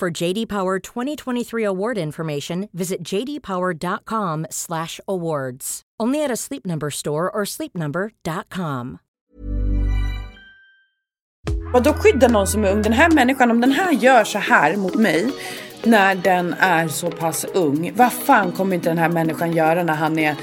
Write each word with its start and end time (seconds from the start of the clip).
For 0.00 0.22
JD 0.22 0.48
Power 0.48 0.94
2023 0.94 1.66
award 1.66 1.98
information, 1.98 2.68
visit 2.72 3.12
jdpower.com/awards. 3.12 5.80
Only 6.02 6.24
at 6.24 6.30
a 6.30 6.36
Sleep 6.36 6.66
Number 6.66 6.90
store 6.90 7.30
or 7.30 7.44
sleepnumber.com. 7.44 8.98
Vad 11.72 11.84
då 11.84 11.92
skydda 11.92 12.28
någon 12.28 12.46
som 12.46 12.64
är 12.64 12.72
ung? 12.72 12.82
Den 12.82 12.92
här 12.92 13.10
människan, 13.10 13.50
om 13.50 13.60
den 13.60 13.72
här 13.72 13.92
gör 13.92 14.24
så 14.24 14.38
här 14.38 14.76
mot 14.76 14.94
mig 14.94 15.32
när 15.84 16.14
den 16.14 16.54
är 16.58 16.88
så 16.88 17.10
pass 17.10 17.44
ung. 17.44 17.92
Vad 17.96 18.12
fan 18.12 18.52
kommer 18.52 18.76
inte 18.76 18.88
den 18.88 18.98
här 18.98 19.08
människan 19.08 19.52
göra 19.52 19.82
när 19.82 19.94
han 19.94 20.18
är 20.18 20.36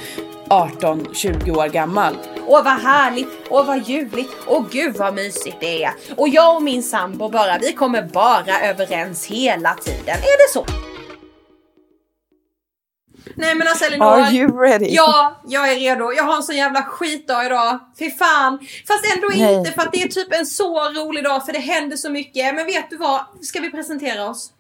18-20 0.50 1.58
år 1.58 1.68
gammal? 1.68 2.18
Åh 2.48 2.64
vad 2.64 2.74
härligt, 2.82 3.28
åh 3.50 3.66
vad 3.66 3.88
ljuvligt, 3.88 4.36
åh 4.48 4.66
gud 4.72 4.96
vad 4.96 5.14
mysigt 5.14 5.58
det 5.60 5.84
är. 5.84 5.92
Och 6.18 6.30
jag 6.30 6.56
och 6.56 6.64
min 6.64 6.84
sambo 6.84 7.30
bara, 7.30 7.58
vi 7.58 7.74
kommer 7.74 8.02
bara 8.02 8.60
överens 8.60 9.26
hela 9.26 9.74
tiden. 9.74 10.16
Är 10.16 10.48
det 10.48 10.54
så? 10.54 10.66
Nej 13.36 13.56
men 13.56 13.68
alltså 13.68 13.86
Elinor. 13.86 14.06
Are 14.06 14.32
you 14.32 14.62
ready? 14.62 14.88
Ja, 14.90 15.42
jag 15.48 15.72
är 15.72 15.76
redo. 15.76 16.14
Jag 16.14 16.24
har 16.24 16.36
en 16.36 16.44
sån 16.44 16.56
jävla 16.56 16.84
skitdag 16.84 17.46
idag. 17.46 17.80
Fy 18.00 18.12
fan. 18.12 18.60
Fast 18.88 19.16
ändå 19.16 19.28
Nej. 19.30 19.54
inte 19.56 19.72
för 19.72 19.82
att 19.82 19.92
det 19.92 20.04
är 20.04 20.08
typ 20.08 20.34
en 20.34 20.46
så 20.46 20.90
rolig 20.90 21.24
dag 21.24 21.46
för 21.46 21.54
det 21.54 21.60
händer 21.60 21.98
så 21.98 22.10
mycket. 22.10 22.56
Men 22.56 22.66
vet 22.66 22.90
du 22.90 22.98
vad? 22.98 23.22
Ska 23.42 23.60
vi 23.60 23.72
presentera 23.72 24.30
oss? 24.30 24.52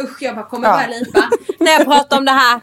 Usch, 0.00 0.22
jag 0.22 0.34
bara 0.34 0.44
kommer 0.44 0.68
Ja. 0.68 0.74
börja 0.74 0.98
lipa 0.98 1.28
när 1.58 1.70
jag 1.72 1.84
pratar 1.84 2.18
om 2.18 2.24
det 2.24 2.32
här. 2.32 2.60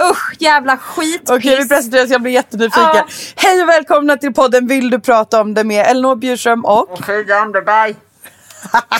Usch, 0.00 0.34
jävla 0.38 0.76
skitpiss. 0.76 1.30
Okej 1.30 1.56
vi 1.62 1.68
presenterar 1.68 2.04
oss, 2.04 2.10
jag 2.10 2.22
blir 2.22 2.32
jättenyfiken. 2.32 2.90
Ja. 2.94 3.06
Hej 3.36 3.62
och 3.62 3.68
välkomna 3.68 4.16
till 4.16 4.34
podden 4.34 4.66
Vill 4.66 4.90
du 4.90 5.00
prata 5.00 5.40
om 5.40 5.54
det 5.54 5.64
med 5.64 5.86
Elinor 5.86 6.16
Bjurström 6.16 6.64
och 6.64 6.98
Frida 7.04 7.36
Anderberg. 7.36 7.96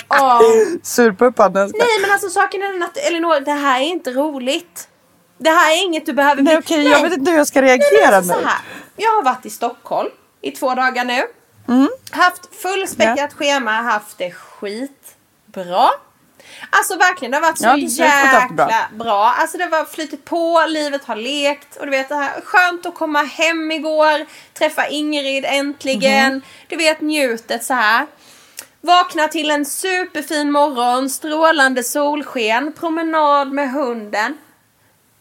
Åh. 0.09 0.41
Surpuppan. 0.83 1.53
Nej 1.53 1.71
Nej 1.73 2.01
men 2.01 2.11
alltså 2.11 2.29
saken 2.29 2.61
är 2.61 2.73
den 2.73 2.83
att 2.83 2.97
Elinor, 2.97 3.39
det 3.39 3.51
här 3.51 3.79
är 3.81 3.85
inte 3.85 4.11
roligt. 4.11 4.87
Det 5.37 5.49
här 5.49 5.71
är 5.71 5.83
inget 5.83 6.05
du 6.05 6.13
behöver 6.13 6.41
Nej 6.41 6.57
okej 6.57 6.87
jag 6.87 7.01
vet 7.01 7.13
inte 7.13 7.31
hur 7.31 7.37
jag 7.37 7.47
ska 7.47 7.61
reagera 7.61 8.17
alltså, 8.17 8.35
nu. 8.35 8.41
så 8.41 8.47
här. 8.47 8.59
Jag 8.95 9.11
har 9.11 9.23
varit 9.23 9.45
i 9.45 9.49
Stockholm 9.49 10.09
i 10.41 10.51
två 10.51 10.75
dagar 10.75 11.05
nu. 11.05 11.21
Haft 12.11 12.55
fullspäckat 12.55 13.33
schema, 13.33 13.71
haft 13.71 14.17
det 14.17 14.31
skitbra. 14.31 15.89
Alltså 16.69 16.97
verkligen, 16.97 17.31
det 17.31 17.37
har 17.37 17.41
varit 17.41 17.57
så 17.57 17.63
Ja, 17.65 17.69
har 17.71 17.77
jäkla 17.77 18.47
bra. 18.55 18.87
bra. 18.91 19.33
Alltså 19.37 19.57
det 19.57 19.67
var 19.67 19.85
flyttat 19.85 20.25
på, 20.25 20.65
livet 20.69 21.05
har 21.05 21.15
lekt 21.15 21.75
och 21.75 21.85
du 21.85 21.91
vet 21.91 22.09
det 22.09 22.15
här 22.15 22.41
skönt 22.41 22.85
att 22.85 22.95
komma 22.95 23.23
hem 23.23 23.71
igår, 23.71 24.25
träffa 24.53 24.87
Ingrid 24.87 25.45
äntligen. 25.47 26.33
Mhm. 26.33 26.41
Du 26.67 26.75
vet 26.75 27.01
njutet 27.01 27.63
så 27.63 27.73
här. 27.73 28.07
Vakna 28.81 29.27
till 29.27 29.51
en 29.51 29.65
superfin 29.65 30.51
morgon, 30.51 31.09
strålande 31.09 31.83
solsken, 31.83 32.73
promenad 32.73 33.51
med 33.51 33.71
hunden. 33.71 34.37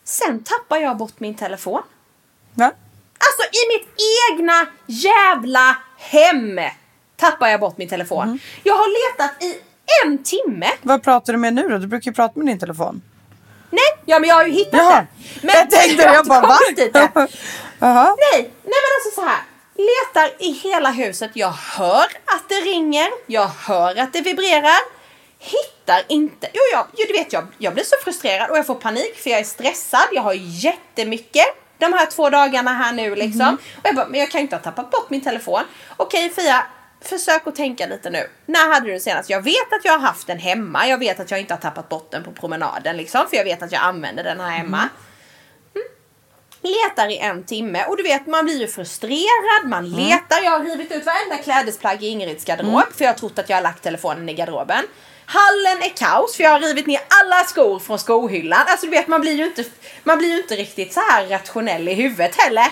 Sen 0.04 0.44
tappar 0.44 0.76
jag 0.76 0.96
bort 0.96 1.20
min 1.20 1.34
telefon. 1.36 1.82
Va? 2.54 2.64
Alltså 3.18 3.42
i 3.52 3.62
mitt 3.78 3.88
egna 4.32 4.66
jävla 4.86 5.76
hem 5.98 6.60
tappar 7.16 7.48
jag 7.48 7.60
bort 7.60 7.78
min 7.78 7.88
telefon. 7.88 8.28
Mhm. 8.28 8.38
Jag 8.62 8.74
har 8.74 9.12
letat 9.12 9.42
i 9.42 9.56
en 10.04 10.22
timme. 10.22 10.70
Vad 10.82 11.02
pratar 11.02 11.32
du 11.32 11.38
med 11.38 11.54
nu 11.54 11.68
då? 11.68 11.78
Du 11.78 11.86
brukar 11.86 12.10
ju 12.10 12.14
prata 12.14 12.38
med 12.38 12.46
din 12.46 12.58
telefon. 12.58 13.02
Nej, 13.70 14.02
ja 14.04 14.18
men 14.18 14.28
jag 14.28 14.36
har 14.36 14.44
ju 14.44 14.52
hittat 14.52 14.72
Jaha. 14.80 14.94
den. 14.96 15.06
Men 15.42 15.54
jag 15.56 15.70
tänkte, 15.70 16.02
jag 16.02 16.16
inte 16.16 16.28
bara 16.28 16.40
va? 16.40 16.58
dit 16.76 16.78
än. 16.96 17.10
Nej, 17.14 17.28
nej 18.32 18.50
men 18.62 18.90
alltså 18.96 19.20
så 19.20 19.26
här. 19.26 19.38
Letar 19.76 20.42
i 20.44 20.50
hela 20.52 20.90
huset. 20.90 21.30
Jag 21.34 21.50
hör 21.50 22.04
att 22.04 22.48
det 22.48 22.54
ringer. 22.54 23.08
Jag 23.26 23.46
hör 23.46 23.98
att 24.00 24.12
det 24.12 24.20
vibrerar. 24.20 24.78
Hittar 25.38 26.02
inte. 26.08 26.48
Jo, 26.52 26.60
jag, 26.72 26.86
jo 26.96 27.04
du 27.08 27.12
vet 27.12 27.32
jag, 27.32 27.46
jag 27.58 27.74
blir 27.74 27.84
så 27.84 27.96
frustrerad 28.04 28.50
och 28.50 28.58
jag 28.58 28.66
får 28.66 28.74
panik 28.74 29.16
för 29.16 29.30
jag 29.30 29.40
är 29.40 29.44
stressad. 29.44 30.06
Jag 30.12 30.22
har 30.22 30.34
jättemycket 30.36 31.46
de 31.78 31.92
här 31.92 32.06
två 32.06 32.30
dagarna 32.30 32.70
här 32.74 32.92
nu 32.92 33.14
liksom. 33.14 33.56
Och 33.76 33.86
jag 33.86 33.94
bara, 33.94 34.06
men 34.06 34.20
jag 34.20 34.30
kan 34.30 34.38
ju 34.38 34.42
inte 34.42 34.56
ha 34.56 34.62
tappat 34.62 34.90
bort 34.90 35.10
min 35.10 35.20
telefon. 35.20 35.62
Okej 35.96 36.30
Fia, 36.30 36.66
försök 37.08 37.46
att 37.46 37.56
tänka 37.56 37.86
lite 37.86 38.10
nu. 38.10 38.26
När 38.46 38.72
hade 38.72 38.92
du 38.92 39.00
senast? 39.00 39.30
Jag 39.30 39.42
vet 39.42 39.72
att 39.72 39.84
jag 39.84 39.92
har 39.92 39.98
haft 39.98 40.26
den 40.26 40.38
hemma. 40.38 40.86
Jag 40.88 40.98
vet 40.98 41.20
att 41.20 41.30
jag 41.30 41.40
inte 41.40 41.54
har 41.54 41.60
tappat 41.60 41.88
bort 41.88 42.10
den 42.10 42.24
på 42.24 42.32
promenaden 42.32 42.96
liksom. 42.96 43.28
För 43.30 43.36
jag 43.36 43.44
vet 43.44 43.62
att 43.62 43.72
jag 43.72 43.82
använder 43.82 44.24
den 44.24 44.40
här 44.40 44.50
hemma 44.50 44.88
letar 46.64 47.08
i 47.08 47.18
en 47.18 47.44
timme 47.44 47.84
och 47.84 47.96
du 47.96 48.02
vet 48.02 48.26
man 48.26 48.44
blir 48.44 48.60
ju 48.60 48.68
frustrerad, 48.68 49.68
man 49.68 49.90
letar. 49.90 50.42
Jag 50.42 50.50
har 50.50 50.64
rivit 50.64 50.92
ut 50.92 51.06
varenda 51.06 51.36
klädesplagg 51.44 52.02
i 52.02 52.06
Ingrids 52.06 52.44
garderob 52.44 52.92
för 52.94 53.04
jag 53.04 53.12
har 53.12 53.18
trott 53.18 53.38
att 53.38 53.48
jag 53.48 53.56
har 53.56 53.62
lagt 53.62 53.82
telefonen 53.82 54.28
i 54.28 54.34
garderoben. 54.34 54.84
Hallen 55.26 55.82
är 55.82 55.96
kaos 55.96 56.36
för 56.36 56.44
jag 56.44 56.50
har 56.50 56.60
rivit 56.60 56.86
ner 56.86 57.00
alla 57.22 57.44
skor 57.44 57.78
från 57.78 57.98
skohyllan. 57.98 58.60
Alltså 58.66 58.86
du 58.86 58.90
vet 58.90 59.08
man 59.08 59.20
blir 59.20 59.32
ju 59.32 59.44
inte, 59.44 59.64
man 60.02 60.18
blir 60.18 60.28
ju 60.28 60.36
inte 60.36 60.56
riktigt 60.56 60.92
så 60.92 61.00
här 61.00 61.26
rationell 61.26 61.88
i 61.88 61.94
huvudet 61.94 62.36
heller. 62.36 62.66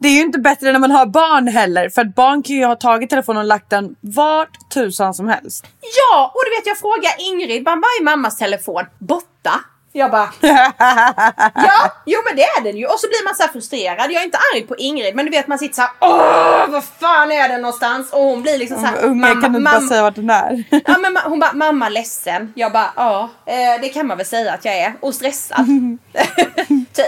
Det 0.00 0.08
är 0.08 0.12
ju 0.12 0.20
inte 0.20 0.38
bättre 0.38 0.72
när 0.72 0.78
man 0.78 0.90
har 0.90 1.06
barn 1.06 1.48
heller. 1.48 1.88
För 1.88 2.02
att 2.02 2.14
barn 2.14 2.42
kan 2.42 2.56
ju 2.56 2.64
ha 2.64 2.74
tagit 2.74 3.10
telefonen 3.10 3.40
och 3.40 3.46
lagt 3.46 3.70
den 3.70 3.96
vart 4.00 4.70
tusan 4.74 5.14
som 5.14 5.28
helst. 5.28 5.64
Ja, 5.80 6.32
och 6.34 6.40
du 6.44 6.50
vet 6.56 6.66
jag 6.66 6.78
frågar 6.78 7.12
Ingrid, 7.18 7.64
bara, 7.64 7.74
vad 7.74 7.82
är 8.00 8.04
mammas 8.04 8.36
telefon? 8.36 8.84
Borta. 8.98 9.52
Jag 9.92 10.10
bara, 10.10 10.28
ja, 11.54 11.92
jo 12.06 12.20
men 12.26 12.36
det 12.36 12.42
är 12.42 12.62
den 12.62 12.76
ju. 12.76 12.86
Och 12.86 13.00
så 13.00 13.08
blir 13.08 13.24
man 13.24 13.34
så 13.34 13.42
här 13.42 13.50
frustrerad. 13.50 14.12
Jag 14.12 14.20
är 14.22 14.24
inte 14.24 14.38
arg 14.54 14.62
på 14.62 14.76
Ingrid, 14.76 15.14
men 15.14 15.24
du 15.26 15.30
vet 15.30 15.46
man 15.46 15.58
sitter 15.58 15.74
så 15.74 15.80
här, 15.80 15.90
åh, 16.00 16.70
vad 16.70 16.84
fan 16.84 17.32
är 17.32 17.48
den 17.48 17.60
någonstans? 17.62 18.12
Och 18.12 18.20
hon 18.20 18.42
blir 18.42 18.58
liksom 18.58 18.80
så 18.80 18.86
här, 18.86 19.04
Unge 19.04 19.28
kan 19.28 19.40
du 19.40 19.46
inte 19.46 19.60
bara 19.60 19.80
säga 19.80 20.02
vart 20.02 20.14
den 20.14 20.30
är. 20.30 20.64
Ja, 20.86 20.98
men 20.98 21.16
hon 21.24 21.38
bara, 21.40 21.52
mamma 21.52 21.88
ledsen. 21.88 22.52
Jag 22.56 22.72
bara, 22.72 22.92
ja, 22.96 23.30
eh, 23.46 23.80
det 23.82 23.88
kan 23.88 24.06
man 24.06 24.16
väl 24.16 24.26
säga 24.26 24.52
att 24.52 24.64
jag 24.64 24.78
är. 24.78 24.94
Och 25.00 25.14
stressad. 25.14 25.66
typ. 26.92 27.06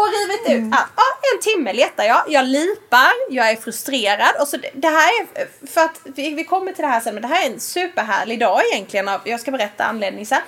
Och 0.00 0.06
rivit 0.06 0.64
ut 0.66 0.74
allt. 0.74 0.90
Ja, 0.96 1.02
en 1.34 1.40
timme 1.42 1.72
letar 1.72 2.04
jag. 2.04 2.22
Jag 2.28 2.44
lipar, 2.44 3.12
jag 3.30 3.50
är 3.50 3.56
frustrerad. 3.56 4.34
Och 4.40 4.48
så 4.48 4.56
det, 4.56 4.70
det 4.74 4.88
här 4.88 5.08
är, 5.20 5.26
för 5.66 5.80
att 5.80 6.00
vi, 6.04 6.34
vi 6.34 6.44
kommer 6.44 6.72
till 6.72 6.82
det 6.82 6.88
här 6.88 7.00
sen, 7.00 7.14
men 7.14 7.22
det 7.22 7.28
här 7.28 7.46
är 7.46 7.50
en 7.50 7.60
superhärlig 7.60 8.40
dag 8.40 8.60
egentligen. 8.72 9.08
av- 9.08 9.20
Jag 9.24 9.40
ska 9.40 9.50
berätta 9.50 9.84
anledningen 9.84 10.26
sen. 10.26 10.40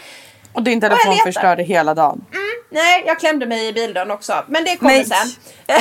Och 0.53 0.63
din 0.63 0.79
Och 0.79 0.83
telefon 0.83 1.13
letar. 1.13 1.25
förstörde 1.25 1.63
hela 1.63 1.95
dagen. 1.95 2.25
Nej, 2.71 3.03
jag 3.07 3.19
klämde 3.21 3.47
mig 3.47 3.67
i 3.69 3.73
bildörren 3.73 4.11
också. 4.11 4.45
Men 4.49 4.65
det 4.65 4.77
kommer 4.77 4.93
Nej. 4.93 5.05
sen. 5.07 5.29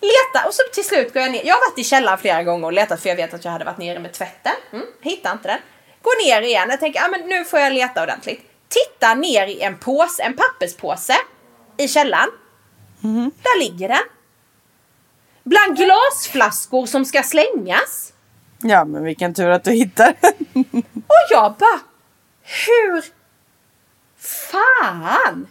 Leta 0.00 0.46
och 0.48 0.54
så 0.54 0.62
till 0.72 0.84
slut 0.84 1.12
går 1.14 1.22
jag 1.22 1.32
ner. 1.32 1.42
Jag 1.44 1.54
har 1.54 1.70
varit 1.70 1.78
i 1.78 1.84
källaren 1.84 2.18
flera 2.18 2.42
gånger 2.42 2.66
och 2.66 2.72
letat 2.72 3.00
för 3.02 3.08
jag 3.08 3.16
vet 3.16 3.34
att 3.34 3.44
jag 3.44 3.52
hade 3.52 3.64
varit 3.64 3.78
nere 3.78 3.98
med 3.98 4.12
tvätten. 4.12 4.52
Mm, 4.72 4.86
hittar 5.00 5.32
inte 5.32 5.48
den. 5.48 5.58
Går 6.02 6.26
ner 6.26 6.42
igen. 6.42 6.66
Jag 6.70 6.80
tänker, 6.80 7.00
ah, 7.04 7.08
men 7.08 7.20
nu 7.20 7.44
får 7.44 7.60
jag 7.60 7.72
leta 7.72 8.02
ordentligt. 8.02 8.40
Tittar 8.68 9.14
ner 9.14 9.46
i 9.46 9.60
en 9.60 9.78
påse, 9.78 10.22
en 10.22 10.36
papperspåse 10.36 11.16
i 11.82 11.88
källaren. 11.88 12.28
Där 13.42 13.58
ligger 13.60 13.88
den. 13.88 13.98
Bland 15.44 15.76
glasflaskor 15.76 16.86
som 16.86 17.04
ska 17.04 17.22
slängas. 17.22 18.12
Ja 18.62 18.84
men 18.84 19.04
vilken 19.04 19.34
tur 19.34 19.50
att 19.50 19.64
du 19.64 19.70
hittar 19.70 20.14
Och 20.94 21.22
jag 21.30 21.54
bara, 21.58 21.80
hur 22.42 23.04
fan 24.18 25.46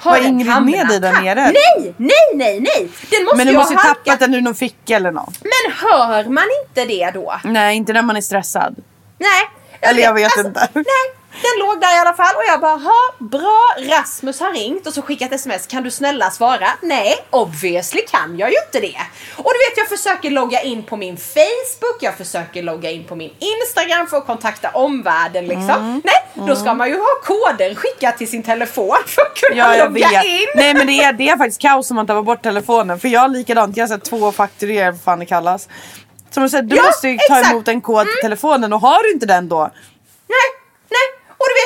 har 0.00 0.10
Var 0.10 0.18
den 0.20 0.26
Ingrid 0.28 0.62
med 0.62 0.88
dig 0.88 1.00
där 1.00 1.12
nere? 1.22 1.44
Nej, 1.52 1.94
nej, 1.96 2.10
nej, 2.34 2.60
nej. 2.60 2.90
Den 3.10 3.24
måste 3.24 3.36
Men 3.36 3.46
du 3.46 3.52
måste 3.54 3.74
ju 3.74 3.78
halkat. 3.78 4.04
tappat 4.04 4.20
den 4.20 4.34
ur 4.34 4.40
någon 4.40 4.54
ficka 4.54 4.96
eller 4.96 5.10
något. 5.10 5.38
Men 5.42 5.72
hör 5.72 6.24
man 6.24 6.44
inte 6.66 6.84
det 6.84 7.10
då? 7.14 7.40
Nej 7.44 7.76
inte 7.76 7.92
när 7.92 8.02
man 8.02 8.16
är 8.16 8.20
stressad. 8.20 8.76
Nej. 9.18 9.48
Eller 9.80 10.02
jag 10.02 10.14
vet 10.14 10.36
inte. 10.36 10.68
Nej, 10.74 10.84
den 11.32 11.66
låg 11.66 11.80
där 11.80 11.96
i 11.96 11.98
alla 12.00 12.12
fall 12.14 12.34
och 12.36 12.42
jag 12.48 12.60
bara, 12.60 12.76
ha 12.76 13.00
bra, 13.18 13.60
Rasmus 13.78 14.40
har 14.40 14.52
ringt 14.52 14.86
och 14.86 14.92
så 14.94 15.02
skickat 15.02 15.32
sms, 15.32 15.66
kan 15.66 15.82
du 15.82 15.90
snälla 15.90 16.30
svara? 16.30 16.66
Nej, 16.82 17.16
obviously 17.30 18.00
kan 18.10 18.38
jag 18.38 18.50
ju 18.50 18.56
inte 18.66 18.80
det. 18.80 19.00
Och 19.36 19.50
du 19.52 19.58
vet, 19.70 19.76
jag 19.76 19.88
försöker 19.98 20.30
logga 20.30 20.62
in 20.62 20.82
på 20.82 20.96
min 20.96 21.16
Facebook, 21.16 21.96
jag 22.00 22.16
försöker 22.16 22.62
logga 22.62 22.90
in 22.90 23.04
på 23.04 23.14
min 23.16 23.34
Instagram 23.38 24.06
för 24.06 24.16
att 24.16 24.26
kontakta 24.26 24.70
omvärlden 24.70 25.44
liksom. 25.46 25.70
Mm. 25.70 26.02
Nej, 26.04 26.46
då 26.48 26.56
ska 26.56 26.74
man 26.74 26.88
ju 26.88 26.94
ha 26.98 27.06
koden 27.24 27.74
skickad 27.74 28.16
till 28.18 28.28
sin 28.30 28.42
telefon 28.42 28.96
för 29.06 29.22
att 29.22 29.34
kunna 29.34 29.76
Ja 29.76 29.84
logga 29.84 30.08
vet. 30.08 30.24
in. 30.24 30.46
Nej 30.54 30.74
men 30.74 30.86
det 30.86 31.02
är, 31.02 31.12
det 31.12 31.28
är 31.28 31.36
faktiskt 31.36 31.60
kaos 31.60 31.90
om 31.90 31.96
man 31.96 32.06
tappar 32.06 32.22
bort 32.22 32.42
telefonen. 32.42 33.00
För 33.00 33.08
jag 33.08 33.20
har 33.20 33.28
likadant, 33.28 33.76
jag 33.76 33.84
har 33.88 33.88
sett 33.96 34.04
två 34.04 34.32
faktureringar 34.32 34.90
vad 34.92 35.00
fan 35.00 35.18
det 35.18 35.26
kallas. 35.26 35.68
Som 36.30 36.42
jag 36.42 36.50
säger, 36.50 36.62
du 36.64 36.76
Ja, 36.76 36.82
måste 36.82 37.08
ju 37.08 37.16
ta 37.16 37.22
exakt. 37.24 37.44
Mm. 37.46 37.52
emot 37.56 37.68
en 37.68 37.80
kod 37.80 38.06
till 38.06 38.20
telefonen 38.22 38.72
och 38.72 38.80
har 38.80 39.02
du 39.02 39.12
inte 39.12 39.26
den 39.26 39.48
då? 39.48 39.70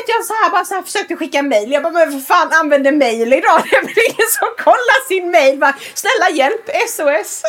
Och 0.04 0.20
du 0.20 0.24
så 0.24 0.34
här, 0.34 0.50
bara 0.50 0.64
så 0.64 0.74
här 0.74 0.82
försökte 0.82 1.16
skicka 1.16 1.42
mail. 1.42 1.72
Jag 1.72 1.82
bara, 1.82 1.92
men 1.92 2.12
för 2.12 2.18
fan 2.18 2.52
använder 2.52 2.92
mail 2.92 3.32
idag? 3.32 3.62
Det 3.70 3.76
är 3.76 3.82
väl 3.82 4.04
ingen 4.10 4.30
som 4.38 4.48
kollar 4.64 5.08
sin 5.08 5.30
mail. 5.30 5.58
Bara, 5.58 5.74
Snälla 5.94 6.30
hjälp, 6.30 6.70
SOS. 6.88 7.42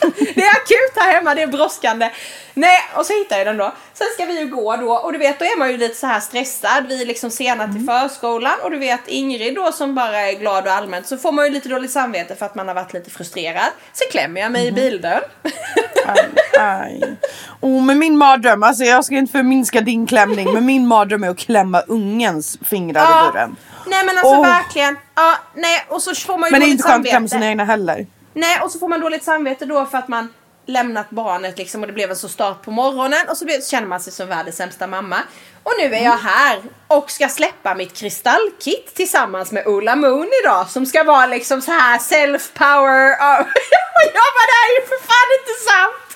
det 0.34 0.42
är 0.42 0.50
akut 0.50 0.92
här 0.96 1.12
hemma, 1.12 1.34
det 1.34 1.42
är 1.42 1.46
brådskande. 1.46 2.10
Nej, 2.54 2.78
och 2.94 3.06
så 3.06 3.12
hittar 3.12 3.38
jag 3.38 3.46
den 3.46 3.56
då. 3.56 3.74
Sen 3.94 4.06
ska 4.14 4.24
vi 4.24 4.40
ju 4.40 4.46
gå 4.46 4.76
då 4.76 4.92
och 4.92 5.12
du 5.12 5.18
vet 5.18 5.38
då 5.38 5.44
är 5.44 5.58
man 5.58 5.70
ju 5.70 5.76
lite 5.76 5.94
så 5.94 6.06
här 6.06 6.20
stressad. 6.20 6.86
Vi 6.88 7.02
är 7.02 7.06
liksom 7.06 7.30
sena 7.30 7.72
till 7.72 7.86
förskolan 7.86 8.52
och 8.62 8.70
du 8.70 8.78
vet 8.78 9.00
Ingrid 9.06 9.54
då 9.54 9.72
som 9.72 9.94
bara 9.94 10.20
är 10.20 10.38
glad 10.38 10.66
och 10.66 10.72
allmänt 10.72 11.06
så 11.06 11.16
får 11.16 11.32
man 11.32 11.44
ju 11.44 11.50
lite 11.50 11.68
dåligt 11.68 11.90
samvete 11.90 12.34
för 12.34 12.46
att 12.46 12.54
man 12.54 12.68
har 12.68 12.74
varit 12.74 12.92
lite 12.92 13.10
frustrerad. 13.10 13.70
Så 13.92 14.04
klämmer 14.10 14.40
jag 14.40 14.52
mig 14.52 14.66
i 14.66 14.72
bildörren. 14.72 15.22
Aj, 16.06 16.30
aj. 16.58 17.16
Oh, 17.60 17.82
men 17.84 17.98
min 17.98 18.18
mardröm, 18.18 18.62
alltså 18.62 18.84
jag 18.84 19.04
ska 19.04 19.14
inte 19.14 19.32
förminska 19.32 19.80
din 19.80 20.06
klämning 20.06 20.52
men 20.52 20.66
min 20.66 20.86
mardröm 20.86 21.24
är 21.24 21.28
att 21.28 21.38
klämma 21.38 21.69
ungens 21.86 22.58
fingrar 22.64 23.02
i 23.02 23.32
dörren. 23.32 23.56
Nej 23.86 24.06
men 24.06 24.18
alltså 24.18 24.34
Åh. 24.34 24.42
verkligen. 24.42 24.96
Ja, 25.14 25.38
nej 25.54 25.86
och 25.88 26.02
så 26.02 26.14
får 26.14 26.38
man 26.38 26.48
ju 26.48 26.50
Men 26.50 26.60
det 26.60 26.66
är 26.66 26.70
inte 26.70 26.82
skönt 26.82 27.06
att 27.06 27.10
klämma 27.10 27.28
sina 27.28 27.46
egna 27.46 27.64
heller. 27.64 28.06
Nej, 28.34 28.60
och 28.60 28.70
så 28.70 28.78
får 28.78 28.88
man 28.88 29.00
dåligt 29.00 29.24
samvete 29.24 29.66
då 29.66 29.86
för 29.86 29.98
att 29.98 30.08
man 30.08 30.28
lämnat 30.66 31.10
barnet 31.10 31.58
liksom 31.58 31.80
och 31.80 31.86
det 31.86 31.92
blev 31.92 32.10
en 32.10 32.16
så 32.16 32.28
start 32.28 32.62
på 32.62 32.70
morgonen 32.70 33.28
och 33.28 33.36
så, 33.36 33.44
blev, 33.44 33.60
så 33.60 33.70
känner 33.70 33.88
man 33.88 34.00
sig 34.00 34.12
som 34.12 34.28
världens 34.28 34.56
sämsta 34.56 34.86
mamma. 34.86 35.16
Och 35.62 35.72
nu 35.78 35.94
är 35.94 36.04
jag 36.04 36.16
här 36.16 36.62
och 36.86 37.10
ska 37.10 37.28
släppa 37.28 37.74
mitt 37.74 37.96
kristallkit 37.96 38.94
tillsammans 38.94 39.52
med 39.52 39.66
Ola 39.66 39.96
Moon 39.96 40.28
idag 40.44 40.70
som 40.70 40.86
ska 40.86 41.04
vara 41.04 41.26
liksom 41.26 41.62
så 41.62 41.70
här 41.70 41.98
self-power. 41.98 43.12
Och 43.96 44.06
jag 44.14 44.30
bara, 44.36 44.46
det 44.50 44.56
här 44.60 44.68
är 44.70 44.80
ju 44.80 44.86
för 44.86 45.00
fan 45.06 45.28
inte 45.38 45.54
sant! 45.70 46.09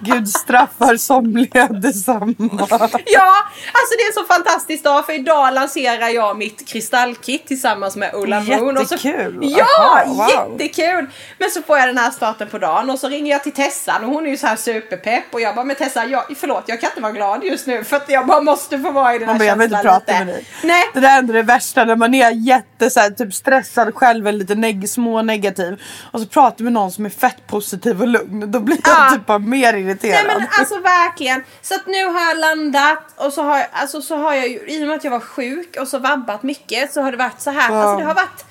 Gud 0.00 0.28
straffar 0.28 0.96
somliga 0.96 1.66
detsamma. 1.68 2.34
Ja, 3.06 3.34
alltså 3.72 3.94
det 3.98 4.02
är 4.02 4.08
en 4.08 4.14
så 4.14 4.24
fantastisk 4.24 4.84
dag 4.84 5.06
för 5.06 5.12
idag 5.12 5.54
lanserar 5.54 6.08
jag 6.08 6.38
mitt 6.38 6.68
kristallkit 6.68 7.46
tillsammans 7.46 7.96
med 7.96 8.14
Ola 8.14 8.40
Moon. 8.40 8.76
Och 8.78 8.86
så, 8.88 8.94
Jättekul. 8.94 9.38
Ja, 9.42 9.64
Aha, 9.80 10.04
wow. 10.06 10.28
jättekul! 10.58 11.06
Men 11.38 11.50
så 11.50 11.62
får 11.62 11.78
jag 11.78 11.88
den 11.88 11.98
här 11.98 12.10
starten 12.10 12.48
på 12.48 12.58
dagen 12.58 12.90
och 12.90 12.98
så 12.98 13.08
ringer 13.08 13.32
jag 13.32 13.42
till 13.42 13.52
Tessan 13.52 14.04
och 14.04 14.10
hon 14.10 14.26
är 14.26 14.30
ju 14.30 14.36
så 14.36 14.46
här 14.46 14.56
superpepp 14.56 15.24
och 15.32 15.40
jag 15.40 15.54
bara 15.54 15.64
men 15.64 15.76
Tessa, 15.76 16.04
jag, 16.04 16.24
förlåt 16.36 16.64
jag 16.66 16.80
kan 16.80 16.90
inte 16.90 17.00
vara 17.00 17.12
glad 17.12 17.44
just 17.44 17.66
nu 17.66 17.84
för 17.84 17.96
att 17.96 18.08
jag 18.10 18.26
bara 18.26 18.40
måste 18.40 18.78
få 18.78 18.90
vara 18.90 19.14
i 19.14 19.18
den 19.18 19.28
här 19.28 19.44
jag 19.44 19.56
vill 19.56 19.64
inte 19.64 19.76
känslan 19.76 20.00
prata 20.00 20.12
lite. 20.12 20.24
med 20.24 20.34
dig. 20.34 20.46
Nej, 20.64 20.84
Det 20.94 21.00
där 21.00 21.08
är 21.14 21.18
ändå 21.18 21.32
det 21.32 21.42
värsta 21.42 21.84
när 21.84 21.96
man 21.96 22.14
är 22.14 22.30
jätte 22.30 22.90
så 22.90 23.00
här, 23.00 23.10
typ 23.10 23.34
stressad 23.34 23.94
själv 23.94 24.26
eller 24.28 24.38
lite 24.38 24.54
neg- 24.54 24.86
små 24.86 25.22
negativ 25.22 25.80
och 26.12 26.20
så 26.20 26.26
pratar 26.26 26.64
med 26.64 26.72
någon 26.72 26.92
som 26.92 27.06
är 27.06 27.10
fett 27.10 27.46
positiv 27.46 28.00
och 28.02 28.08
lugn. 28.08 28.50
Då 28.52 28.60
blir 28.60 28.76
jag 28.84 28.94
Ja. 28.94 29.10
typ 29.14 29.27
bara 29.28 29.38
mer 29.38 29.74
irriterad. 29.74 30.24
Nej 30.26 30.36
men 30.38 30.48
alltså 30.58 30.78
verkligen. 30.80 31.44
Så 31.62 31.74
att 31.74 31.86
nu 31.86 32.04
har 32.04 32.20
jag 32.20 32.38
landat 32.38 33.02
och 33.16 33.32
så 33.32 33.42
har, 33.42 33.56
jag, 33.58 33.66
alltså, 33.72 34.02
så 34.02 34.16
har 34.16 34.34
jag 34.34 34.48
ju, 34.48 34.60
i 34.68 34.82
och 34.84 34.88
med 34.88 34.96
att 34.96 35.04
jag 35.04 35.10
var 35.10 35.20
sjuk 35.20 35.76
och 35.80 35.88
så 35.88 35.98
vabbat 35.98 36.42
mycket 36.42 36.92
så 36.92 37.02
har 37.02 37.10
det 37.12 37.18
varit 37.18 37.40
så 37.40 37.50
här. 37.50 37.72
Ja. 37.72 37.82
Alltså 37.82 37.98
det 37.98 38.04
har 38.04 38.14
varit 38.14 38.44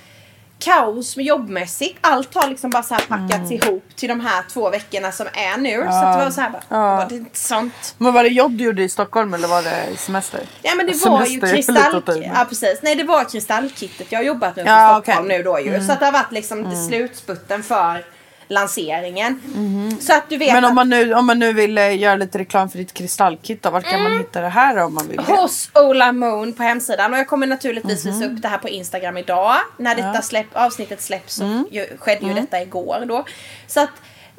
kaos 0.59 1.17
med 1.17 1.25
jobbmässigt. 1.25 1.97
Allt 2.01 2.35
har 2.35 2.47
liksom 2.49 2.69
bara 2.69 2.83
så 2.83 2.93
här 2.93 3.03
packats 3.07 3.51
ihop 3.51 3.83
till 3.95 4.09
de 4.09 4.19
här 4.19 4.43
två 4.53 4.69
veckorna 4.69 5.11
som 5.11 5.27
är 5.33 5.57
nu. 5.57 5.81
Så 5.81 5.97
att 5.97 6.17
det 6.19 6.23
var 6.23 6.31
så 6.31 6.41
här 6.41 6.49
bara, 6.49 6.61
Ja. 6.69 6.75
bara, 6.75 7.05
det 7.05 7.15
är 7.15 7.17
inte 7.17 7.39
sånt. 7.39 7.95
Men 7.97 8.13
var 8.13 8.23
det 8.23 8.29
jobb 8.29 8.51
du 8.51 8.63
gjorde 8.63 8.83
i 8.83 8.89
Stockholm 8.89 9.33
eller 9.33 9.47
var 9.47 9.61
det 9.61 9.97
semester? 9.97 10.39
Ja 10.61 10.71
men 10.75 10.85
det 10.85 11.05
var 11.05 11.25
ju 11.25 11.39
Semester 11.39 11.47
är 11.47 11.93
lite 11.93 12.01
kristall... 12.11 12.23
Ja 12.35 12.45
precis. 12.49 12.79
Nej 12.81 12.95
det 12.95 13.03
var 13.03 13.23
kristallkittet. 13.23 14.11
Jag 14.11 14.19
har 14.19 14.23
jobbat 14.23 14.55
på 14.55 14.61
Ja, 14.65 15.01
Stockholm 15.03 15.25
okej. 15.25 15.37
nu 15.37 15.43
då 15.43 15.59
ju. 15.59 15.81
Så 15.83 15.91
att 15.91 15.99
det 15.99 16.05
har 16.05 16.13
varit 16.13 16.31
liksom 16.31 16.63
lite 16.63 16.75
slutsputten 16.83 17.63
för 17.63 18.05
lanseringen. 18.47 19.41
Så 20.01 20.13
att 20.13 20.29
du 20.29 20.37
vet 20.37 20.53
Men 20.53 20.65
om 20.65 20.75
man, 20.75 20.89
nu, 20.89 21.13
om 21.13 21.25
man 21.25 21.39
nu 21.39 21.53
vill 21.53 21.77
eh, 21.77 21.97
göra 21.99 22.15
lite 22.15 22.37
reklam 22.39 22.69
för 22.69 22.77
ditt 22.77 22.93
kristallkit 22.93 23.63
då, 23.63 23.69
vart 23.69 23.83
kan 23.83 23.99
Mm. 23.99 24.11
man 24.11 24.17
hitta 24.21 24.41
det 24.41 24.49
här 24.49 24.75
då, 24.75 24.83
om 24.83 24.93
man 24.93 25.07
vill 25.07 25.19
hos 25.19 25.69
Ola 25.73 26.11
Moon 26.11 26.53
på 26.53 26.63
hemsidan 26.63 27.13
och 27.13 27.19
jag 27.19 27.27
kommer 27.27 27.47
naturligtvis 27.47 28.05
Mhm. 28.05 28.13
visa 28.13 28.25
upp 28.31 28.41
det 28.41 28.47
här 28.47 28.57
på 28.57 28.69
Instagram 28.69 29.17
idag. 29.17 29.55
När 29.77 29.95
detta 29.95 30.21
släpp, 30.21 30.47
avsnittet 30.53 31.01
släpps 31.01 31.33
så 31.35 31.43
Mm. 31.43 31.65
ju, 31.71 31.87
skedde 31.99 32.25
ju 32.25 32.33
detta 32.33 32.61
igår 32.61 33.03
då. 33.07 33.25
Så 33.67 33.79
att 33.79 33.89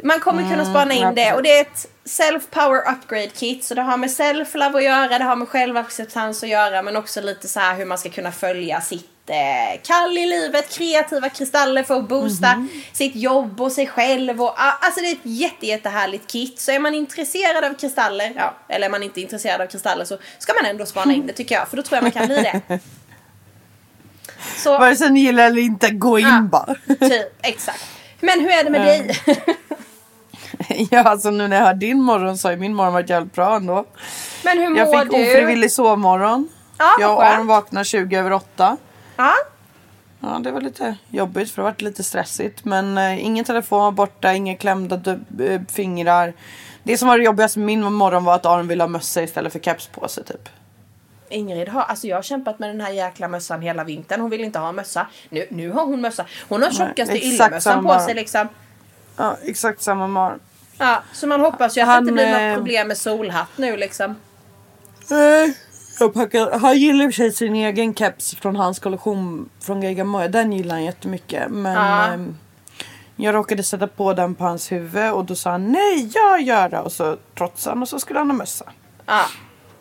man 0.05 0.20
kommer 0.20 0.50
kunna 0.50 0.64
spana 0.64 0.94
in 0.94 1.02
Mm, 1.02 1.14
det 1.14 1.32
och 1.32 1.43
det 1.43 1.58
är 1.58 1.61
ett 1.61 1.87
self-power 2.08 2.93
upgrade 2.93 3.26
kit 3.28 3.64
så 3.64 3.75
det 3.75 3.82
har 3.82 3.96
med 3.96 4.11
self-love 4.11 4.76
att 4.76 4.84
göra, 4.84 5.19
det 5.19 5.25
har 5.25 5.37
med 5.37 5.49
självacceptans 5.49 6.43
att 6.43 6.49
göra 6.49 6.82
men 6.82 6.96
också 6.96 7.20
lite 7.20 7.49
så 7.49 7.61
här 7.61 7.76
hur 7.76 7.84
man 7.84 7.99
ska 7.99 8.08
kunna 8.08 8.32
följa 8.32 8.81
sitt 8.81 9.06
eh, 9.30 9.80
kall 9.84 10.19
i 10.19 10.26
livet, 10.26 10.70
kreativa 10.78 11.28
kristaller 11.28 11.82
för 11.82 11.96
att 11.98 12.08
boosta 12.08 12.54
Mhm. 12.56 12.69
sitt 12.92 13.16
jobb 13.16 13.60
och 13.60 13.72
sig 13.72 13.86
själv. 13.86 14.42
Och, 14.42 14.48
ah, 14.56 14.72
alltså 14.80 15.00
det 15.00 15.06
är 15.06 15.12
ett 15.12 15.19
jätte, 15.22 15.66
jättehärligt 15.66 16.26
kit. 16.30 16.60
Så 16.60 16.72
är 16.72 16.78
man 16.78 16.94
intresserad 16.94 17.64
av 17.64 17.75
kristaller, 17.75 18.32
ja, 18.36 18.54
eller 18.69 18.86
är 18.86 18.90
man 18.90 19.02
inte 19.02 19.20
intresserad 19.20 19.60
av 19.60 19.66
kristaller 19.66 20.04
så 20.04 20.19
ska 20.38 20.52
man 20.62 20.70
ändå 20.70 20.86
spana 20.86 21.12
in 21.14 21.26
det 21.26 21.32
tycker 21.32 21.54
jag. 21.54 21.69
För 21.69 21.76
då 21.76 21.82
tror 21.82 21.96
jag 21.96 22.02
man 22.02 22.12
kan 22.12 22.26
bli 22.26 22.36
det. 22.36 22.78
Så, 24.56 24.78
Vare 24.78 24.96
sig 24.96 25.10
ni 25.10 25.20
gillar 25.20 25.46
eller 25.46 25.62
inte, 25.62 25.90
gå 25.90 26.19
in 26.19 26.26
Ja. 26.26 26.40
bara. 26.40 26.75
typ, 27.08 27.32
exakt. 27.42 27.84
Men 28.20 28.40
hur 28.40 28.50
är 28.50 28.64
det 28.64 28.70
med 28.70 28.80
dig? 28.80 29.16
ja 30.90 31.02
alltså 31.04 31.30
nu 31.30 31.48
när 31.48 31.56
jag 31.56 31.64
hör 31.66 31.75
din 31.75 32.02
morgon 32.02 32.38
så 32.38 32.48
har 32.48 32.56
min 32.56 32.75
morgon 32.75 32.92
varit 32.92 33.10
jävligt 33.10 33.34
bra 33.34 33.56
ändå. 33.56 33.84
Men 34.44 34.58
hur 34.58 34.69
mår 34.69 34.78
Jag 34.78 35.00
fick 35.02 35.10
du? 35.12 35.16
ofrivillig 35.22 35.72
sovmorgon. 35.72 36.48
Vad 36.78 36.88
jag 37.00 37.16
och. 37.16 37.25
Aron 37.25 37.46
vaknade 37.46 37.84
20 37.84 38.16
över 38.16 38.32
8. 38.32 38.76
Ja, 39.18 39.34
Ja, 40.20 40.38
det 40.38 40.50
var 40.50 40.60
lite 40.60 40.96
jobbigt 41.10 41.50
för 41.50 41.62
det 41.62 41.64
var 41.70 41.74
lite 41.78 42.04
stressigt. 42.04 42.64
Men 42.64 42.98
eh, 42.98 43.24
ingen 43.24 43.44
telefon 43.44 43.78
var 43.80 43.92
borta, 43.92 44.34
inga 44.34 44.56
klämda 44.56 45.18
eh, 45.44 45.60
fingrar. 45.72 46.32
Det 46.82 46.98
som 46.98 47.08
var 47.08 47.18
det 47.18 47.24
jobbigaste 47.24 47.58
med 47.58 47.66
min 47.66 47.92
morgon 47.92 48.24
var 48.24 48.34
att 48.34 48.46
Aron 48.46 48.68
ville 48.68 48.82
ha 48.82 48.88
mössa 48.88 49.22
istället 49.22 49.52
för 49.52 49.60
keps 49.60 49.86
på 49.86 50.08
sig 50.08 50.24
typ. 50.24 50.48
Ingrid 51.28 51.68
har, 51.68 51.82
alltså 51.82 52.06
jag 52.06 52.16
har 52.16 52.22
kämpat 52.22 52.58
med 52.58 52.68
den 52.68 52.80
här 52.80 52.90
jäkla 52.90 53.28
mössan 53.28 53.62
hela 53.62 53.84
vintern. 53.84 54.20
Hon 54.20 54.30
vill 54.30 54.44
inte 54.44 54.58
ha 54.58 54.72
mössa. 54.72 55.06
Nu, 55.28 55.46
nu 55.50 55.70
har 55.70 55.84
hon 55.84 56.00
mössa. 56.00 56.26
Hon 56.48 56.62
har 56.62 56.70
tjockaste 56.70 57.26
yllemössan 57.26 57.84
på 57.84 58.00
sig 58.00 58.14
liksom. 58.14 58.48
Ja, 59.16 59.36
exakt 59.44 59.82
samma 59.82 60.06
morgon. 60.06 60.40
Ja, 60.78 61.02
så 61.12 61.26
man 61.26 61.40
hoppas 61.40 61.76
ju 61.76 61.80
att 61.80 61.88
Han, 61.88 62.04
det 62.04 62.10
inte 62.10 62.24
blir 62.24 62.34
eh, 62.34 62.48
något 62.48 62.56
problem 62.56 62.88
med 62.88 62.96
solhatt 62.96 63.48
nu 63.56 63.76
liksom. 63.76 64.14
Nej, 65.10 65.56
jag 66.00 66.14
packar. 66.14 66.58
Han 66.58 66.78
gillar 66.78 67.04
i 67.04 67.08
och 67.08 67.14
för 67.14 67.16
sig 67.16 67.32
sin 67.32 67.54
egen 67.54 67.94
keps 67.94 68.34
från 68.34 68.56
hans 68.56 68.78
kollektion 68.78 69.48
från 69.60 69.80
Gagamoya. 69.80 70.28
Den 70.28 70.52
gillar 70.52 70.74
han 70.74 70.84
jättemycket. 70.84 71.50
Men 71.50 72.12
ehm, 72.12 72.36
jag 73.16 73.34
råkade 73.34 73.62
sätta 73.62 73.86
på 73.86 74.14
den 74.14 74.34
på 74.34 74.44
hans 74.44 74.72
huvud 74.72 75.12
och 75.12 75.24
då 75.24 75.34
sa 75.34 75.50
han 75.50 75.72
nej, 75.72 76.10
jag 76.14 76.40
gör 76.42 76.68
det. 76.68 76.80
Och 76.80 76.92
så 76.92 77.16
trotsade 77.38 77.74
han 77.74 77.82
och 77.82 77.88
så 77.88 77.98
skulle 77.98 78.18
han 78.18 78.30
ha 78.30 78.36
mössa. 78.36 78.64
Ja, 79.06 79.24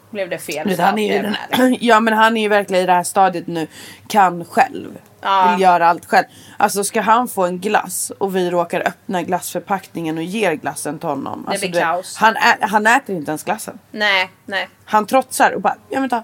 blev 0.09 0.29
det 0.29 0.37
fel. 0.37 0.75
Så 0.75 0.81
han 0.81 0.99
är 0.99 1.15
ju 1.15 1.21
den, 1.21 1.77
ja 1.79 1.99
men 1.99 2.13
han 2.13 2.37
är 2.37 2.41
ju 2.41 2.47
verkligen 2.47 2.83
i 2.83 2.85
det 2.85 2.93
här 2.93 3.03
stadiet 3.03 3.47
nu. 3.47 3.67
Kan 4.07 4.45
själv. 4.45 4.97
Ja. 5.21 5.51
Vill 5.51 5.61
göra 5.61 5.87
allt 5.89 6.05
själv. 6.05 6.25
Alltså 6.57 6.83
ska 6.83 7.01
han 7.01 7.27
få 7.27 7.45
en 7.45 7.59
glass 7.59 8.11
och 8.17 8.35
vi 8.35 8.49
råkar 8.49 8.87
öppna 8.87 9.21
glassförpackningen 9.23 10.17
och 10.17 10.23
ger 10.23 10.53
glassen 10.53 10.99
till 10.99 11.09
honom. 11.09 11.43
Det 11.45 11.51
Alltså, 11.51 11.61
blir 11.65 11.69
du 11.73 11.77
vet, 11.79 11.85
kaos. 11.87 12.17
Han, 12.17 12.35
ä, 12.35 12.57
han 12.61 12.87
äter 12.87 13.15
inte 13.15 13.31
ens 13.31 13.43
glassen. 13.43 13.79
Nej, 13.91 14.31
nej, 14.45 14.69
Han 14.85 15.05
trotsar 15.05 15.51
och 15.51 15.61
bara, 15.61 15.75
ja 15.89 15.99
men 15.99 16.09
ta. 16.09 16.23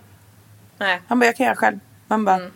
nej. 0.77 1.01
Han 1.07 1.19
bara, 1.19 1.25
jag 1.25 1.35
kan 1.35 1.45
göra 1.45 1.55
själv. 1.55 1.79
Man 2.07 2.25
bara, 2.25 2.35
Mm. 2.35 2.51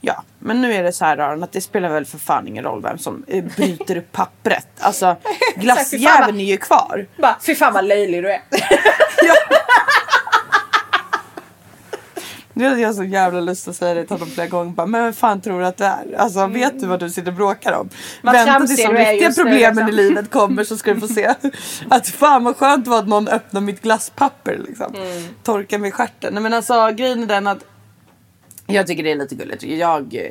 ja. 0.00 0.22
Men 0.38 0.60
nu 0.60 0.74
är 0.74 0.82
det 0.82 0.92
så 0.92 1.04
här 1.04 1.18
Aron, 1.18 1.42
att 1.42 1.52
det 1.52 1.60
spelar 1.60 1.88
väl 1.88 2.04
för 2.04 2.18
fan 2.18 2.48
ingen 2.48 2.64
roll 2.64 2.82
vem 2.82 2.98
som 2.98 3.24
eh, 3.28 3.44
bryter 3.56 3.96
upp 3.96 4.12
pappret. 4.12 4.68
Alltså 4.80 5.16
glassjäveln 5.56 6.40
är 6.40 6.44
ju 6.44 6.56
kvar. 6.56 7.06
Bara, 7.18 7.36
fy 7.46 7.54
fan 7.54 7.72
vad 7.72 7.84
löjlig 7.84 8.22
du 8.22 8.30
är. 8.32 8.42
Ja. 9.22 9.34
Nu 12.58 12.68
hade 12.68 12.80
jag 12.80 12.94
så 12.94 13.04
jävla 13.04 13.40
lust 13.40 13.68
att 13.68 13.76
säga 13.76 13.94
det 13.94 14.04
till 14.04 14.16
honom 14.16 14.28
flera 14.28 14.46
gånger. 14.46 14.72
Bara, 14.72 14.86
men 14.86 15.02
vem 15.02 15.12
fan 15.12 15.40
tror 15.40 15.60
du 15.60 15.66
att 15.66 15.76
det 15.76 15.84
är? 15.84 16.16
Alltså 16.18 16.46
vet 16.46 16.80
du 16.80 16.86
vad 16.86 17.00
du 17.00 17.10
sitter 17.10 17.30
och 17.30 17.36
bråkar 17.36 17.72
om? 17.72 17.80
Mm. 17.80 17.90
Vad 18.22 18.34
Vänta 18.34 18.66
tills 18.66 18.82
de 18.82 18.88
du 18.88 18.94
riktiga 18.94 19.32
problemen 19.32 19.86
liksom. 19.86 19.88
i 19.88 19.92
livet 19.92 20.30
kommer 20.30 20.64
så 20.64 20.76
ska 20.76 20.94
du 20.94 21.00
få 21.00 21.08
se. 21.08 21.34
Att 21.90 22.08
fan 22.08 22.44
vad 22.44 22.56
skönt 22.56 22.84
det 22.84 22.90
var 22.90 22.98
att 22.98 23.08
någon 23.08 23.28
öppnade 23.28 23.66
mitt 23.66 23.82
glasspapper 23.82 24.60
liksom. 24.68 24.94
Mm. 24.94 25.22
Torka 25.42 25.78
mig 25.78 25.88
i 25.88 25.92
stjärten. 25.92 26.34
Nej 26.34 26.42
men 26.42 26.54
alltså 26.54 26.90
grejen 26.96 27.22
är 27.22 27.26
den 27.26 27.46
att 27.46 27.64
jag 28.66 28.86
tycker 28.86 29.02
det 29.02 29.12
är 29.12 29.16
lite 29.16 29.34
gulligt. 29.34 29.62
Jag, 29.62 30.30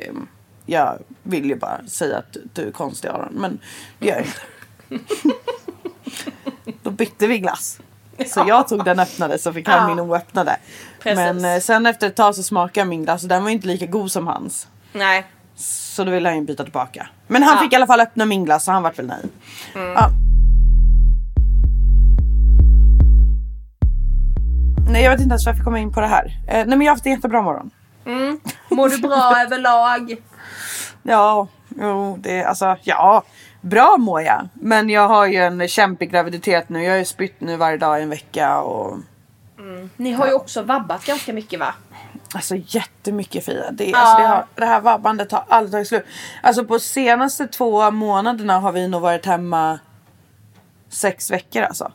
jag 0.66 0.98
vill 1.22 1.44
ju 1.44 1.56
bara 1.56 1.80
säga 1.86 2.18
att 2.18 2.36
du 2.52 2.66
är 2.66 2.70
konstig 2.70 3.08
Aron. 3.08 3.34
Men 3.34 3.58
det 3.98 4.06
gör 4.06 4.16
jag 4.16 4.24
inte. 4.24 5.10
Då 6.82 6.90
bytte 6.90 7.26
vi 7.26 7.38
glass. 7.38 7.78
Så 8.26 8.44
jag 8.48 8.68
tog 8.68 8.84
den 8.84 8.98
öppnade 8.98 9.38
så 9.38 9.52
fick 9.52 9.68
han 9.68 9.88
Ja. 9.88 9.94
min 9.94 10.00
oöppnade. 10.00 10.56
Precis. 11.02 11.16
Men 11.16 11.44
eh, 11.54 11.60
sen 11.60 11.86
efter 11.86 12.06
ett 12.06 12.16
tag 12.16 12.34
så 12.34 12.42
smakade 12.42 12.80
jag 12.80 12.88
min 12.88 13.04
glass 13.04 13.22
och 13.22 13.28
den 13.28 13.42
var 13.42 13.50
ju 13.50 13.54
inte 13.56 13.66
lika 13.66 13.86
god 13.86 14.12
som 14.12 14.26
hans. 14.26 14.68
nej. 14.92 15.26
Så 15.60 16.04
då 16.04 16.10
ville 16.10 16.28
han 16.28 16.38
ju 16.38 16.44
byta 16.44 16.62
tillbaka. 16.62 17.08
Men 17.26 17.42
han 17.42 17.54
Ja. 17.56 17.62
fick 17.62 17.72
i 17.72 17.76
alla 17.76 17.86
fall 17.86 18.00
öppna 18.00 18.24
min 18.24 18.44
glass 18.44 18.64
så 18.64 18.72
han 18.72 18.82
vart 18.82 18.98
väl 18.98 19.06
nöjd. 19.06 19.28
Mm. 19.74 19.92
Ja. 19.92 20.10
Nej 24.90 25.02
jag 25.02 25.10
vet 25.10 25.20
inte 25.20 25.32
ens 25.32 25.46
varför 25.46 25.58
jag 25.58 25.64
kommer 25.64 25.78
in 25.78 25.92
på 25.92 26.00
det 26.00 26.06
här. 26.06 26.24
Eh, 26.46 26.54
nej 26.54 26.66
men 26.66 26.80
jag 26.80 26.86
har 26.90 26.96
haft 26.96 27.06
en 27.06 27.12
jättebra 27.12 27.42
morgon. 27.42 27.70
Mår 28.68 28.88
du 28.88 28.98
bra 28.98 29.34
överlag? 29.46 30.16
Ja, 31.02 31.48
jo, 31.80 32.16
det 32.20 32.44
alltså 32.44 32.76
ja. 32.82 33.22
Bra 33.60 33.96
mår 33.98 34.22
jag. 34.22 34.48
Men 34.54 34.90
jag 34.90 35.08
har 35.08 35.26
ju 35.26 35.36
en 35.36 35.68
kämpig 35.68 36.10
graviditet 36.10 36.68
nu. 36.68 36.82
Jag 36.84 36.92
har 36.92 36.98
ju 36.98 37.04
spytt 37.04 37.40
nu 37.40 37.56
varje 37.56 37.76
dag 37.76 38.00
i 38.00 38.02
en 38.02 38.10
vecka 38.10 38.60
och 38.60 38.98
Ni 39.96 40.12
har 40.12 40.26
ju 40.26 40.32
också 40.32 40.62
vabbat 40.62 41.04
ganska 41.04 41.32
mycket 41.32 41.60
va? 41.60 41.74
Alltså 42.34 42.54
jättemycket 42.56 43.44
Fia. 43.44 43.70
Det, 43.70 43.94
alltså, 43.94 44.22
det, 44.22 44.28
har, 44.28 44.46
det 44.54 44.66
här 44.66 44.80
vabbandet 44.80 45.32
har 45.32 45.44
aldrig 45.48 45.72
tagit 45.72 45.88
slut. 45.88 46.04
Alltså 46.42 46.64
på 46.64 46.78
senaste 46.78 47.46
två 47.46 47.90
månaderna 47.90 48.58
har 48.58 48.72
vi 48.72 48.88
nog 48.88 49.02
varit 49.02 49.26
hemma 49.26 49.78
sex 50.88 51.30
veckor 51.30 51.62
alltså. 51.62 51.92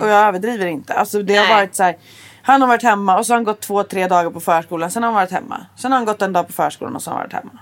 Och 0.00 0.08
jag 0.08 0.28
överdriver 0.28 0.66
inte. 0.66 0.94
Alltså 0.94 1.22
det 1.22 1.36
har 1.36 1.44
Nej. 1.44 1.54
varit 1.54 1.74
så 1.74 1.82
här. 1.82 1.96
Han 2.42 2.60
har 2.60 2.68
varit 2.68 2.82
hemma 2.82 3.18
och 3.18 3.26
så 3.26 3.32
har 3.32 3.36
han 3.36 3.44
gått 3.44 3.60
två, 3.60 3.82
tre 3.82 4.08
dagar 4.08 4.30
på 4.30 4.40
förskolan. 4.40 4.90
Sen 4.90 5.02
har 5.02 5.10
han 5.10 5.14
varit 5.14 5.30
hemma. 5.30 5.66
Sen 5.76 5.92
har 5.92 5.98
han 5.98 6.06
gått 6.06 6.22
en 6.22 6.32
dag 6.32 6.46
på 6.46 6.52
förskolan 6.52 6.96
och 6.96 7.02
så 7.02 7.10
har 7.10 7.18
han 7.18 7.24
varit 7.24 7.32
hemma. 7.32 7.58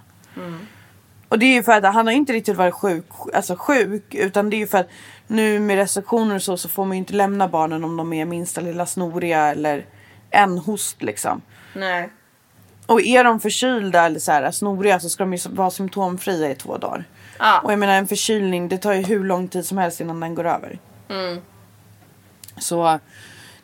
Och 1.31 1.39
det 1.39 1.47
är 1.47 1.55
ju 1.55 1.63
för 1.63 1.73
att 1.73 1.95
han 1.95 2.07
har 2.07 2.13
inte 2.13 2.33
riktigt 2.33 2.57
varit 2.57 2.75
sjuk, 2.75 3.05
alltså 3.35 3.57
sjuk. 3.59 4.15
Utan 4.15 4.51
det 4.51 4.57
är 4.57 4.59
ju 4.59 4.67
för 4.67 4.79
att 4.79 4.89
nu 5.27 5.59
med 5.59 5.77
restriktioner 5.77 6.35
och 6.35 6.43
så, 6.43 6.57
så 6.57 6.69
får 6.69 6.85
man 6.85 6.97
ju 6.97 6.99
inte 6.99 7.13
lämna 7.13 7.49
barnen 7.49 7.85
om 7.85 7.97
de 7.97 8.13
är 8.13 8.25
minsta 8.25 8.61
lilla 8.61 8.87
snoriga 8.87 9.41
eller 9.41 9.87
en 10.31 10.59
host 10.59 11.03
liksom. 11.03 11.43
Nej. 11.75 12.11
Och 12.87 13.01
är 13.01 13.25
de 13.25 13.41
förkylda 13.41 14.07
eller 14.07 14.21
så 14.21 14.33
här, 14.33 14.51
snoriga 14.51 15.01
så 15.01 15.09
ska 15.09 15.25
de 15.25 15.35
ju 15.35 15.39
vara 15.51 15.71
symptomfria 15.71 16.51
i 16.51 16.55
två 16.55 16.79
dagar. 16.79 17.05
Ja. 17.39 17.61
Och 17.61 17.73
jag 17.73 17.79
menar 17.79 17.95
en 17.95 18.07
förkylning 18.07 18.69
det 18.69 18.79
tar 18.79 18.93
ju 18.93 19.03
hur 19.03 19.25
lång 19.25 19.49
tid 19.49 19.67
som 19.67 19.79
helst 19.79 20.01
innan 20.01 20.21
den 20.21 20.35
går 20.35 20.47
över. 20.47 20.79
Så 22.59 22.99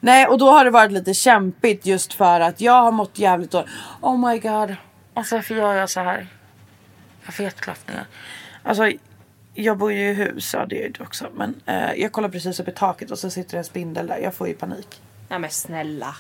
nej 0.00 0.26
och 0.26 0.38
då 0.38 0.50
har 0.50 0.64
det 0.64 0.70
varit 0.70 0.92
lite 0.92 1.14
kämpigt 1.14 1.87
just 1.87 2.12
för 2.12 2.40
att 2.40 2.61
jag 2.61 2.82
har 2.82 2.92
mått 2.92 3.18
jävligt 3.18 3.50
dåligt. 3.50 3.70
Oh 4.00 4.28
my 4.28 4.38
god. 4.38 4.76
Alltså 5.14 5.35
varför 5.35 5.54
gör 5.54 5.75
jag 5.75 5.90
så 5.90 6.00
här? 6.00 6.26
Jag 7.26 7.35
får 7.35 7.45
hjärtklappningar. 7.45 8.06
Alltså 8.62 8.92
jag 9.54 9.78
bor 9.78 9.92
ju 9.92 10.11
i 10.11 10.12
hus, 10.12 10.54
ja 10.54 10.66
det 10.66 10.85
är 10.85 10.88
det 10.88 11.00
också. 11.00 11.28
Men 11.35 11.61
eh, 11.66 11.92
jag 11.92 12.12
kollar 12.12 12.28
precis 12.28 12.61
upp 12.61 12.68
i 12.68 12.73
taket 12.73 13.11
och 13.11 13.18
så 13.18 13.30
sitter 13.30 13.50
det 13.50 13.59
en 13.59 13.64
spindel 13.64 14.06
där. 14.06 14.18
Jag 14.18 14.35
får 14.35 14.49
ju 14.49 14.54
panik. 14.54 15.00
Ja 15.28 15.38
men 15.38 15.50
snälla. 15.50 16.16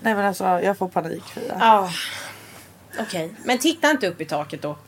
Nej 0.00 0.14
men 0.14 0.24
alltså 0.24 0.44
jag 0.44 0.78
får 0.78 0.88
panik 0.88 1.22
Fia. 1.24 1.56
Ja. 1.60 1.90
Okej, 3.00 3.34
men 3.44 3.58
titta 3.58 3.90
inte 3.90 4.08
upp 4.08 4.20
i 4.20 4.24
taket 4.24 4.62
då. 4.62 4.78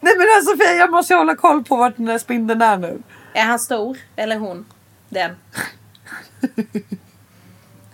Nej 0.00 0.14
men 0.18 0.26
alltså 0.36 0.56
Fia 0.56 0.74
jag 0.74 0.90
måste 0.90 1.14
hålla 1.14 1.36
koll 1.36 1.64
på 1.64 1.76
vart 1.76 1.96
den 1.96 2.06
där 2.06 2.18
spindeln 2.18 2.62
är 2.62 2.76
nu. 2.76 3.02
Är 3.34 3.44
han 3.44 3.58
stor? 3.58 3.98
Eller 4.16 4.36
hon? 4.36 4.66
Den? 5.08 5.36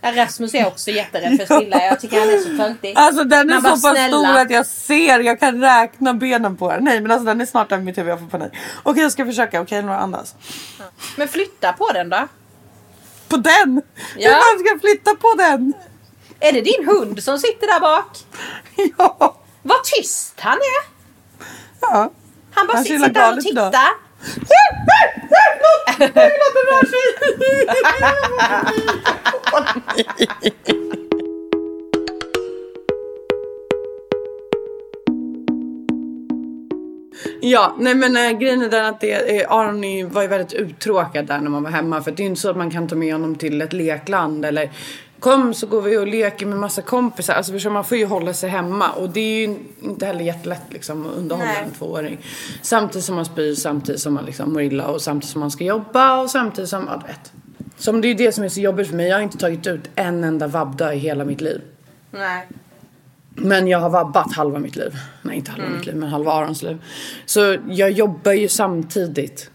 Rasmus 0.01 0.53
är 0.55 0.67
också 0.67 0.91
jätterädd 0.91 1.37
för 1.37 1.45
spindlar. 1.55 1.79
Jag 1.81 1.99
tycker 1.99 2.19
han 2.19 2.29
är 2.29 2.37
så 2.37 2.57
töntig. 2.63 2.93
Alltså 2.97 3.23
den 3.23 3.49
är 3.49 3.55
så 3.55 3.61
pass 3.61 3.81
snälla. 3.81 4.07
stor 4.07 4.37
att 4.37 4.51
jag 4.51 4.65
ser, 4.65 5.19
jag 5.19 5.39
kan 5.39 5.61
räkna 5.61 6.13
benen 6.13 6.57
på 6.57 6.71
den. 6.71 6.83
Nej 6.83 7.01
men 7.01 7.11
alltså 7.11 7.25
den 7.25 7.41
är 7.41 7.45
snart 7.45 7.71
över 7.71 7.83
mitt 7.83 7.97
huvud, 7.97 8.11
jag 8.11 8.19
får 8.19 8.27
panik. 8.27 8.51
Okej 8.83 9.03
jag 9.03 9.11
ska 9.11 9.25
försöka, 9.25 9.61
okej 9.61 9.81
nu 9.83 9.91
andas. 9.91 10.35
Men 11.15 11.27
flytta 11.27 11.73
på 11.73 11.91
den 11.93 12.09
då. 12.09 12.27
På 13.27 13.37
den! 13.37 13.81
Ja. 14.17 14.29
Hur 14.29 14.35
fan 14.35 14.59
ska 14.59 14.69
jag 14.69 14.81
flytta 14.81 15.15
på 15.15 15.33
den? 15.37 15.73
Är 16.39 16.53
det 16.53 16.61
din 16.61 16.85
hund 16.87 17.23
som 17.23 17.39
sitter 17.39 17.67
där 17.67 17.79
bak? 17.79 18.17
Ja. 18.97 19.35
Vad 19.61 19.83
tyst 19.83 20.33
han 20.39 20.57
är. 20.57 20.83
ja. 21.81 22.11
Han 22.53 22.67
bara 22.67 22.77
Han 22.77 22.83
sitter, 22.85 22.99
chillar 25.59 25.95
sitter 25.95 26.13
där 26.13 26.31
och 29.51 29.65
galet 29.65 29.79
idag. 30.53 30.99
Ja, 37.41 37.75
nej 37.79 37.95
men 37.95 38.15
äh, 38.15 38.31
grejen 38.31 38.61
är 38.61 38.69
den 38.69 38.85
att 38.85 39.01
det, 39.01 39.11
eh, 39.11 39.41
äh, 39.41 39.51
Aron 39.51 39.83
är, 39.83 40.05
var 40.05 40.21
ju 40.21 40.27
väldigt 40.27 40.53
uttråkad 40.53 41.25
där 41.25 41.39
när 41.39 41.49
man 41.49 41.63
var 41.63 41.71
hemma. 41.71 42.01
För 42.01 42.11
det 42.11 42.21
är 42.21 42.23
ju 42.23 42.29
inte 42.29 42.41
så 42.41 42.49
att 42.49 42.57
man 42.57 42.71
kan 42.71 42.87
ta 42.87 42.95
med 42.95 43.13
honom 43.13 43.35
till 43.35 43.61
ett 43.61 43.73
lekland 43.73 44.45
eller 44.45 44.69
kom 45.19 45.53
så 45.53 45.67
går 45.67 45.81
vi 45.81 45.97
och 45.97 46.07
leker 46.07 46.45
med 46.45 46.57
massa 46.57 46.81
kompisar. 46.81 47.33
Alltså 47.33 47.51
förstår, 47.51 47.69
man 47.69 47.83
får 47.83 47.97
ju 47.97 48.05
hålla 48.05 48.33
sig 48.33 48.49
hemma 48.49 48.89
och 48.91 49.09
det 49.09 49.19
är 49.19 49.47
ju 49.47 49.57
inte 49.81 50.05
heller 50.05 50.21
jättelätt 50.21 50.63
liksom 50.69 51.05
att 51.05 51.13
underhålla 51.13 51.51
Nej. 51.51 51.63
en 51.63 51.71
tvååring. 51.71 52.19
Samtidigt 52.61 53.05
som 53.05 53.15
man 53.15 53.25
spyr, 53.25 53.55
samtidigt 53.55 54.01
som 54.01 54.13
man 54.13 54.25
liksom 54.25 54.53
mår 54.53 54.61
illa 54.61 54.87
och 54.87 55.01
samtidigt 55.01 55.31
som 55.31 55.39
man 55.39 55.51
ska 55.51 55.63
jobba 55.63 56.21
och 56.21 56.29
samtidigt 56.29 56.69
som, 56.69 56.87
ja 56.87 57.01
du 57.01 57.07
vet. 57.07 57.31
Som 57.77 58.01
det 58.01 58.07
är 58.07 58.09
ju 58.09 58.15
det 58.15 58.31
som 58.31 58.43
är 58.43 58.49
så 58.49 58.59
jobbigt 58.59 58.87
för 58.87 58.95
mig. 58.95 59.07
Jag 59.07 59.15
har 59.15 59.23
inte 59.23 59.37
tagit 59.37 59.67
ut 59.67 59.89
en 59.95 60.23
enda 60.23 60.47
vabbdag 60.47 60.95
i 60.95 60.97
hela 60.97 61.25
mitt 61.25 61.41
liv. 61.41 61.61
Nej. 62.11 62.47
Men 63.35 63.67
jag 63.67 63.79
har 63.79 63.89
vabbat 63.89 64.33
halva 64.33 64.59
mitt 64.59 64.75
liv. 64.75 64.95
Nej 65.21 65.37
inte 65.37 65.51
halva 65.51 65.69
mitt 65.69 65.85
liv 65.85 65.95
men 65.95 66.09
halva 66.09 66.31
Arons 66.31 66.63
liv. 66.63 66.83
Så 67.25 67.57
jag 67.67 67.91
jobbar 67.91 68.31
ju 68.31 68.47
samtidigt. 68.47 69.51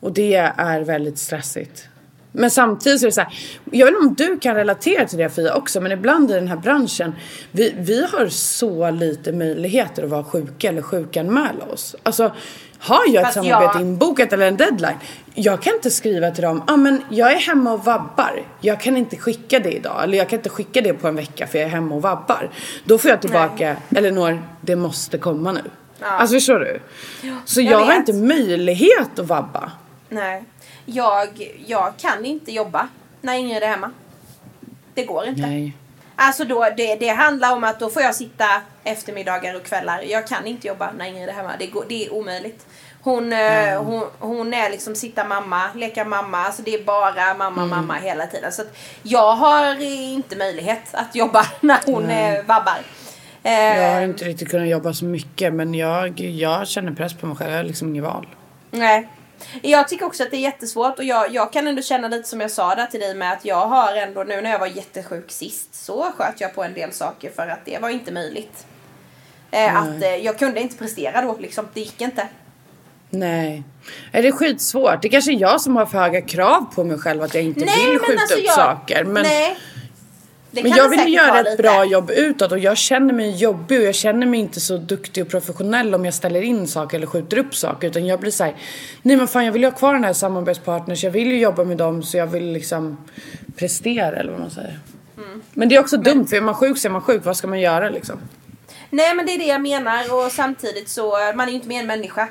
Och 0.00 0.12
det 0.12 0.34
är 0.56 0.80
väldigt 0.80 1.18
stressigt. 1.18 1.88
Men 2.32 2.50
samtidigt 2.50 3.00
så 3.00 3.06
är 3.06 3.08
det 3.08 3.14
så 3.14 3.20
här. 3.20 3.34
Jag 3.64 3.86
vet 3.86 3.94
inte 4.02 4.24
om 4.24 4.30
du 4.30 4.38
kan 4.38 4.54
relatera 4.54 5.06
till 5.06 5.18
det 5.18 5.30
Fia 5.30 5.54
också. 5.54 5.80
Men 5.80 5.92
ibland 5.92 6.30
i 6.30 6.34
den 6.34 6.48
här 6.48 6.56
branschen. 6.56 7.14
Vi, 7.50 7.74
vi 7.78 8.06
har 8.12 8.28
så 8.28 8.90
lite 8.90 9.32
möjligheter 9.32 10.02
att 10.04 10.10
vara 10.10 10.24
sjuka 10.24 10.68
eller 10.68 10.82
sjukanmäla 10.82 11.64
oss. 11.72 11.96
Alltså 12.02 12.32
har 12.78 13.02
jag 13.06 13.14
ett 13.14 13.22
Fast 13.22 13.34
samarbete 13.34 13.70
jag- 13.78 13.80
inbokat 13.80 14.32
eller 14.32 14.46
en 14.46 14.56
deadline. 14.56 14.96
Jag 15.34 15.62
kan 15.62 15.74
inte 15.74 15.90
skriva 15.90 16.30
till 16.30 16.42
dem, 16.42 16.62
ja 16.66 16.74
ah, 16.74 16.76
men 16.76 17.02
jag 17.08 17.32
är 17.32 17.36
hemma 17.36 17.72
och 17.72 17.84
vabbar. 17.84 18.42
Jag 18.60 18.80
kan 18.80 18.96
inte 18.96 19.16
skicka 19.16 19.58
det 19.58 19.72
idag. 19.72 20.04
Eller 20.04 20.18
jag 20.18 20.28
kan 20.28 20.38
inte 20.38 20.48
skicka 20.48 20.80
det 20.80 20.92
på 20.94 21.08
en 21.08 21.14
vecka 21.16 21.46
för 21.46 21.58
jag 21.58 21.66
är 21.66 21.70
hemma 21.70 21.94
och 21.94 22.02
vabbar. 22.02 22.50
Då 22.84 22.98
får 22.98 23.10
jag 23.10 23.20
tillbaka, 23.20 23.76
Elinor, 23.96 24.42
det 24.60 24.76
måste 24.76 25.18
komma 25.18 25.52
nu. 25.52 25.60
Alltså 26.00 26.34
förstår 26.36 26.58
du? 26.60 26.80
Så 27.44 27.60
jag, 27.60 27.72
jag 27.72 27.78
har 27.84 27.94
inte 27.94 28.12
möjlighet 28.12 29.18
att 29.18 29.26
vabba. 29.26 29.72
Nej. 30.12 30.44
Jag, 30.86 31.50
jag 31.66 31.92
kan 31.96 32.24
inte 32.24 32.52
jobba 32.52 32.88
när 33.20 33.34
Ingrid 33.34 33.62
är 33.62 33.66
hemma. 33.68 33.90
Det 34.94 35.04
går 35.04 35.26
inte. 35.26 35.42
Nej. 35.42 35.76
Alltså 36.16 36.44
då, 36.44 36.68
det, 36.76 36.96
det 36.96 37.08
handlar 37.08 37.52
om 37.52 37.64
att 37.64 37.80
då 37.80 37.90
får 37.90 38.02
jag 38.02 38.14
sitta 38.14 38.44
eftermiddagar 38.84 39.54
och 39.56 39.62
kvällar. 39.62 40.02
Jag 40.02 40.26
kan 40.26 40.46
inte 40.46 40.66
jobba 40.66 40.90
när 40.98 41.06
Ingrid 41.06 41.28
är 41.28 41.32
hemma. 41.32 41.52
Det, 41.58 41.66
går, 41.66 41.84
det 41.88 42.06
är 42.06 42.12
omöjligt. 42.14 42.66
Hon, 43.02 43.32
eh, 43.32 43.82
hon, 43.82 44.06
hon 44.18 44.54
är 44.54 44.70
liksom 44.70 44.94
sitta 44.94 45.24
mamma, 45.24 45.62
leka 45.74 46.04
mamma. 46.04 46.38
Alltså 46.38 46.62
det 46.62 46.74
är 46.74 46.84
bara 46.84 47.34
mamma, 47.34 47.66
mamma 47.66 47.94
hela 47.94 48.26
tiden. 48.26 48.52
Så 48.52 48.62
jag 49.02 49.32
har 49.32 49.80
inte 49.82 50.36
möjlighet 50.36 50.94
att 50.94 51.14
jobba 51.14 51.46
när 51.60 51.78
hon 51.86 52.10
eh, 52.10 52.44
vabbar. 52.44 52.78
Eh, 53.42 53.52
Jag 53.52 53.94
har 53.94 54.00
inte 54.00 54.24
riktigt 54.24 54.50
kunnat 54.50 54.68
jobba 54.68 54.92
så 54.92 55.04
mycket 55.04 55.52
men 55.54 55.74
jag, 55.74 56.20
jag 56.20 56.68
känner 56.68 56.92
press 56.92 57.14
på 57.14 57.26
mig 57.26 57.36
själv. 57.36 57.50
Jag 57.50 57.58
har 57.58 57.64
liksom 57.64 57.88
inget 57.88 58.04
val. 58.04 58.26
Nej. 58.70 59.08
Jag 59.62 59.88
tycker 59.88 60.06
också 60.06 60.22
att 60.22 60.30
det 60.30 60.36
är 60.36 60.40
jättesvårt 60.40 60.98
och 60.98 61.04
jag, 61.04 61.34
jag 61.34 61.52
kan 61.52 61.66
ändå 61.66 61.82
känna 61.82 62.08
lite 62.08 62.28
som 62.28 62.40
jag 62.40 62.50
sa 62.50 62.74
där 62.74 62.86
till 62.86 63.00
dig 63.00 63.14
med 63.14 63.32
att 63.32 63.44
jag 63.44 63.66
har 63.66 63.96
ändå 63.96 64.24
nu 64.24 64.40
när 64.40 64.50
jag 64.50 64.58
var 64.58 64.66
jättesjuk 64.66 65.30
sist 65.30 65.74
så 65.74 66.12
sköt 66.16 66.40
jag 66.40 66.54
på 66.54 66.64
en 66.64 66.74
del 66.74 66.92
saker 66.92 67.30
för 67.30 67.48
att 67.48 67.64
det 67.64 67.78
var 67.78 67.88
inte 67.88 68.12
möjligt. 68.12 68.66
Eh, 69.50 69.76
att 69.76 70.02
eh, 70.02 70.16
jag 70.16 70.38
kunde 70.38 70.60
inte 70.60 70.76
prestera 70.76 71.22
då 71.22 71.36
liksom, 71.40 71.68
det 71.74 71.80
gick 71.80 72.00
inte. 72.00 72.28
Nej. 73.10 73.62
Är 74.12 74.22
det 74.22 74.28
är 74.28 74.32
skitsvårt. 74.32 75.02
Det 75.02 75.08
är 75.08 75.10
kanske 75.10 75.32
är 75.32 75.40
jag 75.40 75.60
som 75.60 75.76
har 75.76 75.86
för 75.86 75.98
höga 75.98 76.20
krav 76.20 76.66
på 76.74 76.84
mig 76.84 76.98
själv 76.98 77.22
att 77.22 77.34
jag 77.34 77.44
inte 77.44 77.60
vill 77.60 77.98
skjuta 77.98 78.34
upp 78.34 78.48
saker. 78.48 79.04
Men, 79.04 79.16
alltså 79.16 79.32
nej. 79.32 79.56
Det 80.54 80.62
men 80.62 80.72
jag 80.72 80.88
vill 80.88 81.14
göra 81.14 81.38
ett 81.38 81.44
lite. 81.44 81.62
bra 81.62 81.84
jobb 81.84 82.10
utåt 82.10 82.52
och 82.52 82.58
jag 82.58 82.76
känner 82.76 83.14
mig 83.14 83.30
jobbig 83.30 83.80
och 83.80 83.84
jag 83.84 83.94
känner 83.94 84.26
mig 84.26 84.40
inte 84.40 84.60
så 84.60 84.76
duktig 84.76 85.22
och 85.22 85.30
professionell 85.30 85.94
om 85.94 86.04
jag 86.04 86.14
ställer 86.14 86.42
in 86.42 86.68
saker 86.68 86.96
eller 86.96 87.06
skjuter 87.06 87.38
upp 87.38 87.54
saker. 87.54 87.88
Utan 87.88 88.06
jag 88.06 88.20
blir 88.20 88.30
såhär, 88.30 88.54
nej 89.02 89.16
men 89.16 89.28
fan 89.28 89.44
jag 89.44 89.52
vill 89.52 89.62
ju 89.62 89.68
ha 89.68 89.76
kvar 89.76 89.94
den 89.94 90.04
här 90.04 90.12
samarbetspartners, 90.12 91.04
jag 91.04 91.10
vill 91.10 91.28
ju 91.28 91.38
jobba 91.38 91.64
med 91.64 91.76
dem 91.76 92.02
så 92.02 92.16
jag 92.16 92.26
vill 92.26 92.52
liksom 92.52 92.96
prestera 93.56 94.16
eller 94.16 94.32
vad 94.32 94.40
man 94.40 94.50
säger. 94.50 94.78
Mm. 95.16 95.42
Men 95.54 95.68
det 95.68 95.74
är 95.74 95.80
också 95.80 95.96
dumt 95.96 96.26
för 96.26 96.36
är 96.36 96.40
man 96.40 96.54
sjuk 96.54 96.78
så 96.78 96.88
är 96.88 96.92
man 96.92 97.02
sjuk, 97.02 97.24
vad 97.24 97.36
ska 97.36 97.46
man 97.46 97.60
göra 97.60 97.88
liksom? 97.90 98.18
Nej 98.90 99.14
men 99.14 99.26
det 99.26 99.32
är 99.32 99.38
det 99.38 99.46
jag 99.46 99.60
menar 99.60 100.14
och 100.14 100.32
samtidigt 100.32 100.88
så, 100.88 101.16
man 101.34 101.46
är 101.46 101.50
ju 101.50 101.54
inte 101.54 101.68
mer 101.68 101.80
än 101.80 101.86
människa. 101.86 102.28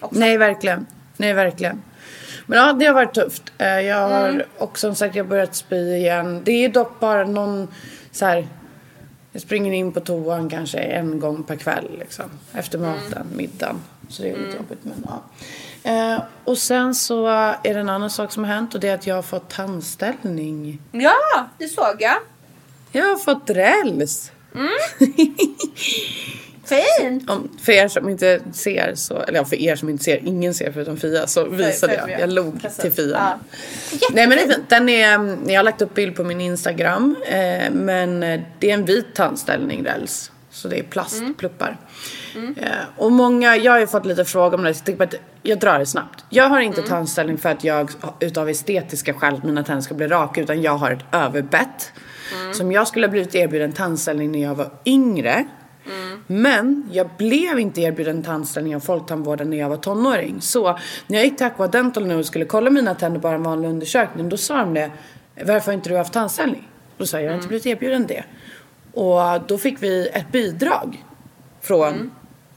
Också. 0.00 0.20
Nej, 0.20 0.36
verkligen. 0.36 0.86
Nej, 1.16 1.32
verkligen. 1.32 1.82
Men 2.50 2.58
ja, 2.58 2.72
det 2.72 2.86
har 2.86 2.94
varit 2.94 3.14
tufft. 3.14 3.42
Eh, 3.58 3.80
Jag 3.80 4.08
har 4.08 4.28
Mm. 4.28 4.42
också 4.58 4.86
som 4.88 4.94
sagt 4.94 5.14
jag 5.16 5.24
har 5.24 5.28
börjat 5.28 5.54
spy 5.54 5.76
igen. 5.96 6.42
Det 6.44 6.64
är 6.64 6.68
dock 6.68 7.00
bara 7.00 7.24
någon 7.24 7.68
så 8.12 8.24
här. 8.26 8.48
Jag 9.32 9.42
springer 9.42 9.72
in 9.72 9.92
på 9.92 10.00
toan 10.00 10.50
kanske 10.50 10.78
en 10.78 11.20
gång 11.20 11.42
per 11.42 11.56
kväll 11.56 11.96
liksom. 11.98 12.24
Efter 12.52 12.78
Mm. 12.78 12.90
maten, 12.90 13.26
middagen. 13.36 13.80
Så 14.08 14.22
det 14.22 14.30
är 14.30 14.36
lite 14.36 14.56
jobbigt 14.56 14.78
men 14.82 15.06
ja. 15.06 15.22
Eh, 15.82 16.22
och 16.44 16.58
sen 16.58 16.94
så 16.94 17.26
är 17.26 17.74
det 17.74 17.80
en 17.80 17.88
annan 17.88 18.10
sak 18.10 18.32
som 18.32 18.44
har 18.44 18.54
hänt 18.54 18.74
och 18.74 18.80
det 18.80 18.88
är 18.88 18.94
att 18.94 19.06
jag 19.06 19.14
har 19.14 19.22
fått 19.22 19.48
tandställning. 19.50 20.80
Ja, 20.92 21.14
det 21.58 21.68
såg 21.68 21.96
jag. 21.98 22.16
Jag 22.92 23.04
har 23.04 23.16
fått 23.16 23.50
räls. 23.50 24.32
Fint! 26.68 27.30
Om, 27.30 27.48
för 27.62 27.72
er 27.72 27.88
som 27.88 28.08
inte 28.08 28.40
ser 28.52 28.94
så, 28.94 29.20
eller 29.20 29.38
ja, 29.38 29.44
för 29.44 29.56
er 29.56 29.76
som 29.76 29.88
inte 29.88 30.04
ser, 30.04 30.16
ingen 30.16 30.54
ser 30.54 30.72
förutom 30.72 30.96
Fia 30.96 31.26
så 31.26 31.44
visade 31.44 31.94
jag. 31.94 32.20
Jag 32.20 32.32
log 32.32 32.62
Precis. 32.62 32.78
till 32.78 32.92
Fia. 32.92 33.38
Ja. 34.00 34.08
Nej 34.12 34.26
men 34.26 34.38
det 34.38 34.44
är 34.44 34.48
fint. 34.48 34.68
Den 34.68 34.88
är, 34.88 35.14
mm, 35.14 35.38
jag 35.46 35.58
har 35.58 35.64
lagt 35.64 35.82
upp 35.82 35.94
bild 35.94 36.16
på 36.16 36.24
min 36.24 36.40
Instagram. 36.40 37.16
Eh, 37.26 37.70
men 37.72 38.22
eh, 38.22 38.40
det 38.58 38.70
är 38.70 38.74
en 38.74 38.84
vit 38.84 39.14
tandställning 39.14 39.84
räls. 39.84 40.32
Så 40.50 40.68
det 40.68 40.78
är 40.78 40.82
plastpluppar. 40.82 41.76
Eh, 42.56 42.68
och 42.96 43.12
många, 43.12 43.56
jag 43.56 43.72
har 43.72 43.80
ju 43.80 43.86
fått 43.86 44.06
lite 44.06 44.24
frågor 44.24 44.58
om 44.58 44.64
det. 44.64 44.74
Så 44.74 44.78
jag 44.78 44.86
tänker 44.86 45.04
att 45.04 45.14
jag 45.42 45.58
drar 45.58 45.78
det 45.78 45.86
snabbt. 45.86 46.24
Jag 46.30 46.44
har 46.44 46.60
inte 46.60 46.82
tandställning 46.82 47.38
för 47.38 47.48
att 47.48 47.64
jag 47.64 47.90
utav 48.20 48.48
estetiska 48.48 49.14
skäl 49.14 49.34
att 49.34 49.44
mina 49.44 49.64
tänder 49.64 49.82
ska 49.82 49.94
bli 49.94 50.06
raka. 50.06 50.40
Utan 50.40 50.62
jag 50.62 50.76
har 50.76 50.90
ett 50.90 51.04
överbett. 51.12 51.92
Som 52.52 52.72
jag 52.72 52.88
skulle 52.88 53.06
ha 53.06 53.10
blivit 53.10 53.34
erbjuden 53.34 53.72
tandställning 53.72 54.32
när 54.32 54.42
jag 54.42 54.54
var 54.54 54.70
yngre. 54.84 55.44
Men 56.26 56.88
jag 56.92 57.08
blev 57.18 57.58
inte 57.58 57.80
erbjuden 57.80 58.22
tandställning 58.22 58.76
av 58.76 58.80
folktandvården 58.80 59.50
när 59.50 59.56
jag 59.56 59.68
var 59.68 59.76
tonåring. 59.76 60.40
Så 60.40 60.78
när 61.06 61.18
jag 61.18 61.24
gick 61.24 61.36
till 61.36 61.46
Aquadental 61.46 62.06
nu 62.06 62.16
och 62.16 62.26
skulle 62.26 62.44
kolla 62.44 62.70
mina 62.70 62.94
tänder 62.94 63.20
bara 63.20 63.34
en 63.34 63.42
vanlig 63.42 63.68
undersökning. 63.68 64.28
Då 64.28 64.36
sa 64.36 64.56
de 64.56 64.74
det. 64.74 64.90
Varför 65.44 65.66
har 65.66 65.72
inte 65.72 65.88
du 65.88 65.96
haft 65.96 66.12
tandställning? 66.12 66.68
Då 66.98 67.06
sa 67.06 67.16
jag, 67.16 67.24
jag 67.24 67.30
har 67.30 67.36
inte 67.36 67.48
blivit 67.48 67.66
erbjuden 67.66 68.06
det. 68.06 68.24
Och 68.92 69.20
då 69.46 69.58
fick 69.58 69.82
vi 69.82 70.08
ett 70.08 70.32
bidrag 70.32 71.04
från 71.60 72.10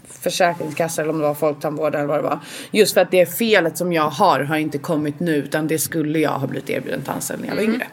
Försäkringskassan 0.08 1.04
eller 1.04 1.14
om 1.14 1.20
det 1.20 1.28
var 1.28 1.34
Folktandvården 1.34 2.02
eller 2.02 2.08
vad 2.08 2.18
det 2.20 2.24
var. 2.24 2.40
Just 2.72 2.94
för 2.94 3.02
att 3.02 3.12
det 3.12 3.26
felet 3.38 3.78
som 3.78 3.94
jag 3.94 4.10
har 4.10 4.40
har 4.40 4.58
inte 4.58 4.78
kommit 4.78 5.20
nu 5.20 5.36
utan 5.36 5.68
det 5.68 5.80
skulle 5.80 6.20
jag 6.20 6.32
ha 6.32 6.48
blivit 6.48 6.70
erbjuden 6.70 7.02
tandställning 7.02 7.50
när 7.50 7.58
jag 7.58 7.64
var 7.64 7.74
yngre. 7.74 7.88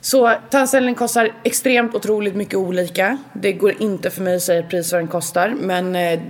Så 0.00 0.34
tandställning 0.50 0.94
kostar 0.94 1.32
extremt 1.42 1.94
otroligt 1.94 2.34
mycket 2.34 2.54
olika. 2.54 3.18
Det 3.32 3.52
går 3.52 3.82
inte 3.82 4.10
för 4.10 4.22
mig 4.22 4.36
att 4.36 4.42
säga 4.42 4.62
pris 4.62 4.92
vad 4.92 5.00
den 5.00 5.08
kostar 5.08 5.54
men 5.56 5.96
eh, 5.96 6.20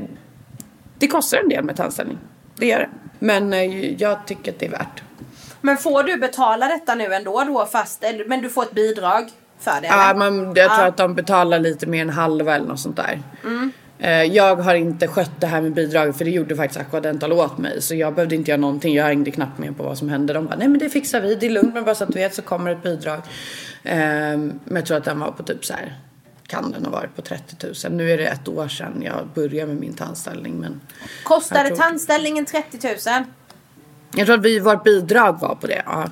det 0.98 1.06
kostar 1.06 1.38
en 1.38 1.48
del 1.48 1.64
med 1.64 1.76
tandställning. 1.76 2.18
Det 2.56 2.66
gör 2.66 2.78
det. 2.78 2.88
Men 3.18 3.52
eh, 3.52 3.92
jag 3.92 4.26
tycker 4.26 4.52
att 4.52 4.58
det 4.58 4.66
är 4.66 4.70
värt. 4.70 5.02
Men 5.60 5.76
får 5.76 6.02
du 6.02 6.16
betala 6.16 6.68
detta 6.68 6.94
nu 6.94 7.14
ändå 7.14 7.44
då 7.44 7.66
fast, 7.66 8.04
men 8.26 8.42
du 8.42 8.48
får 8.48 8.62
ett 8.62 8.72
bidrag 8.72 9.30
för 9.58 9.80
det 9.80 9.86
Ja, 9.86 10.14
men 10.16 10.54
jag 10.54 10.74
tror 10.76 10.86
att 10.86 10.96
de 10.96 11.14
betalar 11.14 11.58
lite 11.58 11.86
mer 11.86 12.02
än 12.02 12.10
halva 12.10 12.54
eller 12.54 12.66
något 12.66 12.80
sånt 12.80 12.96
där. 12.96 13.22
Eh, 13.44 13.68
Jag 14.30 14.56
har 14.56 14.74
inte 14.74 15.08
skött 15.08 15.30
det 15.40 15.46
här 15.46 15.60
med 15.60 15.72
bidraget 15.74 16.16
för 16.18 16.24
det 16.24 16.30
gjorde 16.30 16.56
faktiskt 16.56 16.80
Aquadental 16.80 17.32
åt 17.32 17.58
mig. 17.58 17.82
Så 17.82 17.94
jag 17.94 18.14
behövde 18.14 18.34
inte 18.34 18.50
göra 18.50 18.60
någonting. 18.60 18.94
Jag 18.94 19.04
hängde 19.04 19.30
knappt 19.30 19.58
med 19.58 19.76
på 19.76 19.82
vad 19.82 19.98
som 19.98 20.08
hände. 20.08 20.32
De 20.32 20.46
bara, 20.46 20.56
nej 20.56 20.68
men 20.68 20.78
det 20.78 20.90
fixar 20.90 21.20
vi. 21.20 21.34
Det 21.34 21.46
är 21.46 21.50
lugnt 21.50 21.74
men 21.74 21.84
bara 21.84 21.94
så 21.94 22.04
att 22.04 22.10
du 22.12 22.18
vet 22.18 22.34
så 22.34 22.42
kommer 22.42 22.70
ett 22.72 22.82
bidrag. 22.82 23.20
Ehm, 23.82 24.60
Men 24.64 24.76
jag 24.76 24.86
tror 24.86 24.96
att 24.96 25.04
den 25.04 25.20
var 25.20 25.30
på 25.30 25.42
typ 25.42 25.64
så 25.64 25.72
här. 25.72 25.98
Kan 26.46 26.70
den 26.72 26.84
ha 26.84 26.92
varit 26.92 27.16
på 27.16 27.22
30 27.22 27.66
000? 27.88 27.92
Nu 27.96 28.10
är 28.12 28.18
det 28.18 28.26
ett 28.26 28.48
år 28.48 28.68
sedan 28.68 29.02
jag 29.06 29.28
började 29.34 29.66
med 29.72 29.80
min 29.80 29.94
tandställning. 29.94 30.54
Men 30.54 30.80
Kostade 31.22 31.68
tror- 31.68 31.76
tandställningen 31.76 32.44
30 32.44 32.78
000? 32.88 33.24
jag 34.16 34.26
tror 34.26 34.38
att 34.38 34.44
vi, 34.44 34.58
vårt 34.58 34.84
bidrag 34.84 35.40
var 35.40 35.54
på 35.54 35.66
det. 35.66 35.82
Ja. 35.86 36.08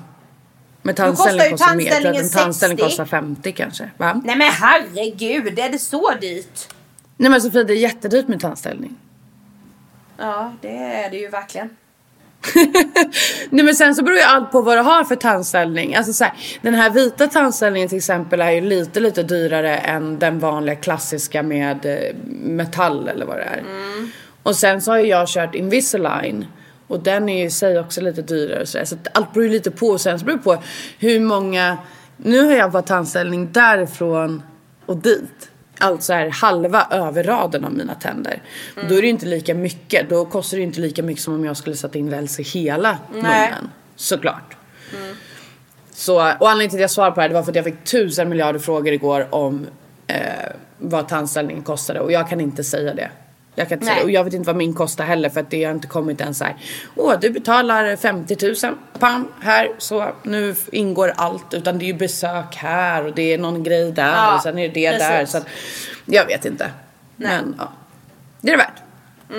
Men 0.81 0.95
kostar 0.95 1.05
tandställning 1.05 1.45
ju 1.45 1.51
kostar 1.51 1.75
mer. 1.75 1.85
Jag 1.85 2.01
tror 2.01 2.11
att 2.11 2.17
en 2.17 2.29
tandställningen 2.29 2.37
tandställning 2.43 2.77
60. 2.77 2.89
kostar 2.89 3.05
50 3.05 3.51
kanske. 3.51 3.91
Va? 3.97 4.21
Nej 4.25 4.35
men 4.37 4.47
herregud, 4.51 5.59
är 5.59 5.69
det 5.69 5.79
så 5.79 6.11
dyrt? 6.21 6.67
Nej 7.17 7.31
men 7.31 7.41
Sofie 7.41 7.63
det 7.63 7.73
är 7.73 7.77
jättedyrt 7.77 8.27
med 8.27 8.39
tandställning. 8.39 8.95
Ja, 10.17 10.53
det 10.61 10.77
är 10.77 11.09
det 11.09 11.17
ju 11.17 11.27
verkligen. 11.27 11.69
Nej 13.49 13.65
men 13.65 13.75
sen 13.75 13.95
så 13.95 14.03
beror 14.03 14.17
ju 14.17 14.23
allt 14.23 14.51
på 14.51 14.61
vad 14.61 14.77
du 14.77 14.81
har 14.81 15.03
för 15.03 15.15
tandställning. 15.15 15.95
Alltså 15.95 16.13
så 16.13 16.23
här, 16.23 16.33
den 16.61 16.73
här 16.73 16.89
vita 16.89 17.27
tandställningen 17.27 17.89
till 17.89 17.97
exempel 17.97 18.41
är 18.41 18.51
ju 18.51 18.61
lite 18.61 18.99
lite 18.99 19.23
dyrare 19.23 19.77
än 19.77 20.19
den 20.19 20.39
vanliga 20.39 20.75
klassiska 20.75 21.43
med 21.43 21.85
eh, 21.85 22.15
metall 22.43 23.07
eller 23.07 23.25
vad 23.25 23.37
det 23.37 23.43
är. 23.43 23.63
Och 24.43 24.55
sen 24.55 24.81
så 24.81 24.91
har 24.91 24.97
ju 24.97 25.07
jag 25.07 25.27
kört 25.27 25.55
Invisalign. 25.55 26.45
Och 26.87 26.99
den 26.99 27.29
är 27.29 27.37
ju 27.37 27.45
i 27.45 27.49
sig 27.49 27.79
också 27.79 28.01
lite 28.01 28.21
dyrare 28.21 28.65
så, 28.65 28.77
där. 28.77 28.85
så 28.85 28.95
allt 29.13 29.33
beror 29.33 29.45
ju 29.45 29.51
lite 29.51 29.71
på. 29.71 29.87
Och 29.87 30.01
sen 30.01 30.19
så 30.19 30.25
beror 30.25 30.37
det 30.37 30.43
på 30.43 30.63
hur 30.99 31.19
många... 31.19 31.77
Nu 32.17 32.45
har 32.45 32.55
jag 32.55 32.71
fått 32.71 32.87
tandställning 32.87 33.51
därifrån 33.51 34.43
och 34.85 34.97
dit. 34.97 35.49
Alltså 35.79 36.13
är 36.13 36.29
halva 36.29 36.87
överraden 36.91 37.65
av 37.65 37.73
mina 37.73 37.95
tänder. 37.95 38.41
Då 38.89 38.95
är 38.95 39.01
det 39.01 39.07
inte 39.07 39.25
lika 39.25 39.53
mycket. 39.53 40.09
Då 40.09 40.25
kostar 40.25 40.57
det 40.57 40.63
inte 40.63 40.79
lika 40.79 41.03
mycket 41.03 41.23
som 41.23 41.33
om 41.33 41.45
jag 41.45 41.57
skulle 41.57 41.75
sätta 41.75 41.99
in 41.99 42.09
räls 42.09 42.39
i 42.39 42.43
hela 42.43 42.97
Nej. 43.13 43.21
munnen. 43.21 43.69
Såklart. 43.95 44.57
Så, 45.91 46.15
och 46.15 46.49
anledningen 46.49 46.69
till 46.69 46.77
att 46.77 46.81
jag 46.81 46.91
svarade 46.91 47.11
på 47.15 47.19
det 47.19 47.21
här 47.21 47.29
det 47.29 47.35
var 47.35 47.43
för 47.43 47.51
att 47.51 47.55
jag 47.55 47.65
fick 47.65 47.83
tusen 47.83 48.29
miljarder 48.29 48.59
frågor 48.59 48.93
igår 48.93 49.27
om 49.29 49.67
eh, 50.07 50.21
vad 50.77 51.07
tandställningen 51.07 51.63
kostade 51.63 51.99
och 51.99 52.11
jag 52.11 52.29
kan 52.29 52.41
inte 52.41 52.63
säga 52.63 52.93
det. 52.93 53.09
Jag 53.59 53.69
kan 53.69 53.75
inte 53.75 53.85
säga 53.85 53.95
Nej. 53.95 54.03
Och 54.03 54.11
jag 54.11 54.23
vet 54.23 54.33
inte 54.33 54.47
vad 54.47 54.55
min 54.55 54.73
kostar 54.73 55.03
heller 55.05 55.29
för 55.29 55.39
att 55.39 55.49
det 55.49 55.63
har 55.63 55.71
inte 55.73 55.87
kommit 55.87 56.21
ens 56.21 56.37
så 56.37 56.43
här. 56.43 56.55
Åh, 56.95 57.13
du 57.21 57.29
betalar 57.29 57.95
50 57.95 58.65
000. 58.67 58.75
Pam, 58.99 59.27
här, 59.41 59.71
så 59.77 60.11
nu 60.23 60.55
ingår 60.71 61.13
allt. 61.15 61.53
Utan 61.53 61.79
det 61.79 61.85
är 61.85 61.87
ju 61.87 61.93
besök 61.93 62.55
här 62.55 63.05
och 63.05 63.15
det 63.15 63.33
är 63.33 63.37
någon 63.37 63.63
grej 63.63 63.91
där 63.91 64.07
Ja, 64.15 64.35
och 64.35 64.41
sen 64.41 64.57
är 64.59 64.67
det 64.69 64.91
det 64.91 64.97
där. 64.97 65.19
precis. 65.19 65.31
Så 65.31 65.37
att, 65.37 65.45
jag 66.05 66.25
vet 66.25 66.45
inte. 66.45 66.71
Men 67.15 67.55
ja, 67.57 67.71
det 68.41 68.51
är 68.51 68.57
det 68.57 68.63
värt. 68.63 68.81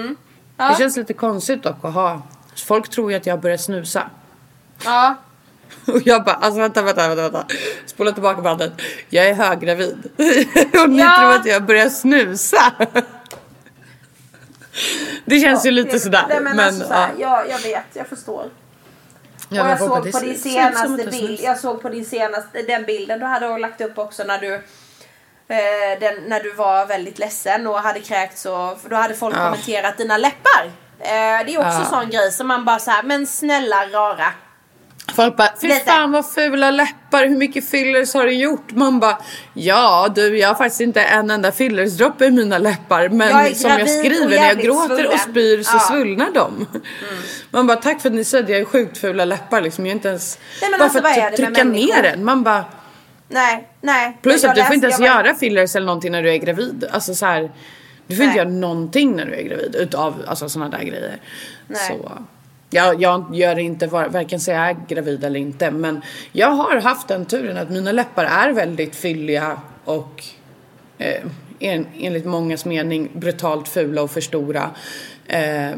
Mm. 0.01 0.17
Ja. 0.57 0.69
Det 0.69 0.77
känns 0.79 0.97
lite 0.97 1.13
konstigt 1.15 1.63
dock 1.63 1.85
att 1.85 1.95
ha. 1.95 2.23
Folk 2.67 2.89
tror 2.89 3.11
ju 3.11 3.17
att 3.17 3.27
jag 3.27 3.41
börjar 3.41 3.57
snusa. 3.57 4.11
Ja. 4.85 5.15
Och 5.87 6.01
jag 6.05 6.25
bara, 6.25 6.35
alltså 6.35 6.61
vänta, 6.61 6.83
vänta, 6.83 7.09
vänta, 7.09 7.23
vänta. 7.23 7.55
Spola 7.87 8.13
tillbaka 8.13 8.43
bandet. 8.43 8.73
Jag 9.09 9.27
är 9.29 9.35
höggravid. 9.35 9.97
Och 10.83 10.91
ni 10.91 10.99
Ja. 11.03 11.17
tror 11.21 11.33
att 11.33 11.47
jag 11.47 11.63
börjar 11.65 11.89
snusa. 11.89 12.73
Det 15.25 15.41
känns 15.41 15.67
ju 15.67 15.71
lite 15.71 16.01
sådär. 16.01 16.25
Nej, 16.29 16.41
men, 16.41 16.57
men 16.57 16.67
alltså, 16.67 16.87
så 16.89 16.93
här, 16.95 17.11
ja. 17.19 17.45
jag, 17.47 17.51
jag 17.51 17.59
vet, 17.63 17.85
jag 17.93 18.07
förstår. 18.07 18.45
Ja, 19.49 19.63
och 19.65 19.71
jag 19.71 19.79
såg 19.79 20.13
på 20.13 20.19
din 20.21 20.39
senaste 20.39 21.05
bild, 21.11 21.41
jag 21.43 21.59
såg 21.59 21.83
på 21.83 21.89
din 21.89 22.05
senaste, 22.05 22.63
den 22.63 22.85
bilden 22.85 23.21
du 23.21 23.27
hade 23.27 23.59
lagt 23.59 23.81
upp 23.81 23.99
också 23.99 24.25
när 24.25 24.39
du 24.39 24.55
eh, 24.55 26.01
den, 26.01 26.15
när 26.27 26.43
du 26.43 26.53
var 26.53 26.87
väldigt 26.87 27.19
ledsen 27.19 27.67
och 27.67 27.79
hade 27.81 28.01
kräkts 28.01 28.47
och 28.47 28.79
då 28.91 28.97
hade 28.97 29.15
folk 29.15 29.37
Ja. 29.37 29.45
kommenterat 29.45 29.97
dina 29.99 30.17
läppar. 30.17 30.65
Eh, 31.01 31.09
det 31.47 31.55
är 31.55 31.59
också 31.59 31.79
Ja. 31.83 31.85
sån 31.91 32.11
grej 32.11 32.33
som 32.33 32.47
man 32.47 32.65
bara 32.65 32.79
så 32.79 32.91
här, 32.91 33.03
men 33.03 33.27
snälla 33.27 33.87
rara. 33.87 34.27
Folk 35.15 35.37
bara, 35.37 35.49
fy 35.61 35.71
fan 35.71 36.13
vad 36.13 36.31
fula 36.31 36.71
läppar, 36.71 37.27
hur 37.27 37.37
mycket 37.37 37.69
fillers 37.71 38.15
har 38.15 38.27
du 38.27 38.33
gjort? 38.33 38.71
Man 38.73 39.01
bara, 39.01 39.19
ja 39.55 40.09
du 40.15 40.39
jag 40.39 40.49
har 40.49 40.55
faktiskt 40.55 40.81
inte 40.81 41.03
en 41.03 41.31
enda 41.31 41.53
fillersdroppe 41.53 42.25
i 42.27 42.31
mina 42.31 42.59
läppar 42.59 43.09
men 43.09 43.29
Jag 43.29 43.57
som 43.57 43.71
jag 43.71 43.83
och 43.83 43.89
skriver 43.89 44.29
när 44.29 44.47
jag 44.47 44.59
gråter 44.61 44.91
och 44.91 44.97
svullen." 44.99 45.19
spyr 45.19 45.63
så 45.63 45.77
Ja. 45.77 45.81
svullnar 45.81 46.31
de. 46.35 46.67
Man 47.51 47.67
bara, 47.67 47.77
tack 47.77 48.01
för 48.01 48.09
att 48.09 48.15
ni 48.15 48.25
säger 48.25 48.45
att 48.45 48.51
jag 48.51 48.61
är 48.61 48.65
sjukt 48.65 48.99
fula 48.99 49.25
läppar 49.25 49.61
liksom. 49.61 49.87
Jag 49.87 49.91
är 49.91 49.95
inte 49.97 50.09
ens, 50.09 50.39
Nej, 50.63 50.71
bara 50.79 50.83
alltså, 50.85 50.99
för 51.03 51.09
att 51.09 51.37
typ 51.37 51.47
trycka 51.47 51.65
ner 51.65 52.03
den. 52.03 52.25
Man 52.25 52.43
bara, 52.43 52.65
Nej, 53.29 53.69
nej. 53.81 54.19
plus 54.23 54.45
att 54.45 54.55
du 54.57 54.65
får 54.65 54.75
inte 54.75 54.87
ens 54.87 55.01
var- 55.01 55.07
göra 55.07 55.35
fillers 55.35 55.77
eller 55.77 55.87
någonting 55.87 56.13
när 56.13 56.23
du 56.23 56.31
är 56.31 56.37
gravid. 56.37 56.85
Alltså 56.93 57.15
så 57.15 57.27
här, 57.27 57.53
du 58.07 58.17
får 58.17 58.25
inte 58.25 58.37
Nej. 58.37 58.45
göra 58.45 58.49
någonting 58.55 59.17
när 59.17 59.25
du 59.27 59.35
är 59.35 59.43
gravid 59.43 59.77
utav 59.79 60.15
alltså, 60.27 60.49
sådana 60.49 60.77
där 60.79 60.85
grejer. 60.85 61.17
Nej. 61.67 61.81
Så. 62.03 62.13
Jag, 62.71 63.03
jag 63.03 63.35
gör 63.35 63.59
inte 63.59 63.87
var, 63.87 64.09
varken 64.09 64.41
så 64.41 64.51
jag 64.51 64.69
är 64.71 64.77
gravid 64.89 65.25
eller 65.25 65.41
inte 65.41 65.71
men 65.71 66.03
jag 66.33 66.51
har 66.51 66.81
haft 66.81 67.09
den 67.09 67.27
turen 67.27 67.57
att 67.57 67.71
mina 67.71 67.93
läppar 67.93 68.25
är 68.25 68.53
väldigt 68.53 68.97
fylliga 68.97 69.61
och 69.85 70.25
eh, 70.99 71.25
en, 71.59 71.87
enligt 71.99 72.25
mångas 72.25 72.65
mening 72.65 73.11
brutalt 73.13 73.69
fula 73.69 74.03
och 74.03 74.11
för 74.11 74.21
stora. 74.21 74.71
Eh, 75.27 75.71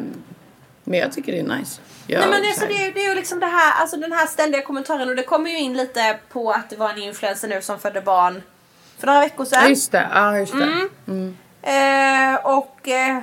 men 0.85 0.99
jag 0.99 1.13
tycker 1.13 1.33
det 1.33 1.39
är 1.39 1.59
nice. 1.59 1.81
Jag, 2.07 2.21
Nej 2.21 2.31
men 2.31 2.43
så 2.43 2.49
alltså, 2.49 2.67
det, 2.67 2.87
är, 2.87 2.93
det 2.93 3.05
är 3.05 3.09
ju 3.09 3.15
liksom 3.15 3.41
det 3.41 3.47
här, 3.47 3.81
alltså 3.81 3.97
den 3.97 4.13
här 4.13 4.27
ständiga 4.27 4.63
kommentaren 4.63 5.09
och 5.09 5.17
det 5.17 5.23
kommer 5.23 5.51
ju 5.51 5.59
in 5.59 5.77
lite 5.77 6.19
på 6.33 6.51
att 6.51 6.71
det 6.71 6.77
var 6.77 6.91
en 6.91 6.99
influencer 6.99 7.49
nu 7.49 7.63
som 7.63 7.79
födde 7.79 8.01
barn 8.01 8.43
för 8.99 9.07
några 9.07 9.21
veckor 9.21 9.45
sedan. 9.45 9.69
Just 9.69 9.93
det, 9.93 10.09
ja 10.15 10.39
just 10.39 10.53
det. 10.53 10.89
Mm. 11.09 11.37
Eh, 11.63 12.47
och 12.47 12.89
eh, 12.89 13.23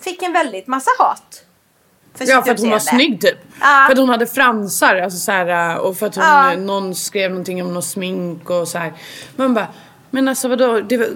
fick 0.00 0.22
en 0.22 0.32
väldigt 0.32 0.66
massa 0.66 0.90
hat. 0.98 1.45
För 2.18 2.24
Ja 2.28 2.42
för 2.42 2.50
att 2.50 2.60
hon 2.60 2.70
var 2.70 2.78
snygg 2.78 3.20
typ. 3.20 3.38
Ja. 3.60 3.84
För 3.86 3.92
att 3.92 3.98
hon 3.98 4.08
hade 4.08 4.26
fransar 4.26 4.96
alltså 4.96 5.18
så 5.18 5.32
här, 5.32 5.78
och 5.78 5.96
för 5.96 6.06
att 6.06 6.14
hon, 6.14 6.24
Ja. 6.24 6.52
eh, 6.52 6.58
någon 6.58 6.94
skrev 6.94 7.30
någonting 7.30 7.62
om 7.62 7.74
något 7.74 7.84
smink 7.84 8.50
och 8.50 8.68
så 8.68 8.78
här. 8.78 8.92
Man 9.36 9.54
bara, 9.54 9.66
men 10.10 10.28
alltså 10.28 10.48
vadå? 10.48 10.80
Det 10.80 10.96
var, 10.96 11.08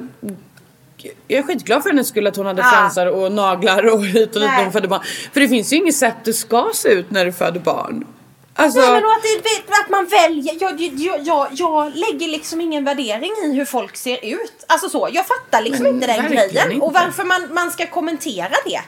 jag 1.29 1.39
är 1.39 1.43
skitglad 1.43 1.83
för 1.83 1.91
hennes 1.91 2.09
skull 2.09 2.27
att 2.27 2.37
hon 2.37 2.47
hade 2.47 2.63
Ja. 2.63 2.69
fransar 2.71 3.07
och 3.07 3.33
naglar 3.33 3.95
och 3.95 4.05
hit 4.07 4.35
och 4.35 4.41
dit 4.41 4.51
när 4.51 4.63
hon 4.63 4.73
födde 4.73 4.89
barn. 4.89 5.01
För 5.33 5.41
det 5.41 5.49
finns 5.49 5.73
ju 5.73 5.77
inget 5.77 5.97
sätt 5.97 6.15
du 6.25 6.33
ska 6.33 6.71
se 6.75 6.89
ut 6.89 7.11
när 7.11 7.25
du 7.25 7.33
föder 7.33 7.61
barn. 7.61 8.07
Alltså, 8.55 8.81
Nej 8.81 8.89
men 8.91 8.97
att, 9.05 9.23
det, 9.23 9.73
att 9.85 9.91
man 9.91 10.07
väljer, 10.07 10.55
jag, 10.61 10.81
jag, 10.81 11.21
jag, 11.21 11.49
jag 11.53 11.93
lägger 11.97 12.29
liksom 12.29 12.61
ingen 12.61 12.85
värdering 12.85 13.31
i 13.45 13.53
hur 13.57 13.65
folk 13.65 13.97
ser 13.97 14.25
ut. 14.25 14.65
Alltså 14.69 14.89
så, 14.89 15.09
jag 15.13 15.27
fattar 15.27 15.63
liksom 15.63 15.83
Men 15.83 15.95
inte 15.95 16.07
den 16.07 16.27
grejen. 16.33 16.73
inte. 16.73 16.85
Och 16.87 16.93
varför 16.93 17.25
man, 17.25 17.55
man 17.55 17.71
ska 17.71 17.87
kommentera 17.87 18.55
det. 18.67 18.81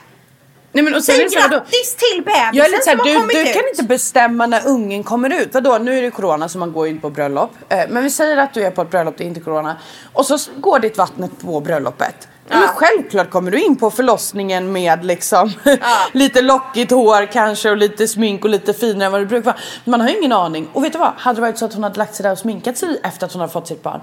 Nej 0.73 0.83
men 0.83 0.95
och 0.95 1.03
sen 1.03 1.15
Säg 1.15 1.29
så 1.29 1.39
här, 1.39 1.49
vadå? 1.49 1.61
grattis 1.63 1.95
till 1.95 2.23
bebisen 2.23 2.49
Jag 2.53 2.65
är 2.65 2.71
lite 2.71 2.83
såhär, 2.83 2.97
som 2.97 3.05
har 3.07 3.13
du, 3.13 3.19
kommit 3.19 3.35
du 3.35 3.41
ut. 3.49 3.53
kan 3.53 3.63
inte 3.69 3.83
bestämma 3.83 4.45
när 4.45 4.67
ungen 4.67 5.03
kommer 5.03 5.41
ut. 5.41 5.53
Vadå, 5.53 5.77
nu 5.77 5.97
är 5.97 6.01
det 6.01 6.11
corona 6.11 6.49
så 6.49 6.57
man 6.57 6.71
går 6.73 6.87
inte 6.87 7.01
på 7.01 7.09
bröllop. 7.09 7.51
Eh, 7.69 7.79
men 7.89 8.03
vi 8.03 8.09
säger 8.09 8.37
att 8.37 8.53
du 8.53 8.63
är 8.63 8.71
på 8.71 8.81
ett 8.81 8.89
bröllop, 8.91 9.15
det 9.17 9.23
är 9.23 9.27
inte 9.27 9.39
corona. 9.39 9.75
Och 10.13 10.25
så 10.25 10.37
går 10.57 10.79
ditt 10.79 10.97
vattnet 10.97 11.31
på 11.41 11.59
bröllopet. 11.59 12.27
Ja. 12.49 12.59
Men 12.59 12.67
självklart 12.67 13.29
kommer 13.29 13.51
du 13.51 13.61
in 13.61 13.75
på 13.75 13.91
förlossningen 13.91 14.71
med 14.71 15.05
liksom 15.05 15.51
lite 16.11 16.41
lockigt 16.41 16.91
hår 16.91 17.25
kanske 17.31 17.69
och 17.71 17.77
lite 17.77 18.07
smink 18.07 18.43
och 18.43 18.49
lite 18.49 18.73
finare 18.73 19.05
än 19.05 19.11
vad 19.11 19.21
det 19.21 19.25
brukar 19.25 19.45
vara. 19.45 19.57
Man 19.85 20.01
har 20.01 20.09
ju 20.09 20.17
ingen 20.17 20.31
aning. 20.31 20.69
Och 20.73 20.83
vet 20.83 20.93
du 20.93 20.99
vad? 20.99 21.11
Hade 21.17 21.37
det 21.37 21.41
varit 21.41 21.57
så 21.57 21.65
att 21.65 21.73
hon 21.73 21.83
hade 21.83 21.97
lagt 21.99 22.15
sig 22.15 22.23
där 22.23 22.31
och 22.31 22.37
sminkat 22.37 22.77
sig 22.77 22.99
efter 23.03 23.25
att 23.25 23.33
hon 23.33 23.41
har 23.41 23.47
fått 23.47 23.67
sitt 23.67 23.83
barn. 23.83 24.01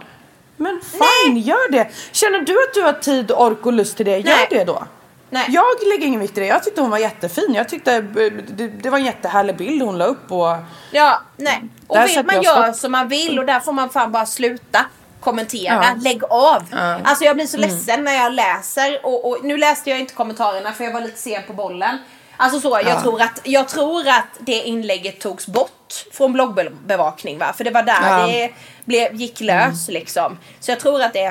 Men 0.56 0.80
fine, 0.82 1.36
gör 1.38 1.72
det. 1.72 1.88
Känner 2.12 2.38
du 2.38 2.52
att 2.52 2.74
du 2.74 2.82
har 2.82 2.92
tid, 2.92 3.32
ork 3.32 3.66
och 3.66 3.72
lust 3.72 3.96
till 3.96 4.06
det, 4.06 4.16
gör 4.18 4.24
Nej. 4.24 4.46
det 4.50 4.64
då. 4.64 4.82
Nej. 5.30 5.46
Jag 5.48 5.64
lägger 5.88 6.06
ingen 6.06 6.20
vikt 6.20 6.38
i 6.38 6.40
det. 6.40 6.46
Jag 6.46 6.62
tyckte 6.64 6.80
hon 6.80 6.90
var 6.90 6.98
jättefin. 6.98 7.54
Jag 7.54 7.68
tyckte 7.68 7.94
eh, 7.96 8.02
det, 8.48 8.68
det 8.68 8.90
var 8.90 8.98
en 8.98 9.04
jättehärlig 9.04 9.56
bild 9.56 9.82
hon 9.82 9.98
la 9.98 10.04
upp 10.04 10.32
och 10.32 10.56
Ja, 10.90 11.22
nej. 11.36 11.62
Och 11.86 11.96
Där 11.96 12.06
vill 12.06 12.26
man 12.26 12.42
göra 12.42 12.72
som 12.72 12.92
man 12.92 13.08
vill 13.08 13.38
och 13.38 13.46
där 13.46 13.60
får 13.60 13.72
man 13.72 13.90
fan 13.90 14.12
bara 14.12 14.26
sluta 14.26 14.86
kommentera. 15.20 15.74
Ja. 15.74 15.94
Lägg 16.02 16.24
av. 16.24 16.62
Ja. 16.70 16.78
Mm. 16.78 17.00
Alltså 17.04 17.24
jag 17.24 17.36
blir 17.36 17.46
så 17.46 17.56
ledsen 17.56 18.04
när 18.04 18.12
jag 18.14 18.32
läser 18.32 19.06
och, 19.06 19.28
och 19.30 19.44
nu 19.44 19.56
läste 19.56 19.90
jag 19.90 20.00
inte 20.00 20.14
kommentarerna 20.14 20.72
för 20.72 20.84
jag 20.84 20.92
var 20.92 21.00
lite 21.00 21.18
sen 21.18 21.42
på 21.46 21.52
bollen. 21.52 21.98
Alltså 22.36 22.60
så, 22.60 22.68
jag, 22.68 22.84
Ja. 22.86 23.00
tror 23.02 23.22
att, 23.22 23.40
jag 23.44 23.68
tror 23.68 24.08
att 24.08 24.24
det 24.38 24.52
inlägget 24.62 25.20
togs 25.20 25.46
bort 25.46 26.04
från 26.12 26.32
bloggbevakning 26.32 27.38
va? 27.38 27.52
För 27.56 27.64
det 27.64 27.70
var 27.70 27.82
där 27.82 28.00
Ja. 28.02 28.18
Mm. 28.18 28.30
det 28.30 28.50
blev, 28.84 29.14
gick 29.14 29.40
lös 29.40 29.88
liksom. 29.88 30.38
Så 30.60 30.70
jag 30.70 30.80
tror 30.80 31.02
att 31.02 31.12
det 31.12 31.24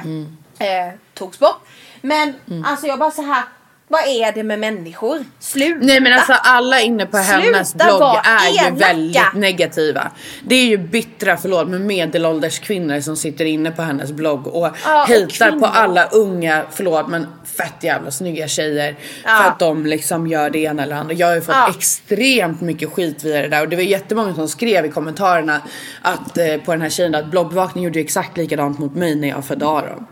eh, 0.60 0.94
togs 1.14 1.40
bort. 1.40 1.62
Men 2.02 2.34
Mm. 2.48 2.66
alltså 2.66 2.88
jag 2.88 3.00
bara 3.00 3.12
så 3.12 3.22
här. 3.22 3.44
Vad 3.92 4.02
är 4.08 4.32
det 4.32 4.44
med 4.44 4.60
människor? 4.60 5.26
Sluta! 5.40 5.86
Nej 5.86 6.00
men 6.02 6.14
alltså 6.14 6.34
alla 6.34 6.82
inne 6.82 7.06
på 7.06 7.18
hennes 7.18 7.70
Sluta 7.70 7.86
blogg 7.86 8.16
är 8.24 8.50
ju 8.50 8.58
elaka. 8.60 8.76
väldigt 8.76 9.34
negativa. 9.34 10.12
Det 10.44 10.56
är 10.56 10.66
ju 10.66 10.78
bittra, 10.78 11.38
förlåt, 11.38 11.68
men 11.68 11.88
medelålders 11.88 12.60
kvinnor 12.60 13.00
som 13.02 13.16
sitter 13.18 13.46
inne 13.46 13.72
på 13.72 13.82
hennes 13.82 14.12
blogg 14.12 14.48
och 14.48 14.68
Ja, 14.86 15.04
och 15.04 15.08
hatar 15.10 15.60
på 15.60 15.66
alla 15.66 16.06
unga, 16.06 16.64
förlåt 16.72 17.08
men 17.08 17.28
fett 17.58 17.84
jävla 17.84 18.12
snygga 18.12 18.48
tjejer. 18.48 18.96
Ja. 19.24 19.30
För 19.30 19.50
att 19.50 19.60
de 19.60 19.86
liksom 19.86 20.28
gör 20.28 20.50
det 20.50 20.60
ena 20.60 20.84
eller 20.84 20.96
andra. 20.96 21.14
Jag 21.14 21.28
har 21.28 21.36
ju 21.36 21.42
fått 21.42 21.56
Ja. 21.56 21.70
extremt 21.78 22.62
mycket 22.62 22.90
skit 22.94 23.24
via 23.24 23.42
det 23.42 23.48
där 23.48 23.62
och 23.62 23.70
det 23.70 23.76
var 23.76 23.84
jättemånga 23.84 24.34
som 24.36 24.48
skrev 24.48 24.86
i 24.86 24.90
kommentarerna 24.90 25.62
att 26.02 26.38
eh, 26.38 26.58
på 26.58 26.72
den 26.72 26.82
här 26.82 26.90
tjejen 26.90 27.16
att 27.16 27.26
bloggbevakning 27.32 27.84
gjorde 27.84 28.00
ju 28.00 28.06
exakt 28.06 28.38
likadant 28.38 28.80
mot 28.80 28.96
mig 28.96 29.16
när 29.16 29.28
jag 29.28 29.46
födde 29.46 29.66
Aron. 29.68 30.06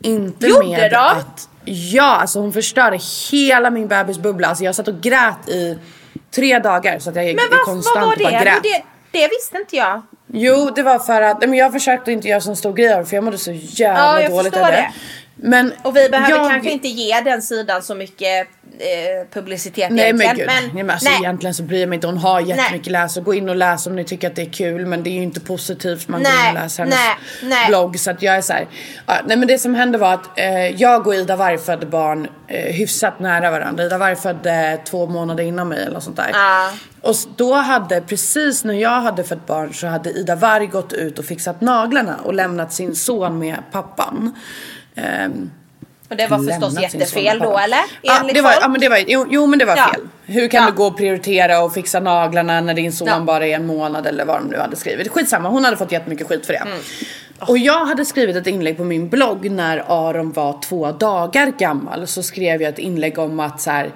Inte 0.00 0.46
Gjorde 0.46 0.68
med 0.68 0.90
de? 0.90 0.96
att 0.96 1.48
Ja, 1.70 2.16
alltså 2.16 2.40
hon 2.40 2.52
förstörde 2.52 2.98
hela 3.30 3.70
min 3.70 3.88
bebisbubbla. 3.88 4.48
Alltså 4.48 4.64
jag 4.64 4.74
satt 4.74 4.88
och 4.88 5.00
grät 5.00 5.48
i 5.48 5.78
tre 6.34 6.58
dagar 6.58 6.98
så 6.98 7.10
att 7.10 7.16
jag 7.16 7.24
Men 7.26 7.36
vad, 7.50 7.60
konstant 7.60 7.96
vad 7.96 8.06
var 8.22 8.30
det? 8.30 8.44
grät. 8.44 8.62
Det? 8.62 8.82
Det 9.10 9.28
visste 9.28 9.56
inte 9.58 9.76
jag. 9.76 10.02
Jo, 10.32 10.70
det 10.76 10.82
var 10.82 10.98
för 10.98 11.22
att 11.22 11.40
men 11.40 11.54
jag 11.54 11.72
försökte 11.72 12.12
inte 12.12 12.28
göra 12.28 12.40
så 12.40 12.56
stor 12.56 12.72
grej 12.72 12.92
av 12.94 13.00
det 13.00 13.06
för 13.06 13.14
jag 13.16 13.24
mådde 13.24 13.38
så 13.38 13.52
jävla 13.52 14.00
Ja, 14.00 14.20
jag 14.22 14.30
dåligt 14.30 14.56
av 14.56 14.66
det. 14.66 14.70
det. 14.72 14.92
Men 15.36 15.72
Och 15.82 15.96
vi 15.96 16.08
behöver 16.08 16.30
jag- 16.30 16.50
kanske 16.50 16.70
inte 16.70 16.88
ge 16.88 17.20
den 17.20 17.42
sidan 17.42 17.82
så 17.82 17.94
mycket 17.94 18.48
eh, 18.78 19.26
publicitet 19.32 19.90
Nej 19.90 20.12
men 20.12 20.22
egentligen. 20.22 20.62
gud, 20.62 20.74
nej, 20.74 20.84
men 20.84 20.90
alltså, 20.90 21.10
nej. 21.10 21.18
egentligen 21.20 21.54
så 21.54 21.62
bryr 21.62 21.80
jag 21.80 21.88
mig 21.88 21.96
inte. 21.96 22.06
Hon 22.06 22.18
har 22.18 22.40
jättemycket 22.40 22.92
Nej. 22.92 23.02
läsare. 23.02 23.24
Gå 23.24 23.34
in 23.34 23.48
och 23.48 23.56
läs 23.56 23.86
om 23.86 23.96
ni 23.96 24.04
tycker 24.04 24.28
att 24.28 24.36
det 24.36 24.42
är 24.42 24.52
kul. 24.52 24.86
Men 24.86 25.02
det 25.02 25.10
är 25.10 25.14
ju 25.14 25.22
inte 25.22 25.40
positivt. 25.40 26.08
Man 26.08 26.22
går 26.22 26.30
Nej, 26.30 26.50
in 26.50 26.56
och 26.56 26.62
läser 26.62 26.82
hennes 26.82 26.98
nej, 27.42 27.68
blogg. 27.68 28.00
Så 28.00 28.10
att 28.10 28.22
jag 28.22 28.36
är 28.36 28.40
så 28.40 28.52
här, 28.52 28.66
ja, 29.06 29.14
nej 29.26 29.36
men 29.36 29.48
det 29.48 29.58
som 29.58 29.74
hände 29.74 29.98
var 29.98 30.14
att 30.14 30.38
eh, 30.38 30.66
jag 30.66 31.06
och 31.06 31.14
Ida 31.14 31.36
Warg 31.36 31.58
födde 31.58 31.86
barn 31.86 32.28
eh, 32.46 32.74
hyfsat 32.74 33.20
nära 33.20 33.50
varandra. 33.50 33.84
Ida 33.84 33.98
Warg 33.98 34.16
födde 34.16 34.80
två 34.84 35.06
månader 35.06 35.44
innan 35.44 35.68
mig 35.68 35.82
eller 35.82 35.92
något 35.92 36.02
sånt 36.04 36.16
där. 36.16 36.30
Ja. 36.32 36.70
Och 37.00 37.14
då 37.36 37.54
hade, 37.54 38.00
precis 38.00 38.64
när 38.64 38.74
jag 38.74 39.00
hade 39.00 39.24
fött 39.24 39.46
barn 39.46 39.74
så 39.74 39.86
hade 39.86 40.10
Ida 40.10 40.34
Warg 40.34 40.66
gått 40.66 40.92
ut 40.92 41.18
och 41.18 41.24
fixat 41.24 41.60
naglarna 41.60 42.16
och 42.16 42.34
lämnat 42.34 42.72
sin 42.72 42.96
son 42.96 43.38
med 43.38 43.56
pappan. 43.72 44.34
Ehm, 44.94 45.50
Och 46.10 46.16
det 46.16 46.26
var 46.26 46.38
förstås 46.38 46.82
jättefel 46.82 47.38
då 47.38 47.58
eller? 47.58 47.78
Ja, 48.02 48.22
det 48.34 48.40
var, 48.40 48.54
ja 48.60 48.68
men 48.68 48.80
det 48.80 48.88
var, 48.88 48.98
jo, 49.06 49.26
jo 49.30 49.46
men 49.46 49.58
det 49.58 49.64
var 49.64 49.76
Ja. 49.76 49.90
fel. 49.92 50.00
Hur 50.26 50.48
kan 50.48 50.62
Ja. 50.64 50.70
du 50.70 50.76
gå 50.76 50.86
och 50.86 50.96
prioritera 50.96 51.60
och 51.64 51.74
fixa 51.74 52.00
naglarna 52.00 52.60
när 52.60 52.74
din 52.74 52.92
son 52.92 53.08
Ja. 53.08 53.20
bara 53.20 53.46
är 53.46 53.54
en 53.54 53.66
månad 53.66 54.06
eller 54.06 54.24
vad 54.24 54.40
de 54.40 54.48
nu 54.48 54.56
hade 54.58 54.76
skrivit. 54.76 55.08
Skitsamma, 55.08 55.48
hon 55.48 55.64
hade 55.64 55.76
fått 55.76 55.92
jättemycket 55.92 56.26
skit 56.28 56.46
för 56.46 56.52
det. 56.52 56.58
Mm. 56.58 56.78
Och 57.40 57.58
jag 57.58 57.86
hade 57.86 58.04
skrivit 58.04 58.36
ett 58.36 58.46
inlägg 58.46 58.76
på 58.76 58.84
min 58.84 59.08
blogg 59.08 59.50
när 59.50 59.84
Aron 60.08 60.32
var 60.32 60.60
två 60.62 60.92
dagar 60.92 61.52
gammal. 61.58 62.06
Så 62.06 62.22
skrev 62.22 62.62
jag 62.62 62.68
ett 62.68 62.78
inlägg 62.78 63.18
om 63.18 63.40
att 63.40 63.60
så 63.60 63.70
här. 63.70 63.90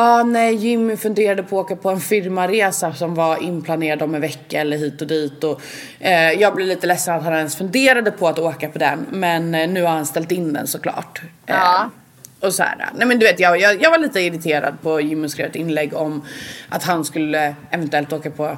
Ah, 0.00 0.22
nej, 0.22 0.54
Jimmy 0.54 0.96
funderade 0.96 1.42
på 1.42 1.60
att 1.60 1.64
åka 1.64 1.76
på 1.76 1.90
en 1.90 2.00
firmaresa 2.00 2.94
som 2.94 3.14
var 3.14 3.42
inplanerad 3.42 4.02
om 4.02 4.14
en 4.14 4.20
vecka 4.20 4.60
eller 4.60 4.76
hit 4.76 5.00
och 5.00 5.06
dit. 5.06 5.44
Och, 5.44 5.60
eh, 6.00 6.32
jag 6.32 6.54
blev 6.54 6.68
lite 6.68 6.86
ledsen 6.86 7.14
att 7.14 7.22
han 7.22 7.34
ens 7.34 7.56
funderade 7.56 8.10
på 8.10 8.28
att 8.28 8.38
åka 8.38 8.68
på 8.68 8.78
den. 8.78 9.06
Men 9.10 9.54
eh, 9.54 9.68
nu 9.68 9.82
har 9.82 9.90
han 9.90 10.06
ställt 10.06 10.32
in 10.32 10.52
den 10.52 10.66
såklart. 10.66 11.22
Ja. 11.46 11.54
Eh, 11.54 12.46
och 12.46 12.54
så 12.54 12.62
här, 12.62 12.90
nej 12.94 13.06
men 13.06 13.18
du 13.18 13.26
vet 13.26 13.40
jag, 13.40 13.60
jag, 13.60 13.82
jag 13.82 13.90
var 13.90 13.98
lite 13.98 14.20
irriterad 14.20 14.74
på 14.82 15.00
Jimmy 15.00 15.28
skrev 15.28 15.46
ett 15.46 15.56
inlägg 15.56 15.94
om 15.94 16.22
att 16.68 16.82
han 16.84 17.04
skulle 17.04 17.54
eventuellt 17.70 18.12
åka 18.12 18.30
på 18.30 18.56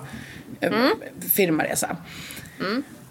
eh, 0.61 0.73
firmaresa. 1.35 1.97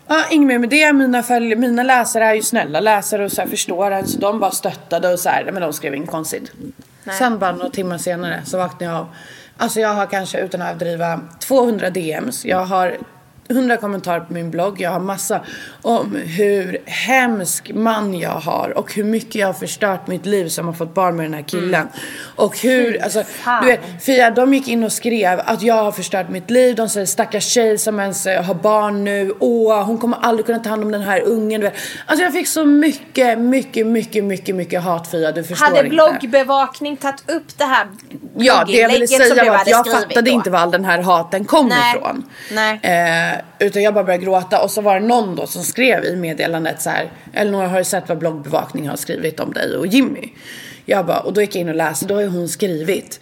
Ja, 0.07 0.25
inget 0.31 0.47
mer 0.47 0.59
med 0.59 0.69
det. 0.69 0.93
Mina, 0.93 1.23
följ, 1.23 1.55
mina 1.55 1.83
läsare 1.83 2.25
är 2.25 2.33
ju 2.33 2.41
snälla 2.41 2.79
läsare 2.79 3.25
och 3.25 3.31
så 3.31 3.47
förstår 3.47 3.91
en 3.91 4.07
så 4.07 4.19
de 4.19 4.39
bara 4.39 4.51
stöttade 4.51 5.13
och 5.13 5.19
så 5.19 5.29
här, 5.29 5.51
men 5.51 5.61
de 5.61 5.73
skrev 5.73 5.95
inget 5.95 6.09
konstigt. 6.09 6.51
Sen 7.17 7.39
bara 7.39 7.51
några 7.51 7.69
timmar 7.69 7.97
senare 7.97 8.41
så 8.45 8.57
vaknade 8.57 8.85
jag 8.85 8.95
av. 8.95 9.07
Alltså 9.57 9.79
jag 9.79 9.93
har 9.93 10.05
kanske 10.05 10.39
utan 10.39 10.61
att 10.61 10.69
överdriva 10.69 11.21
200 11.39 11.89
DMs. 11.89 12.45
Jag 12.45 12.65
har 12.65 12.97
100 13.49 13.77
kommentarer 13.77 14.19
på 14.19 14.33
min 14.33 14.51
blogg. 14.51 14.81
Jag 14.81 14.91
har 14.91 14.99
massa 14.99 15.41
om 15.81 16.15
hur 16.15 16.77
hemsk 16.85 17.71
man 17.73 18.19
jag 18.19 18.29
har 18.29 18.73
och 18.77 18.93
hur 18.93 19.03
mycket 19.03 19.35
jag 19.35 19.47
har 19.47 19.53
förstört 19.53 20.07
mitt 20.07 20.25
liv 20.25 20.47
som 20.47 20.65
har 20.65 20.73
fått 20.73 20.93
barn 20.93 21.15
med 21.15 21.25
den 21.25 21.33
här 21.33 21.41
killen. 21.41 21.87
Och 22.35 22.57
hur, 22.59 23.03
alltså, 23.03 23.23
du 23.61 23.67
vet, 23.67 23.79
Fia, 24.01 24.31
de 24.31 24.53
gick 24.53 24.67
in 24.67 24.83
och 24.83 24.91
skrev 24.91 25.41
att 25.45 25.61
jag 25.61 25.83
har 25.83 25.91
förstört 25.91 26.29
mitt 26.29 26.49
liv. 26.49 26.75
De 26.75 26.89
säger 26.89 27.05
stackars 27.05 27.45
tjej 27.45 27.77
som 27.77 27.99
ens 27.99 28.25
eh, 28.25 28.43
har 28.43 28.53
barn 28.53 29.03
nu. 29.03 29.33
Åh, 29.39 29.83
hon 29.83 29.97
kommer 29.97 30.17
aldrig 30.21 30.45
kunna 30.45 30.59
ta 30.59 30.69
hand 30.69 30.83
om 30.83 30.91
den 30.91 31.01
här 31.01 31.21
ungen. 31.21 31.61
Du 31.61 31.67
vet. 31.67 31.75
Alltså 32.05 32.23
jag 32.23 32.33
fick 32.33 32.47
så 32.47 32.65
mycket, 32.65 33.39
mycket, 33.39 33.87
mycket, 33.87 34.23
mycket, 34.23 34.55
mycket 34.55 34.83
hat 34.83 35.11
Fia. 35.11 35.31
Du 35.31 35.43
förstår 35.43 35.65
Hade 35.65 35.77
inte. 35.79 35.89
bloggbevakning 35.89 36.97
tagit 36.97 37.29
upp 37.29 37.57
det 37.57 37.65
här 37.65 37.87
Ja, 38.37 38.63
det 38.67 38.71
jag 38.71 38.89
ville 38.89 39.05
blogginlägget 39.07 39.37
säga 39.37 39.51
var 39.51 39.59
att 39.59 39.67
jag 39.67 39.91
fattade 39.91 40.21
då? 40.21 40.31
inte 40.31 40.49
var 40.49 40.59
all 40.59 40.71
den 40.71 40.85
här 40.85 41.01
haten 41.01 41.45
kom 41.45 41.67
Nej. 41.67 41.95
ifrån. 41.95 42.25
Nej. 42.51 42.79
Eh, 42.83 43.38
Eh, 43.59 43.67
utan 43.67 43.83
jag 43.83 43.93
bara 43.93 44.03
började 44.03 44.23
gråta 44.23 44.63
och 44.63 44.71
så 44.71 44.81
var 44.81 44.99
det 44.99 45.07
någon 45.07 45.35
då 45.35 45.47
som 45.47 45.63
skrev 45.63 46.05
i 46.05 46.15
meddelandet 46.15 46.81
så 46.81 46.89
här. 46.89 47.11
Elinor 47.33 47.63
har 47.63 47.77
du 47.77 47.83
sett 47.83 48.09
vad 48.09 48.17
bloggbevakning 48.17 48.89
har 48.89 48.95
skrivit 48.95 49.39
om 49.39 49.53
dig 49.53 49.75
och 49.77 49.87
Jimmy? 49.87 50.29
Jag 50.85 51.05
bara, 51.05 51.19
och 51.19 51.33
då 51.33 51.41
gick 51.41 51.55
jag 51.55 51.61
in 51.61 51.69
och 51.69 51.75
läste, 51.75 52.05
då 52.05 52.13
har 52.13 52.21
ju 52.21 52.27
hon 52.27 52.49
skrivit. 52.49 53.19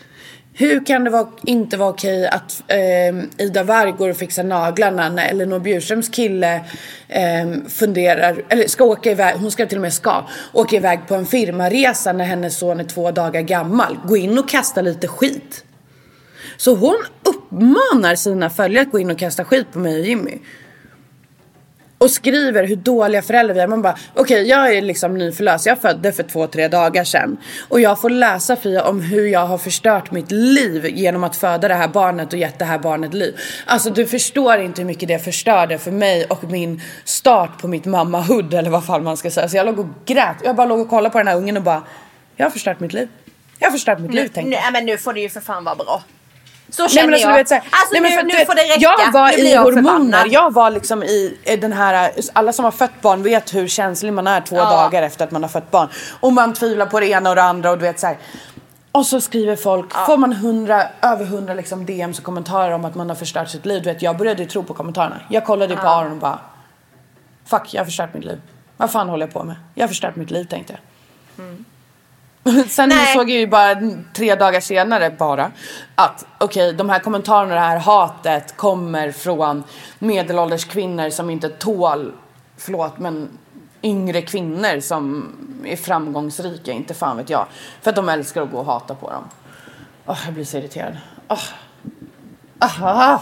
Hur 0.59 0.85
kan 0.85 1.03
det 1.03 1.09
vara, 1.09 1.27
inte 1.43 1.77
vara 1.77 1.89
okej 1.89 2.27
att 2.27 2.63
eh, 2.67 3.45
Ida 3.45 3.63
Warg 3.63 3.91
går 3.91 4.09
och 4.09 4.17
fixar 4.17 4.43
naglarna 4.43 5.09
när 5.09 5.29
Elinor 5.29 5.59
Bjurströms 5.59 6.09
kille 6.09 6.55
eh, 7.07 7.47
funderar, 7.67 8.43
eller 8.49 8.67
ska 8.67 8.83
åka 8.83 9.11
iväg, 9.11 9.35
hon 9.35 9.51
ska 9.51 9.65
till 9.65 9.77
och 9.77 9.81
med 9.81 9.93
ska, 9.93 10.27
åka 10.53 10.75
iväg 10.75 10.99
på 11.07 11.15
en 11.15 11.25
firmaresa 11.25 12.13
när 12.13 12.25
hennes 12.25 12.57
son 12.57 12.79
är 12.79 12.83
två 12.83 13.11
dagar 13.11 13.41
gammal. 13.41 13.97
Gå 14.03 14.17
in 14.17 14.37
och 14.37 14.49
kasta 14.49 14.81
lite 14.81 15.07
skit. 15.07 15.63
Så 16.57 16.75
hon 16.75 16.97
uppmanar 17.23 18.15
sina 18.15 18.49
följare 18.49 18.85
att 18.85 18.91
gå 18.91 18.99
in 18.99 19.11
och 19.11 19.19
kasta 19.19 19.45
skit 19.45 19.67
på 19.73 19.79
mig 19.79 19.99
och 19.99 20.05
Jimmy. 20.05 20.39
Och 21.99 22.11
skriver 22.11 22.63
hur 22.63 22.75
dåliga 22.75 23.21
föräldrar 23.21 23.55
vi 23.55 23.59
är. 23.61 23.67
Man 23.67 23.81
bara, 23.81 23.97
okej 24.13 24.49
jag 24.49 24.73
är 24.75 24.81
liksom 24.81 25.17
nyförlöst. 25.17 25.65
Jag 25.65 25.81
födde 25.81 26.11
för 26.11 26.23
två, 26.23 26.47
tre 26.47 26.67
dagar 26.67 27.03
sedan. 27.03 27.37
Och 27.69 27.81
jag 27.81 28.01
får 28.01 28.09
läsa 28.09 28.55
Fia 28.55 28.83
om 28.83 29.01
hur 29.01 29.27
jag 29.27 29.45
har 29.45 29.57
förstört 29.57 30.11
mitt 30.11 30.31
liv 30.31 30.85
genom 30.85 31.23
att 31.23 31.35
föda 31.35 31.67
det 31.67 31.73
här 31.73 31.87
barnet 31.87 32.33
och 32.33 32.39
gett 32.39 32.59
det 32.59 32.65
här 32.65 32.79
barnet 32.79 33.13
liv. 33.13 33.39
Alltså 33.65 33.89
du 33.89 34.05
förstår 34.05 34.59
inte 34.59 34.81
hur 34.81 34.87
mycket 34.87 35.07
det 35.07 35.19
förstörde 35.19 35.77
för 35.77 35.91
mig 35.91 36.25
och 36.25 36.43
min 36.43 36.81
start 37.03 37.61
på 37.61 37.67
mitt 37.67 37.85
mammahood 37.85 38.53
eller 38.53 38.69
vad 38.69 38.85
fan 38.85 39.03
man 39.03 39.17
ska 39.17 39.31
säga. 39.31 39.49
Så 39.49 39.57
jag 39.57 39.65
låg 39.65 39.79
och 39.79 39.87
grät. 40.05 40.37
Jag 40.43 40.55
bara 40.55 40.67
låg 40.67 40.79
och 40.79 40.89
kollade 40.89 41.09
på 41.09 41.17
den 41.17 41.27
här 41.27 41.37
ungen 41.37 41.57
och 41.57 41.63
bara, 41.63 41.83
jag 42.35 42.45
har 42.45 42.51
förstört 42.51 42.79
mitt 42.79 42.93
liv. 42.93 43.07
Jag 43.59 43.67
har 43.67 43.71
förstört 43.71 43.99
mitt 43.99 44.13
liv 44.13 44.27
tänkte 44.27 44.39
jag. 44.39 44.49
nej, 44.49 44.71
men 44.71 44.85
nu 44.85 44.97
får 44.97 45.13
det 45.13 45.19
ju 45.19 45.29
för 45.29 45.41
fan 45.41 45.63
vara 45.63 45.75
bra. 45.75 46.03
Så 46.69 46.81
Nej, 46.83 46.89
känner 46.89 47.05
men 47.07 47.13
alltså, 47.13 47.27
jag. 47.27 47.37
du 47.37 47.43
vet, 47.43 47.49
här, 47.51 47.57
alltså 47.71 47.93
nej, 47.93 48.01
men 48.01 48.11
nu, 48.11 48.33
för 48.33 48.39
nu 48.39 48.45
får 48.45 48.55
det 48.55 48.61
räcka. 48.61 48.79
Jag 48.79 49.11
var 49.11 49.27
nu 49.31 49.37
i 49.37 49.53
jag 49.53 49.63
hormoner. 49.63 49.81
förbannad. 49.91 50.27
Jag 50.27 50.53
var 50.53 50.69
liksom 50.69 51.03
i, 51.03 51.37
den 51.61 51.73
här, 51.73 52.11
alla 52.33 52.53
som 52.53 52.65
har 52.65 52.71
fött 52.71 53.01
barn 53.01 53.23
vet 53.23 53.53
hur 53.55 53.67
känslig 53.67 54.13
man 54.13 54.27
är 54.27 54.41
två 54.41 54.55
Ja. 54.55 54.69
dagar 54.69 55.03
efter 55.03 55.25
att 55.25 55.31
man 55.31 55.41
har 55.43 55.49
fött 55.49 55.71
barn. 55.71 55.89
Och 56.19 56.33
man 56.33 56.53
tvivlar 56.53 56.85
på 56.85 56.99
det 56.99 57.07
ena 57.07 57.29
och 57.29 57.35
det 57.35 57.43
andra 57.43 57.71
och 57.71 57.77
du 57.77 57.85
vet 57.85 57.99
så 57.99 58.07
här. 58.07 58.17
Och 58.91 59.05
så 59.05 59.21
skriver 59.21 59.55
folk, 59.55 59.93
får 60.05 60.17
man 60.17 60.33
hundra, 60.33 60.83
över 61.01 61.25
hundra 61.25 61.53
liksom 61.53 61.85
DMs 61.85 62.17
och 62.19 62.23
kommentarer 62.25 62.71
om 62.71 62.85
att 62.85 62.95
man 62.95 63.09
har 63.09 63.15
förstört 63.15 63.49
sitt 63.49 63.65
liv. 63.65 63.83
Du 63.83 63.93
vet, 63.93 64.01
jag 64.01 64.17
började 64.17 64.43
ju 64.43 64.49
tro 64.49 64.63
på 64.63 64.73
kommentarerna. 64.73 65.21
Jag 65.29 65.45
kollade 65.45 65.73
ju 65.73 65.79
på 65.79 65.87
Aron 65.87 66.11
och 66.11 66.17
bara, 66.17 66.39
fuck 67.45 67.73
jag 67.73 67.81
har 67.81 67.85
förstört 67.85 68.13
mitt 68.13 68.25
liv. 68.25 68.41
Vad 68.77 68.91
fan 68.91 69.09
håller 69.09 69.25
jag 69.25 69.33
på 69.33 69.43
med? 69.43 69.55
Jag 69.75 69.83
har 69.83 69.87
förstört 69.87 70.15
mitt 70.15 70.31
liv 70.31 70.43
tänkte 70.43 70.73
jag. 70.73 71.45
Sen 72.69 72.89
Nej. 72.89 73.13
såg 73.13 73.29
jag 73.29 73.39
ju 73.39 73.47
bara 73.47 73.75
tre 74.13 74.35
dagar 74.35 74.59
senare 74.59 75.09
bara 75.09 75.51
att 75.95 76.25
okej 76.37 76.73
de 76.73 76.89
här 76.89 76.99
kommentarerna 76.99 77.53
och 77.53 77.55
det 77.55 77.59
här 77.59 77.77
hatet 77.77 78.57
kommer 78.57 79.11
från 79.11 79.63
medelålders 79.99 80.65
kvinnor 80.65 81.09
som 81.09 81.29
inte 81.29 81.49
tål, 81.49 82.13
förlåt 82.57 82.97
men 82.97 83.37
yngre 83.83 84.21
kvinnor 84.21 84.79
som 84.79 85.33
är 85.65 85.75
framgångsrika, 85.75 86.71
inte 86.71 86.93
fan 86.93 87.17
vet 87.17 87.29
jag. 87.29 87.45
För 87.81 87.89
att 87.89 87.95
de 87.95 88.09
älskar 88.09 88.41
att 88.41 88.51
gå 88.51 88.57
och 88.57 88.65
hata 88.65 88.95
på 88.95 89.09
dem. 89.09 89.23
Åh, 90.05 90.17
jag 90.25 90.33
blir 90.33 90.45
så 90.45 90.57
irriterad. 90.57 90.97
Åh. 91.27 91.39
Ah, 92.59 93.19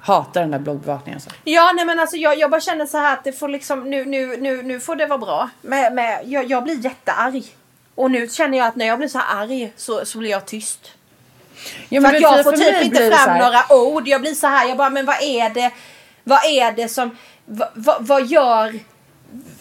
hatar 0.00 0.40
den 0.40 0.50
där 0.50 0.58
bloggbevakningen 0.58 1.16
alltså. 1.16 1.30
Ja 1.44 1.72
nej 1.76 1.84
men 1.84 2.00
alltså 2.00 2.16
jag, 2.16 2.38
jag 2.38 2.50
bara 2.50 2.60
känner 2.60 2.86
så 2.86 2.98
här 2.98 3.12
att 3.12 3.24
det 3.24 3.32
får 3.32 3.48
liksom 3.48 3.90
nu, 3.90 4.04
nu, 4.04 4.36
nu, 4.36 4.62
nu 4.62 4.80
får 4.80 4.96
det 4.96 5.06
vara 5.06 5.18
bra. 5.18 5.50
Med, 5.62 5.94
med, 5.94 6.20
jag, 6.24 6.50
jag 6.50 6.64
blir 6.64 6.84
jättearg. 6.84 7.56
Och 7.94 8.10
nu 8.10 8.28
känner 8.28 8.58
jag 8.58 8.66
att 8.66 8.76
när 8.76 8.86
jag 8.86 8.98
blir 8.98 9.08
så 9.08 9.18
här 9.18 9.42
arg 9.42 9.72
så, 9.76 10.04
så 10.04 10.18
blir 10.18 10.30
jag 10.30 10.46
tyst. 10.46 10.90
Ja, 11.88 12.00
För 12.00 12.08
att 12.08 12.20
jag 12.20 12.44
får 12.44 12.52
för 12.52 12.58
typ 12.58 12.82
inte 12.82 13.10
så 13.10 13.16
fram 13.16 13.38
några 13.38 13.62
ord. 13.72 14.08
Jag 14.08 14.20
blir 14.20 14.32
så 14.34 14.46
här, 14.46 14.68
jag 14.68 14.76
bara, 14.76 14.90
men 14.90 15.06
vad 15.06 15.22
är 15.22 15.50
det? 15.50 15.70
Vad 16.24 16.44
är 16.44 16.72
det 16.72 16.88
som, 16.88 17.16
vad, 17.44 17.68
vad, 17.74 18.06
vad 18.06 18.26
gör... 18.26 18.78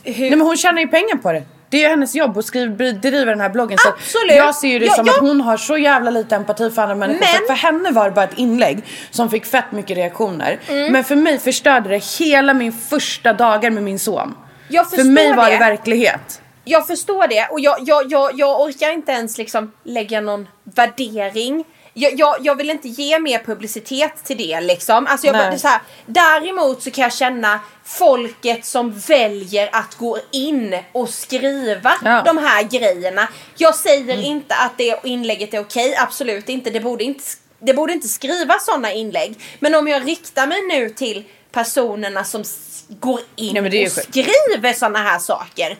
Hur, 0.04 0.20
Nej 0.20 0.30
men 0.30 0.42
hon 0.42 0.58
tjänar 0.58 0.82
ju 0.82 0.88
pengar 0.88 1.16
på 1.18 1.32
det. 1.32 1.44
Det 1.70 1.78
är 1.78 1.82
ju 1.82 1.88
hennes 1.88 2.16
jobb 2.16 2.38
att 2.38 2.46
skriva, 2.46 2.92
driva 2.92 3.26
den 3.26 3.42
här 3.42 3.50
bloggen. 3.50 3.78
Så 3.78 3.90
Absolut. 3.90 4.36
jag 4.36 4.56
ser 4.56 4.68
ju 4.68 4.80
det 4.80 4.86
Ja, 4.86 4.94
som 4.94 5.06
ja. 5.08 5.14
att 5.14 5.20
hon 5.20 5.42
har 5.42 5.58
så 5.58 5.78
jävla 5.78 6.12
lite 6.12 6.36
empati 6.36 6.72
för 6.72 6.82
andra 6.82 6.96
människor. 6.96 7.20
Men- 7.20 7.28
För, 7.30 7.46
för 7.46 7.54
henne 7.54 7.92
var 7.92 8.06
det 8.06 8.12
bara 8.12 8.26
ett 8.26 8.38
inlägg 8.38 8.84
som 9.12 9.30
fick 9.30 9.46
fett 9.46 9.72
mycket 9.72 9.98
reaktioner. 9.98 10.60
Mm. 10.68 10.92
Men 10.94 11.04
för 11.04 11.16
mig 11.16 11.40
förstörde 11.40 11.90
det 11.90 12.04
hela 12.20 12.54
min 12.54 12.74
första 12.74 13.34
dagar 13.34 13.70
med 13.70 13.84
min 13.84 14.00
son. 14.00 14.36
Jag 14.68 14.90
för 14.90 14.96
förstår 14.98 15.12
mig 15.12 15.34
var 15.36 15.46
det 15.46 15.52
det. 15.52 15.58
verklighet. 15.60 16.42
Jag 16.66 16.88
förstår 16.88 17.28
det 17.28 17.48
och 17.52 17.60
jag, 17.60 17.78
jag, 17.86 18.12
jag, 18.12 18.40
jag 18.40 18.62
orkar 18.62 18.92
inte 18.92 19.12
ens 19.12 19.38
liksom 19.38 19.72
lägga 19.84 20.22
någon 20.22 20.48
värdering. 20.64 21.66
Jag, 21.94 22.20
jag, 22.20 22.36
jag 22.42 22.56
vill 22.56 22.70
inte 22.70 22.88
ge 22.88 23.20
mer 23.20 23.40
publicitet 23.40 24.24
till 24.24 24.38
det 24.38 24.62
liksom. 24.62 25.08
Alltså 25.08 25.28
jag 25.28 25.36
bara, 25.36 25.58
så 25.58 25.68
här, 25.68 25.82
däremot 26.06 26.84
så 26.84 26.92
kan 26.92 27.04
jag 27.04 27.14
känna 27.14 27.60
folket 27.84 28.66
som 28.66 28.92
väljer 29.00 29.70
att 29.72 29.96
gå 29.96 30.18
in 30.32 30.78
och 30.92 31.10
skriva 31.10 31.94
Ja. 32.04 32.10
Mm. 32.10 32.24
de 32.24 32.38
här 32.38 32.64
grejerna. 32.64 33.28
Jag 33.58 33.76
säger 33.76 34.22
inte 34.22 34.56
att 34.56 34.78
det 34.78 35.00
inlägget 35.04 35.54
är 35.54 35.60
okej, 35.60 35.96
absolut 35.98 36.50
inte. 36.50 36.70
Det 36.70 36.80
borde 36.80 37.04
inte, 37.04 37.24
det 37.60 37.74
borde 37.74 37.94
inte 37.94 38.08
skriva 38.08 38.60
sådana 38.60 38.94
inlägg. 38.94 39.40
Men 39.60 39.76
om 39.76 39.88
jag 39.88 40.08
riktar 40.08 40.48
mig 40.48 40.62
nu 40.68 40.90
till 40.90 41.24
personerna 41.52 42.24
som 42.24 42.44
går 42.88 43.20
in 43.36 43.64
Nej, 43.64 43.86
och 43.86 43.92
skriver 43.92 44.74
såna 44.74 45.00
här 45.00 45.20
saker. 45.20 45.78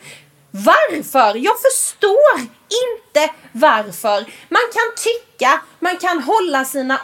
Varför? 0.54 1.36
Jag 1.38 1.54
förstår 1.60 2.40
inte 2.84 3.32
varför. 3.52 4.24
Man 4.48 4.62
kan 4.72 4.94
tycka, 4.96 5.60
man 5.80 5.96
kan 5.96 6.22
hålla 6.22 6.64
sina 6.64 7.00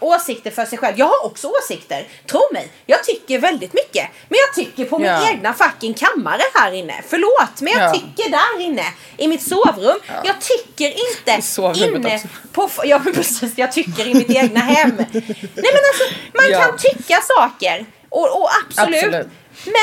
åsikter 0.00 0.50
för 0.50 0.64
sig 0.64 0.78
själv. 0.78 0.98
Jag 0.98 1.06
har 1.06 1.24
också 1.26 1.48
åsikter, 1.48 2.08
tro 2.30 2.40
mig. 2.52 2.72
Jag 2.86 3.04
tycker 3.04 3.38
väldigt 3.38 3.72
mycket. 3.74 4.08
Men 4.28 4.38
jag 4.46 4.54
tycker 4.64 4.84
på 4.84 4.98
min 4.98 5.06
Ja. 5.08 5.30
egna 5.30 5.54
fucking 5.54 5.94
kammare 5.94 6.42
här 6.54 6.72
inne. 6.72 7.02
Förlåt, 7.08 7.60
men 7.60 7.72
jag 7.72 7.82
Ja. 7.82 7.92
tycker 7.92 8.30
där 8.30 8.60
inne 8.60 8.84
i 9.16 9.28
mitt 9.28 9.42
sovrum. 9.48 9.98
Jag 10.24 10.40
tycker 10.40 10.86
inte 10.88 11.42
inne 11.84 12.14
också. 12.14 12.28
på... 12.52 12.70
Ja, 12.84 12.98
precis. 13.14 13.52
Jag 13.58 13.72
tycker 13.72 14.06
i 14.06 14.14
mitt 14.14 14.30
egna 14.30 14.60
hem. 14.60 14.90
Nej, 14.96 15.06
men 15.54 15.64
alltså, 15.64 16.04
man 16.34 16.50
Ja. 16.50 16.60
kan 16.60 16.76
tycka 16.78 17.20
saker. 17.36 17.86
Och, 18.08 18.40
och 18.42 18.48
absolut. 18.66 19.04
Absolut. 19.04 19.26
Men 19.64 19.74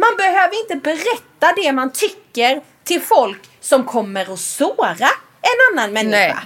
man 0.00 0.16
behöver 0.16 0.60
inte 0.62 0.76
berätta 0.76 1.52
det 1.56 1.72
man 1.72 1.92
tycker 1.92 2.62
till 2.84 3.02
folk 3.02 3.50
som 3.60 3.84
kommer 3.84 4.32
att 4.32 4.40
såra 4.40 5.08
en 5.42 5.58
annan 5.78 5.92
människa. 5.92 6.34
Nej. 6.34 6.36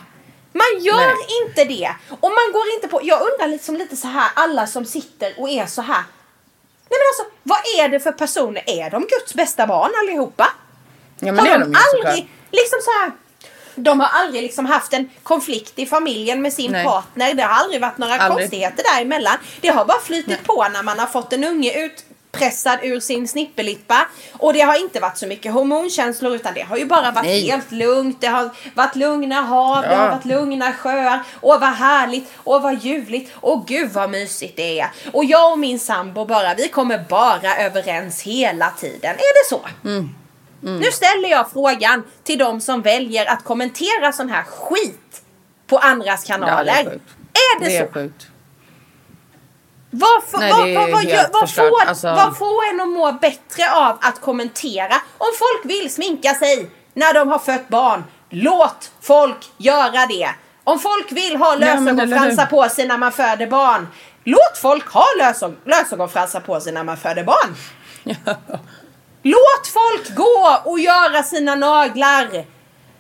Man 0.53 0.83
gör 0.85 0.97
Nej. 0.97 1.27
inte 1.47 1.65
det. 1.65 1.95
Och 2.11 2.31
man 2.31 2.53
går 2.53 2.63
inte 2.75 2.89
på... 2.89 3.01
Jag 3.03 3.21
undrar 3.21 3.49
liksom 3.49 3.77
lite 3.77 3.97
så 3.97 4.09
här, 4.09 4.31
alla 4.35 4.67
som 4.67 4.85
sitter 4.85 5.35
och 5.41 5.49
är 5.51 5.67
så 5.67 5.83
här. 5.83 6.03
Nej 6.91 7.01
men 7.01 7.09
alltså, 7.11 7.37
vad 7.43 7.59
är 7.79 7.89
det 7.89 8.01
för 8.01 8.13
personer? 8.13 8.63
Är 8.67 8.91
de 8.91 9.01
Guds 9.01 9.35
bästa 9.35 9.67
barn 9.67 9.91
allihopa? 10.03 10.53
Ja 11.19 11.33
men 11.33 11.39
har 11.39 11.45
det 11.45 11.51
är 11.51 11.59
de 11.59 11.73
de 11.73 11.79
aldrig, 11.79 12.15
såklart. 12.15 12.51
liksom 12.51 12.79
så 12.83 12.91
här. 12.91 13.13
De 13.77 14.01
har 14.01 14.09
aldrig 14.09 14.43
liksom 14.43 14.67
haft 14.67 14.93
en 14.93 15.11
konflikt 15.23 15.79
i 15.79 15.87
familjen 15.87 16.43
med 16.43 16.53
sin 16.53 16.73
Nej. 16.73 16.85
partner. 16.85 17.35
Det 17.35 17.43
har 17.43 17.63
aldrig 17.65 17.81
varit 17.81 17.99
några 17.99 18.15
Aldrig. 18.15 18.39
konstigheter 18.39 18.85
däremellan. 18.95 19.37
Det 19.61 19.69
har 19.69 19.85
bara 19.85 20.01
flytit 20.01 20.45
på 20.45 20.67
när 20.73 20.83
man 20.83 20.99
har 20.99 21.07
fått 21.07 21.33
en 21.33 21.45
unge 21.45 21.71
utpressad 22.35 22.79
ur 22.83 23.01
sin 23.01 23.29
snippelippa. 23.29 24.07
Och 24.33 24.53
det 24.53 24.61
har 24.61 24.81
inte 24.81 25.01
varit 25.01 25.19
så 25.19 25.27
mycket 25.27 25.53
hormonkänslor 25.53 26.35
utan 26.35 26.55
det 26.55 26.61
har 26.61 26.77
ju 26.77 26.87
bara 26.87 27.11
varit 27.11 27.27
Nej. 27.27 27.51
helt 27.51 27.73
lugnt. 27.73 28.21
Det 28.21 28.27
har 28.27 28.51
varit 28.75 28.97
lugna 28.97 29.41
hav, 29.41 29.83
det 29.83 29.89
Ja. 29.93 29.97
har 29.97 30.09
varit 30.11 30.25
lugna 30.25 30.73
sjöar. 30.73 31.23
Åh 31.41 31.59
vad 31.61 31.71
härligt, 31.75 32.33
åh 32.45 32.63
vad 32.63 32.75
ljuvligt, 32.85 33.33
åh 33.41 33.65
gud 33.67 33.91
vad 33.93 34.11
mysigt 34.11 34.57
det 34.57 34.81
är. 34.81 34.91
Och 35.13 35.25
jag 35.25 35.53
och 35.53 35.59
min 35.59 35.79
sambo 35.79 36.25
bara, 36.25 36.55
vi 36.55 36.69
kommer 36.69 37.05
bara 37.09 37.57
överens 37.57 38.23
hela 38.23 38.71
tiden. 38.71 39.11
Är 39.15 39.45
det 39.45 39.49
så? 39.49 39.61
Nu 40.61 40.91
ställer 40.93 41.29
jag 41.29 41.51
frågan 41.53 42.03
till 42.25 42.39
de 42.39 42.61
som 42.61 42.83
väljer 42.83 43.27
att 43.27 43.45
kommentera 43.45 44.13
sån 44.13 44.29
här 44.31 44.43
skit 44.43 45.23
på 45.67 45.79
andras 45.79 46.25
kanaler. 46.25 46.73
Ja, 46.77 46.83
det 46.85 46.91
är 46.91 46.95
är 47.57 47.61
det, 47.61 47.67
Det 47.67 47.77
är 47.77 47.87
så? 47.87 47.93
sjukt. 47.93 48.27
Vad, 49.97 50.25
får- 50.31 50.39
Nej, 50.39 50.51
vad, 50.53 50.61
vad, 50.75 50.91
vad, 50.93 51.05
gör- 51.05 51.29
vad, 51.33 51.51
får, 51.55 51.89
Alltså- 51.89 52.09
vad 52.09 52.39
får 52.39 52.65
en 52.71 52.81
att 52.81 52.89
må 52.89 53.13
bättre 53.13 53.71
av 53.73 53.99
att 54.01 54.21
kommentera? 54.21 54.95
Om 55.19 55.29
folk 55.39 55.65
vill 55.65 55.93
sminka 55.95 56.35
sig 56.35 56.71
när 56.95 57.15
de 57.15 57.29
har 57.29 57.39
fött 57.39 57.69
barn, 57.69 58.05
låt 58.31 58.91
folk 59.03 59.37
göra 59.57 60.07
det. 60.07 60.31
Om 60.65 60.79
folk 60.79 61.13
vill 61.13 61.37
ha 61.37 61.55
lösögonfransar 61.55 62.47
på 62.47 62.69
sig 62.69 62.87
när 62.87 62.99
man 62.99 63.13
föder 63.13 63.47
barn, 63.47 63.89
låt 64.25 64.59
folk 64.63 64.89
ha 64.93 65.05
lösög- 65.19 65.57
lösögonfransar 65.67 66.41
på 66.41 66.61
sig 66.61 66.73
när 66.73 66.85
man 66.85 66.97
föder 66.97 67.25
barn. 67.25 67.57
Låt 69.23 69.67
folk 69.73 70.15
gå 70.17 70.61
och 70.65 70.81
göra 70.81 71.23
sina 71.23 71.55
naglar. 71.55 72.45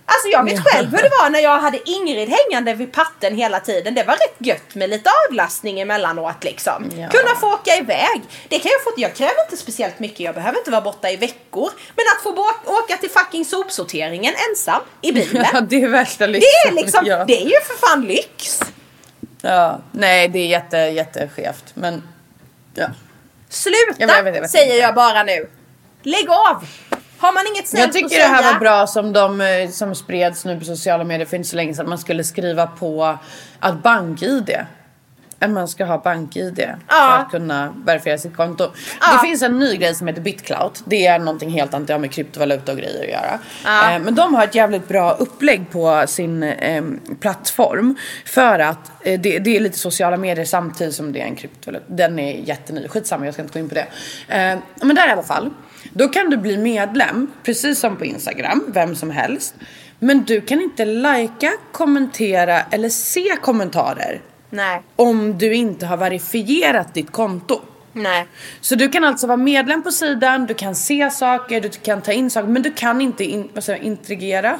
Alltså 0.06 0.28
jag 0.28 0.44
vet 0.44 0.64
själv 0.64 0.90
hur 0.90 1.02
det 1.02 1.10
var 1.22 1.30
när 1.30 1.40
jag 1.40 1.58
hade 1.58 1.90
Ingrid 1.90 2.28
hängande 2.28 2.74
vid 2.74 2.92
patten 2.92 3.36
hela 3.36 3.60
tiden. 3.60 3.94
Det 3.94 4.02
var 4.02 4.14
rätt 4.14 4.36
gött 4.38 4.74
med 4.74 4.90
lite 4.90 5.10
avlastning 5.28 5.80
emellanåt 5.80 6.44
liksom. 6.44 6.90
Ja. 6.96 7.08
Kunna 7.08 7.36
få 7.40 7.52
åka 7.54 7.76
iväg. 7.76 8.22
Det 8.48 8.58
kan 8.58 8.70
jag 8.72 8.82
få. 8.84 8.92
Jag 8.96 9.14
kräver 9.14 9.42
inte 9.44 9.56
speciellt 9.56 9.98
mycket. 9.98 10.20
Jag 10.20 10.34
behöver 10.34 10.58
inte 10.58 10.70
vara 10.70 10.80
borta 10.80 11.10
i 11.10 11.16
veckor. 11.16 11.70
Men 11.96 12.04
att 12.16 12.22
få 12.22 12.30
åka 12.72 12.96
till 12.96 13.10
fucking 13.10 13.44
sopsorteringen 13.44 14.34
ensam 14.50 14.80
i 15.02 15.12
bilen. 15.12 15.46
Ja 15.52 15.60
det 15.60 15.82
är 15.82 15.88
värsta 15.88 16.26
det 16.26 16.32
lyxen. 16.32 16.50
är 16.68 16.72
liksom, 16.72 17.06
ja. 17.06 17.24
det 17.24 17.36
är 17.42 17.44
ju 17.46 17.60
för 17.66 17.86
fan 17.88 18.02
lyx. 18.06 18.60
ja. 19.40 19.80
Nej 19.92 20.28
det 20.28 20.38
är 20.38 20.46
jätte, 20.46 20.76
jätteskevt. 20.76 21.64
Men 21.74 22.02
ja. 22.74 22.86
Sluta 23.48 23.94
Jag 23.98 24.06
vet, 24.06 24.16
jag 24.16 24.22
vet, 24.24 24.34
jag 24.34 24.42
vet. 24.42 24.50
säger 24.50 24.80
jag 24.82 24.94
bara 24.94 25.22
nu. 25.22 25.48
Lägg 26.02 26.30
av. 26.30 26.66
Har 27.18 27.32
man 27.32 27.42
inget 27.54 27.68
snällt 27.68 27.80
Jag 27.80 27.88
att 27.88 27.94
tycker 27.94 28.08
säga. 28.08 28.28
det 28.28 28.34
här 28.34 28.52
var 28.52 28.60
bra 28.60 28.86
som 28.86 29.12
de 29.12 29.40
eh, 29.40 29.70
som 29.70 29.94
spreds 29.94 30.44
nu 30.44 30.58
på 30.58 30.64
sociala 30.64 31.04
medier 31.04 31.26
för 31.26 31.36
inte 31.36 31.48
så 31.48 31.56
länge 31.56 31.74
sedan. 31.74 31.88
Man 31.88 31.98
skulle 31.98 32.24
skriva 32.24 32.66
på 32.66 33.18
att 33.60 33.82
bank-id. 33.82 34.56
Att 35.38 35.50
man 35.50 35.68
ska 35.68 35.84
ha 35.84 35.98
bank-id 35.98 36.56
för 36.56 36.76
Ja. 36.88 37.16
att 37.18 37.30
kunna 37.30 37.74
verifiera 37.86 38.18
sitt 38.18 38.36
konto. 38.36 38.70
Ja. 39.00 39.12
Det 39.12 39.18
finns 39.28 39.42
en 39.42 39.58
ny 39.58 39.76
grej 39.76 39.94
som 39.94 40.06
heter 40.06 40.20
BitClout. 40.20 40.82
Det 40.86 41.06
är 41.06 41.18
någonting 41.18 41.50
helt 41.50 41.74
annat, 41.74 41.86
det 41.86 41.92
har 41.94 41.98
med 42.00 42.12
kryptovaluta 42.12 42.72
och 42.72 42.78
grejer 42.78 43.02
att 43.04 43.10
göra. 43.10 43.38
Ja. 43.64 43.92
Eh, 43.92 44.02
men 44.02 44.14
de 44.14 44.34
har 44.34 44.44
ett 44.44 44.54
jävligt 44.54 44.88
bra 44.88 45.12
upplägg 45.12 45.70
på 45.70 46.04
sin 46.06 46.42
eh, 46.42 46.84
plattform. 47.20 47.96
För 48.26 48.58
att 48.58 48.92
eh, 49.02 49.20
det, 49.20 49.56
är 49.56 49.60
lite 49.60 49.78
sociala 49.78 50.16
medier 50.16 50.44
samtidigt 50.44 50.94
som 50.94 51.12
det 51.12 51.20
är 51.20 51.24
en 51.24 51.36
kryptovaluta. 51.36 51.84
Den 51.88 52.18
är 52.18 52.32
jätteny, 52.40 52.88
skitsamma 52.88 53.24
jag 53.24 53.34
ska 53.34 53.42
inte 53.42 53.52
gå 53.52 53.58
in 53.58 53.68
på 53.68 53.74
det. 53.74 53.86
Men 54.82 54.96
där 54.96 55.08
i 55.08 55.10
alla 55.10 55.22
fall. 55.22 55.50
Då 55.92 56.08
kan 56.08 56.30
du 56.30 56.36
bli 56.36 56.56
medlem, 56.56 57.30
precis 57.42 57.78
som 57.80 57.96
på 57.96 58.04
Instagram, 58.04 58.64
vem 58.68 58.96
som 58.96 59.10
helst. 59.10 59.54
Men 59.98 60.24
du 60.24 60.40
kan 60.40 60.60
inte 60.60 60.84
lajka, 60.84 61.52
kommentera 61.72 62.60
eller 62.70 62.88
se 62.88 63.36
kommentarer 63.42 64.20
Nej, 64.50 64.82
om 64.96 65.38
du 65.38 65.54
inte 65.54 65.86
har 65.86 65.96
verifierat 65.96 66.94
ditt 66.94 67.12
konto. 67.12 67.60
nej. 67.92 68.26
Så 68.60 68.74
du 68.74 68.88
kan 68.88 69.04
alltså 69.04 69.26
vara 69.26 69.36
medlem 69.36 69.82
på 69.82 69.90
sidan, 69.92 70.46
du 70.46 70.54
kan 70.54 70.74
se 70.74 71.10
saker, 71.10 71.60
du 71.60 71.68
kan 71.68 72.02
ta 72.02 72.12
in 72.12 72.30
saker 72.30 72.48
men 72.48 72.62
du 72.62 72.72
kan 72.72 73.00
inte 73.00 73.24
in, 73.24 73.48
jag, 73.66 73.78
interagera 73.82 74.58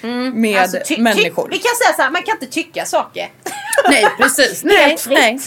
med 0.34 0.60
Alltså, 0.60 0.78
människor. 0.98 1.48
vi 1.50 1.58
kan 1.58 1.74
säga 1.84 1.96
så 1.96 2.02
här, 2.02 2.10
man 2.10 2.22
kan 2.22 2.36
inte 2.36 2.46
tycka 2.46 2.84
saker. 2.84 3.28
Nej 3.88 4.04
precis, 4.18 4.64
nej, 4.64 4.96
nej. 5.08 5.38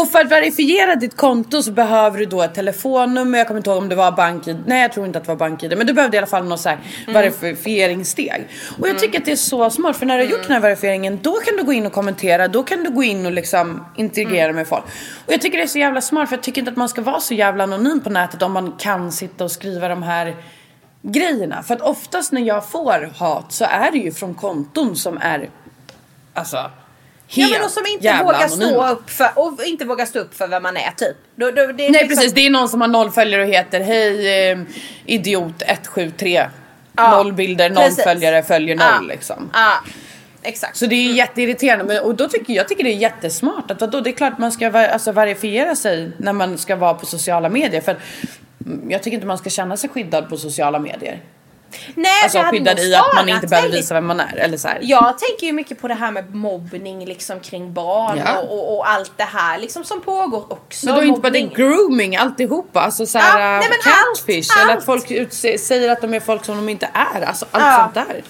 Och 0.00 0.08
för 0.08 0.18
att 0.20 0.30
verifiera 0.30 0.94
ditt 0.96 1.16
konto 1.16 1.62
så 1.62 1.72
behöver 1.72 2.18
du 2.18 2.24
då 2.26 2.42
ett 2.42 2.54
telefonnummer, 2.54 3.38
jag 3.38 3.46
kommer 3.46 3.58
inte 3.58 3.70
ihåg 3.70 3.78
om 3.78 3.88
det 3.88 3.94
var 3.94 4.12
bank-id, 4.12 4.56
nej 4.66 4.82
jag 4.82 4.92
tror 4.92 5.06
inte 5.06 5.18
att 5.18 5.24
det 5.24 5.28
var 5.28 5.36
bank-id 5.36 5.74
men 5.78 5.86
du 5.86 5.92
behövde 5.92 6.16
i 6.16 6.18
alla 6.18 6.26
fall 6.26 6.44
något 6.44 6.60
så 6.60 6.68
här 6.68 6.78
Mm. 7.08 7.14
verifieringssteg. 7.14 8.48
Och 8.80 8.88
jag 8.88 8.98
tycker 8.98 9.18
att 9.18 9.24
det 9.24 9.32
är 9.32 9.36
så 9.36 9.70
smart 9.70 9.96
för 9.96 10.06
när 10.06 10.18
du 10.18 10.24
har 10.24 10.30
gjort 10.30 10.42
den 10.42 10.52
här 10.52 10.60
verifieringen 10.60 11.18
då 11.22 11.32
kan 11.32 11.56
du 11.56 11.62
gå 11.64 11.72
in 11.72 11.86
och 11.86 11.92
kommentera, 11.92 12.48
då 12.48 12.62
kan 12.62 12.84
du 12.84 12.90
gå 12.90 13.02
in 13.02 13.26
och 13.26 13.32
liksom 13.32 13.84
interagera 13.96 14.44
Mm. 14.44 14.56
med 14.56 14.68
folk. 14.68 14.84
Och 15.26 15.32
jag 15.32 15.40
tycker 15.40 15.58
det 15.58 15.64
är 15.64 15.68
så 15.68 15.78
jävla 15.78 16.00
smart 16.00 16.28
för 16.28 16.36
jag 16.36 16.42
tycker 16.42 16.60
inte 16.60 16.70
att 16.70 16.76
man 16.76 16.88
ska 16.88 17.02
vara 17.02 17.20
så 17.20 17.34
jävla 17.34 17.64
anonym 17.64 18.00
på 18.00 18.10
nätet 18.10 18.42
om 18.42 18.52
man 18.52 18.72
kan 18.78 19.12
sitta 19.12 19.44
och 19.44 19.50
skriva 19.50 19.88
de 19.88 20.02
här 20.02 20.36
grejerna. 21.02 21.62
För 21.62 21.74
att 21.74 21.80
oftast 21.82 22.32
när 22.32 22.42
jag 22.42 22.68
får 22.70 23.10
hat 23.18 23.52
så 23.52 23.64
är 23.64 23.90
det 23.90 23.98
ju 23.98 24.12
från 24.12 24.34
konton 24.34 24.96
som 24.96 25.18
är 25.20 25.50
alltså 26.34 26.70
Ja 27.30 27.42
helt 27.44 27.52
men 27.56 27.64
och 27.64 27.70
som 27.70 27.86
inte 27.86 28.04
jävla 28.04 28.24
vågar 28.24 28.48
stå 28.48 28.86
upp 28.88 29.10
för, 29.10 29.28
och 29.34 29.64
inte 29.64 29.84
vågar 29.84 30.06
stå 30.06 30.18
upp 30.18 30.34
för 30.34 30.48
vem 30.48 30.62
man 30.62 30.76
är 30.76 30.90
typ. 30.96 31.16
Då, 31.36 31.46
då, 31.50 31.52
det 31.52 31.62
är 31.62 31.72
Nej 31.72 31.90
liksom- 31.90 32.08
precis, 32.08 32.32
det 32.32 32.46
är 32.46 32.50
någon 32.50 32.68
som 32.68 32.80
har 32.80 32.88
noll 32.88 33.10
följare 33.10 33.42
och 33.42 33.48
heter 33.48 33.80
hej 33.80 34.50
eh, 34.50 34.58
idiot 35.06 35.62
173. 35.66 36.46
Ja, 36.96 37.10
noll 37.16 37.32
bilder, 37.32 37.70
noll 37.70 37.84
precis. 37.84 38.04
följare, 38.04 38.42
följer 38.42 38.76
noll 38.76 38.86
Ja. 39.00 39.06
liksom. 39.08 39.50
Ja, 39.54 39.72
exakt. 40.42 40.76
Så 40.76 40.86
det 40.86 40.94
är 40.94 41.12
jätteirriterande 41.12 41.84
men, 41.94 42.02
och 42.04 42.14
då 42.14 42.28
tycker 42.28 42.52
jag 42.54 42.68
tycker 42.68 42.84
det 42.84 42.90
är 42.90 42.96
jättesmart 42.96 43.70
att 43.70 43.80
vadå, 43.80 44.00
det 44.00 44.10
är 44.10 44.14
klart 44.14 44.38
man 44.38 44.52
ska 44.52 44.70
va- 44.70 44.88
alltså, 44.88 45.12
verifiera 45.12 45.76
sig 45.76 46.10
när 46.16 46.32
man 46.32 46.58
ska 46.58 46.76
vara 46.76 46.94
på 46.94 47.06
sociala 47.06 47.48
medier 47.48 47.80
för 47.80 47.96
mm, 48.66 48.90
jag 48.90 49.02
tycker 49.02 49.14
inte 49.14 49.26
man 49.26 49.38
ska 49.38 49.50
känna 49.50 49.76
sig 49.76 49.90
skyddad 49.90 50.28
på 50.28 50.36
sociala 50.36 50.78
medier. 50.78 51.20
Nej, 51.94 52.10
Alltså 52.22 52.38
skyddad 52.42 52.78
i 52.78 52.94
att 52.94 53.14
man 53.14 53.28
inte 53.28 53.46
behöver 53.46 53.68
visa 53.68 53.94
vem 53.94 54.06
man 54.06 54.20
är. 54.20 54.36
Eller 54.36 54.56
så 54.56 54.68
här. 54.68 54.78
Jag 54.82 55.18
tänker 55.18 55.46
ju 55.46 55.52
mycket 55.52 55.80
på 55.80 55.88
det 55.88 55.94
här 55.94 56.10
med 56.10 56.34
mobbning 56.34 57.04
liksom 57.06 57.40
kring 57.40 57.72
barn 57.72 58.20
Ja. 58.26 58.38
och, 58.38 58.52
och, 58.58 58.76
och 58.78 58.88
allt 58.90 59.12
det 59.16 59.24
här 59.24 59.58
liksom 59.58 59.84
som 59.84 60.00
pågår 60.00 60.52
också. 60.52 60.86
Men 60.86 60.94
då 60.94 61.00
är 61.00 61.04
inte 61.04 61.20
bara 61.20 61.30
det 61.30 61.40
grooming 61.40 62.16
alltihopa, 62.16 62.80
alltså 62.80 63.06
såhär 63.06 63.40
Ja, 63.40 63.58
nej, 63.58 63.68
catfish 63.82 64.50
allt, 64.56 64.62
eller 64.62 64.70
allt. 64.72 64.78
att 64.78 64.84
folk 64.84 65.10
utse, 65.10 65.58
säger 65.58 65.92
att 65.92 66.00
de 66.00 66.14
är 66.14 66.20
folk 66.20 66.44
som 66.44 66.56
de 66.56 66.68
inte 66.68 66.90
är, 66.94 67.22
alltså 67.22 67.46
allt 67.50 67.64
Ja. 67.64 67.90
sånt 67.94 68.08
där. 68.08 68.22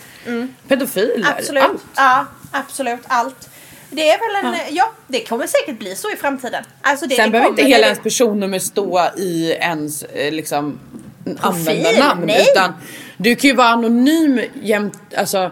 Pedofiler, 0.68 1.34
Absolut. 1.38 1.62
allt. 1.64 1.82
Ja, 1.96 2.26
absolut. 2.52 3.00
Allt. 3.06 3.48
Det 3.90 4.10
är 4.10 4.42
väl 4.42 4.54
en, 4.54 4.74
ja. 4.76 4.92
det 5.06 5.20
kommer 5.28 5.46
säkert 5.46 5.78
bli 5.78 5.96
så 5.96 6.10
i 6.10 6.16
framtiden. 6.16 6.64
Alltså 6.82 7.06
det, 7.06 7.14
Sen 7.14 7.24
det 7.24 7.30
behöver 7.30 7.50
inte 7.50 7.62
hela 7.62 7.86
ens 7.86 7.98
personnummer 8.00 8.58
stå 8.58 9.08
i 9.16 9.50
ens 9.60 10.02
eh, 10.02 10.32
liksom 10.32 10.78
användarnamn 11.40 12.26
nej. 12.26 12.46
utan 12.52 12.72
du 13.18 13.34
kan 13.36 13.50
ju 13.50 13.56
vara 13.56 13.68
anonym 13.68 14.40
jämt, 14.62 14.98
alltså 15.16 15.50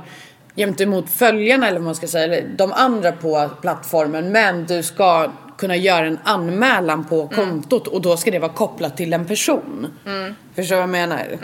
jämt 0.55 0.81
emot 0.81 1.11
följarna 1.11 1.69
eller 1.69 1.79
vad 1.79 1.85
man 1.85 1.95
ska 1.95 2.07
säga, 2.07 2.25
eller 2.25 2.49
de 2.57 2.73
andra 2.73 3.13
på 3.13 3.51
plattformen 3.61 4.33
men 4.33 4.67
du 4.67 4.83
ska 4.83 5.31
kunna 5.59 5.77
göra 5.77 6.07
en 6.07 6.19
anmälan 6.25 7.05
på 7.05 7.21
Mm. 7.23 7.29
kontot 7.37 7.87
och 7.87 8.01
då 8.03 8.17
ska 8.17 8.31
det 8.31 8.39
vara 8.39 8.53
kopplat 8.53 8.97
till 8.97 9.13
en 9.13 9.25
person. 9.27 9.87
Förstår 10.55 10.75
du 10.77 10.81
vad 10.81 10.83
jag 10.83 10.89
menar? 10.89 11.39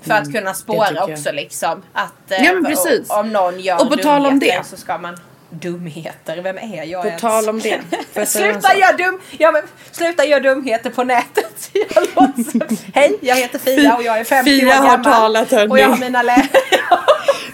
För 0.00 0.14
att 0.14 0.32
kunna 0.32 0.50
det 0.50 0.54
spåra 0.54 1.04
också 1.04 1.32
liksom. 1.32 1.82
Att 1.92 2.30
eh, 2.30 2.44
Ja, 2.44 2.52
men 2.54 2.62
för- 2.64 2.70
precis. 2.70 3.10
om 3.10 3.32
någon 3.32 3.60
gör 3.60 3.80
Och 3.82 3.88
på 3.90 3.96
tal 3.96 4.26
om 4.26 4.38
det. 4.38 4.66
så 4.66 4.76
ska 4.76 4.98
man 4.98 5.16
Dumheter, 5.50 6.42
vem 6.42 6.58
är 6.58 6.84
jag 6.84 7.02
På 7.02 7.08
ens? 7.08 7.20
tal 7.22 7.48
om 7.48 7.58
det. 7.60 7.80
sluta 8.26 8.76
göra 8.76 8.96
dum, 8.96 9.20
ja, 9.38 9.52
men, 9.52 9.62
sluta 9.92 10.24
göra 10.24 10.40
dumheter 10.40 10.90
på 10.90 11.04
nätet. 11.04 11.70
Jag 11.94 12.06
låtsas. 12.16 12.84
Hej, 12.94 13.18
jag 13.20 13.36
heter 13.36 13.58
Fia 13.58 13.96
och 13.96 14.02
jag 14.02 14.18
är 14.18 14.24
50 14.24 14.50
Fia 14.50 14.68
år 14.68 14.72
har 14.72 14.82
gammal. 14.96 15.04
talat, 15.04 15.50
hörni. 15.50 15.72
Och 15.72 15.78
jag 15.78 15.88
har 15.88 15.96
mina 15.98 16.22
lä... 16.22 16.36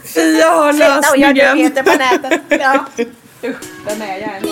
Fia 0.05 0.47
har 0.51 0.73
Sluta 0.73 1.11
och 1.11 1.17
gör 1.17 1.35
lösningen! 1.35 1.57
dumheter 1.57 1.83
på 1.83 1.99
nätet. 1.99 2.41
Ja. 2.61 2.87
Usch, 3.49 3.57
vem 3.87 4.03
är 4.03 4.07
jag 4.07 4.19
ens? 4.21 4.47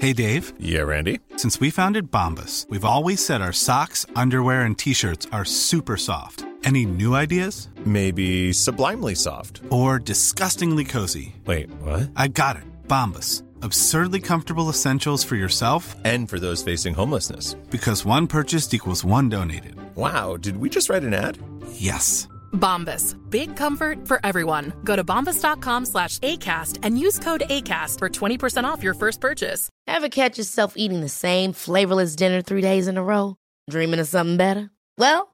Hey 0.00 0.12
Dave, 0.12 0.52
Yeah, 0.60 0.82
Randy. 0.82 1.18
since 1.36 1.60
we 1.60 1.70
founded 1.70 2.10
Bombus, 2.10 2.66
we've 2.68 2.84
always 2.84 3.24
said 3.24 3.40
our 3.40 3.52
socks, 3.52 4.04
underwear, 4.16 4.62
and 4.62 4.76
t 4.78 4.92
shirts 4.92 5.26
are 5.32 5.44
super 5.44 5.96
soft. 5.96 6.44
Any 6.64 6.86
new 6.86 7.14
ideas? 7.14 7.68
Maybe 7.84 8.52
sublimely 8.52 9.14
soft. 9.14 9.60
Or 9.70 9.98
disgustingly 9.98 10.84
cozy? 10.84 11.36
Wait, 11.44 11.68
what? 11.82 12.10
I 12.16 12.28
got 12.28 12.56
it. 12.56 12.62
Bombas. 12.88 13.42
Absurdly 13.62 14.20
comfortable 14.20 14.68
essentials 14.70 15.24
for 15.24 15.36
yourself 15.36 15.94
And 16.04 16.28
for 16.28 16.38
those 16.40 16.62
facing 16.62 16.94
homelessness. 16.94 17.54
because 17.70 18.04
one 18.04 18.26
purchased 18.26 18.72
equals 18.72 19.04
one 19.04 19.28
donated. 19.28 19.76
Wow, 19.94 20.36
did 20.38 20.56
we 20.56 20.68
just 20.70 20.88
write 20.88 21.02
an 21.04 21.12
ad? 21.14 21.38
Yes. 21.72 22.28
Bombas. 22.52 23.16
Big 23.30 23.56
comfort 23.56 24.06
for 24.08 24.20
everyone. 24.24 24.72
Go 24.84 24.96
to 24.96 25.04
bombas.com 25.04 25.84
slash 25.86 26.18
ACAST 26.20 26.78
and 26.82 26.98
use 26.98 27.18
code 27.18 27.42
ACAST 27.50 27.98
for 27.98 28.08
20% 28.08 28.64
off 28.64 28.82
your 28.82 28.94
first 28.94 29.20
purchase. 29.20 29.68
Ever 29.86 30.08
catch 30.08 30.38
yourself 30.38 30.74
eating 30.76 31.00
the 31.02 31.08
same 31.08 31.52
flavorless 31.52 32.16
dinner 32.16 32.40
three 32.42 32.60
days 32.62 32.86
in 32.88 32.96
a 32.96 33.02
row? 33.02 33.36
Dreaming 33.70 34.00
of 34.00 34.06
something 34.08 34.36
better? 34.36 34.70
Well, 34.98 35.33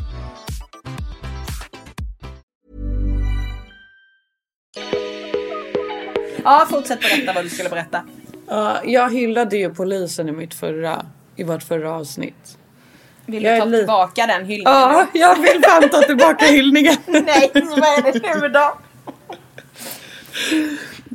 Ja, 6.43 6.67
fortsätt 6.69 6.99
berätta 7.01 7.33
vad 7.33 7.43
du 7.45 7.49
skulle 7.49 7.69
berätta. 7.69 8.01
Ja, 8.47 8.77
jag 8.83 9.13
hyllade 9.13 9.57
ju 9.57 9.73
polisen 9.73 10.29
i 10.29 10.31
mitt 10.31 10.53
förra, 10.53 11.05
i 11.35 11.43
vårt 11.43 11.63
förra 11.63 11.91
avsnitt. 11.93 12.57
Vill 13.25 13.43
Jag 13.43 13.55
du 13.55 13.59
ta 13.59 13.65
li- 13.65 13.77
tillbaka 13.77 14.27
den 14.27 14.41
hyllningen? 14.45 14.63
Ja, 14.73 15.05
jag 15.13 15.35
vill 15.41 15.61
fan 15.63 15.89
ta 15.89 16.01
tillbaka 16.01 16.45
hyllningen. 16.45 16.95
Nej, 17.05 17.51
vad 17.53 17.63
är 18.07 18.11
det 18.19 18.39
nu 18.41 18.47
då? 18.49 18.77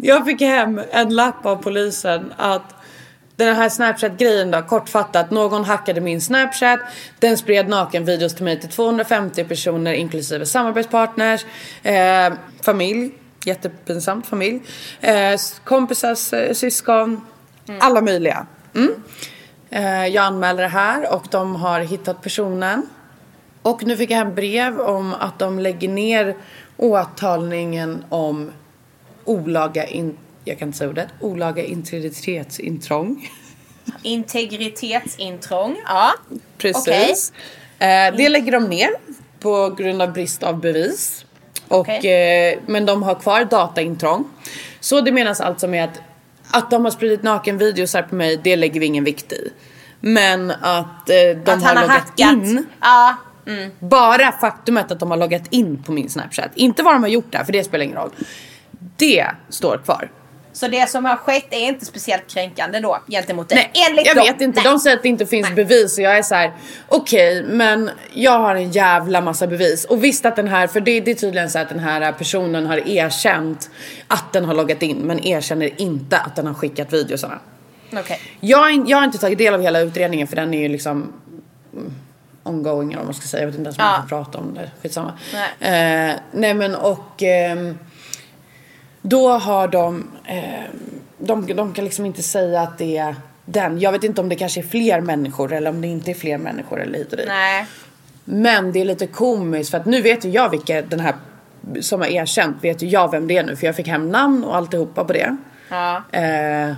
Jag 0.02 0.24
fick 0.26 0.40
hem 0.40 0.80
en 0.90 1.14
lapp 1.14 1.46
av 1.46 1.56
polisen 1.56 2.32
att 2.36 2.74
den 3.36 3.56
här 3.56 3.68
Snapchat-grejen 3.68 4.50
då, 4.50 4.62
kortfattat. 4.62 5.30
Någon 5.30 5.64
hackade 5.64 6.00
min 6.00 6.20
Snapchat. 6.20 6.80
Den 7.18 7.38
spred 7.38 7.68
nakenvideos 7.68 8.34
till 8.34 8.44
mig 8.44 8.60
till 8.60 8.68
250 8.70 9.44
personer 9.44 9.92
inklusive 9.92 10.46
samarbetspartners, 10.46 11.44
eh, 11.82 12.32
familj, 12.62 13.10
jättepinsamt 13.46 14.26
familj, 14.26 14.62
eh, 15.00 15.40
kompisars 15.64 16.32
eh, 16.32 16.52
syskon, 16.52 17.20
alla 17.80 18.00
möjliga. 18.00 18.46
Mm. 18.74 18.94
Eh, 19.70 20.06
jag 20.06 20.24
anmälde 20.24 20.62
det 20.62 20.68
här 20.68 21.14
och 21.14 21.26
de 21.30 21.56
har 21.56 21.80
hittat 21.80 22.22
personen. 22.22 22.86
Och 23.62 23.84
nu 23.84 23.96
fick 23.96 24.10
jag 24.10 24.16
hem 24.16 24.34
brev 24.34 24.80
om 24.80 25.14
att 25.14 25.38
de 25.38 25.58
lägger 25.58 25.88
ner 25.88 26.36
åtalningen 26.76 28.04
om 28.08 28.52
olaga 29.24 29.86
in, 29.86 30.16
jag 30.44 30.58
kan 30.58 30.68
inte 30.68 30.78
säga 30.78 30.90
ordet, 30.90 31.08
olaga 31.20 31.64
integritetsintrång. 31.64 33.30
Integritetsintrång, 34.02 35.76
ja. 35.86 36.12
Precis. 36.58 37.32
Eh, 37.78 38.16
det 38.16 38.28
lägger 38.28 38.52
de 38.52 38.64
ner 38.64 38.90
på 39.40 39.70
grund 39.70 40.02
av 40.02 40.12
brist 40.12 40.42
av 40.42 40.60
bevis. 40.60 41.25
Och, 41.68 41.78
Okej. 41.80 42.52
eh, 42.52 42.58
men 42.66 42.86
de 42.86 43.02
har 43.02 43.14
kvar 43.14 43.44
dataintrång. 43.44 44.24
Så 44.80 45.00
det 45.00 45.12
menas 45.12 45.40
alltså 45.40 45.68
med 45.68 45.84
att, 45.84 46.00
att 46.50 46.70
de 46.70 46.84
har 46.84 46.90
spridit 46.90 47.22
nakenvideos 47.22 47.94
här 47.94 48.02
på 48.02 48.14
mig, 48.14 48.40
det 48.44 48.56
lägger 48.56 48.80
vi 48.80 48.86
ingen 48.86 49.04
vikt 49.04 49.32
i. 49.32 49.52
Men 50.00 50.50
att 50.50 51.10
eh, 51.10 51.14
de 51.44 51.50
Att 51.52 51.62
har 51.62 51.74
har 51.74 51.74
loggat 51.74 51.90
hackat. 51.90 52.18
in. 52.32 52.66
Ja. 52.80 53.16
Bara 53.78 54.32
faktumet 54.32 54.90
att 54.90 55.00
de 55.00 55.10
har 55.10 55.18
loggat 55.18 55.42
in 55.50 55.82
på 55.82 55.92
min 55.92 56.10
Snapchat. 56.10 56.50
Inte 56.54 56.82
vad 56.82 56.94
de 56.94 57.02
har 57.02 57.10
gjort 57.10 57.32
där, 57.32 57.44
för 57.44 57.52
det 57.52 57.64
spelar 57.64 57.84
ingen 57.84 57.96
roll. 57.96 58.10
Det 58.96 59.26
står 59.48 59.78
kvar. 59.84 60.10
Så 60.56 60.68
det 60.68 60.90
som 60.90 61.04
har 61.04 61.16
skett 61.16 61.46
är 61.50 61.58
inte 61.68 61.84
speciellt 61.86 62.26
kränkande 62.30 62.80
då 62.80 62.98
gentemot 63.08 63.48
dig? 63.48 63.70
Nej, 63.74 63.84
Enligt 63.90 64.06
jag 64.06 64.16
dem. 64.16 64.24
vet 64.26 64.40
inte. 64.40 64.60
Nej. 64.60 64.72
De 64.72 64.78
säger 64.78 64.96
att 64.96 65.02
det 65.02 65.08
inte 65.08 65.26
finns 65.26 65.50
bevis 65.54 65.98
och 65.98 66.04
jag 66.04 66.18
är 66.18 66.22
så 66.22 66.34
här: 66.34 66.52
okej, 66.88 67.42
men 67.48 67.90
jag 68.12 68.38
har 68.38 68.54
en 68.54 68.70
jävla 68.70 69.20
massa 69.20 69.46
bevis. 69.46 69.84
Och 69.84 70.04
visst 70.04 70.26
att 70.26 70.36
den 70.36 70.48
här, 70.48 70.66
för 70.66 70.80
det, 70.80 71.00
det 71.00 71.10
är 71.10 71.14
tydligen 71.14 71.50
så 71.50 71.58
att 71.58 71.68
den 71.68 71.78
här 71.78 72.12
personen 72.12 72.66
har 72.66 72.88
erkänt 72.88 73.70
att 74.08 74.32
den 74.32 74.44
har 74.44 74.54
loggat 74.54 74.82
in, 74.82 74.96
men 74.98 75.26
erkänner 75.26 75.80
inte 75.80 76.18
att 76.18 76.36
den 76.36 76.46
har 76.46 76.54
skickat 76.54 76.92
videosarna. 76.92 77.38
Okej. 77.92 78.20
Jag, 78.40 78.88
jag 78.88 78.96
har 78.98 79.04
inte 79.04 79.18
tagit 79.18 79.38
del 79.38 79.54
av 79.54 79.62
hela 79.62 79.80
utredningen 79.80 80.26
för 80.26 80.36
den 80.36 80.54
är 80.54 80.58
ju 80.62 80.68
liksom 80.68 81.12
mm, 81.72 81.92
ongoing 82.42 82.88
eller 82.88 82.96
vad 82.98 83.06
man 83.06 83.14
ska 83.14 83.26
säga. 83.26 83.42
Jag 83.42 83.46
vet 83.46 83.58
inte 83.58 83.68
ens 83.68 83.78
Ja. 83.78 83.84
man 83.84 83.96
kan 84.00 84.08
prata 84.08 84.38
om 84.38 84.54
det. 84.54 84.70
Skitsamma. 84.82 85.12
Nej. 85.60 86.10
Eh, 86.10 86.16
nej 86.32 86.54
men 86.54 86.74
och 86.74 87.22
ehm, 87.22 87.78
då 89.08 89.28
har 89.28 89.68
de, 89.68 90.06
ehm, 90.24 91.00
de, 91.18 91.46
de 91.46 91.72
kan 91.72 91.84
liksom 91.84 92.06
inte 92.06 92.22
säga 92.22 92.60
att 92.60 92.78
det 92.78 92.96
är 92.96 93.16
den. 93.44 93.80
Jag 93.80 93.92
vet 93.92 94.04
inte 94.04 94.20
om 94.20 94.28
det 94.28 94.36
kanske 94.36 94.60
är 94.60 94.64
fler 94.64 95.00
människor 95.00 95.52
eller 95.52 95.70
om 95.70 95.80
det 95.80 95.88
inte 95.88 96.10
är 96.10 96.14
fler 96.14 96.38
människor 96.38 96.80
eller 96.80 96.98
hit 96.98 97.12
och 97.12 97.16
dit. 97.16 97.28
Nej. 97.28 97.66
Men 98.24 98.72
det 98.72 98.80
är 98.80 98.84
lite 98.84 99.06
komiskt 99.06 99.70
för 99.70 99.78
att 99.78 99.86
nu 99.86 100.02
vet 100.02 100.24
ju 100.24 100.30
jag 100.30 100.50
vilka 100.50 100.82
den 100.82 101.00
här 101.00 101.14
som 101.80 102.00
har 102.00 102.08
erkänt 102.08 102.56
vet 102.60 102.82
ju 102.82 102.86
jag 102.86 103.10
vem 103.10 103.28
det 103.28 103.36
är 103.36 103.44
nu 103.44 103.56
för 103.56 103.66
jag 103.66 103.76
fick 103.76 103.88
hem 103.88 104.08
namn 104.10 104.44
och 104.44 104.56
alltihopa 104.56 105.04
på 105.04 105.12
det. 105.12 105.36
Ja. 105.68 106.02
Eh, 106.12 106.72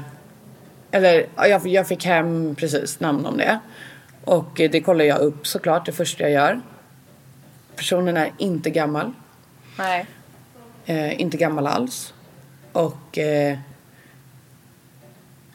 eller 0.90 1.26
ja, 1.36 1.46
jag, 1.46 1.66
jag 1.66 1.88
fick 1.88 2.04
hem 2.04 2.54
precis 2.54 3.00
namn 3.00 3.26
om 3.26 3.36
det. 3.36 3.58
Och 4.24 4.60
eh, 4.60 4.70
det 4.70 4.80
kollar 4.80 5.04
jag 5.04 5.18
upp 5.18 5.46
såklart 5.46 5.86
det 5.86 5.92
första 5.92 6.22
jag 6.22 6.32
gör. 6.32 6.60
Personen 7.76 8.16
är 8.16 8.32
inte 8.38 8.70
gammal. 8.70 9.12
Nej. 9.78 10.06
Eh, 10.86 11.20
inte 11.20 11.36
gammal 11.36 11.66
alls. 11.66 12.14
Och 12.78 13.18
eh, 13.18 13.58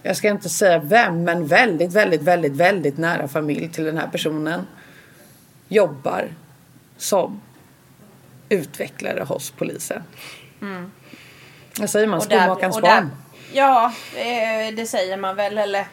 jag 0.02 0.18
ska 0.18 0.30
inte 0.30 0.50
säga 0.50 0.80
vem 0.80 1.24
men 1.24 1.48
väldigt, 1.48 1.94
väldigt, 1.94 2.22
väldigt, 2.22 2.52
väldigt 2.52 2.98
nära 2.98 3.28
familj 3.28 3.70
till 3.70 3.84
den 3.84 3.98
här 3.98 4.08
personen. 4.08 4.68
Jobbar 5.68 6.28
som 6.98 7.42
utvecklare 8.50 9.24
hos 9.24 9.52
polisen. 9.52 10.04
Vad 11.80 11.90
säger 11.90 12.08
man? 12.08 12.22
Skomakarens 12.22 12.82
barn. 12.82 13.12
Ja, 13.54 13.94
eh, 14.16 14.76
det 14.76 14.86
säger 14.86 15.18
man 15.18 15.36
väl 15.36 15.58
eller? 15.58 15.86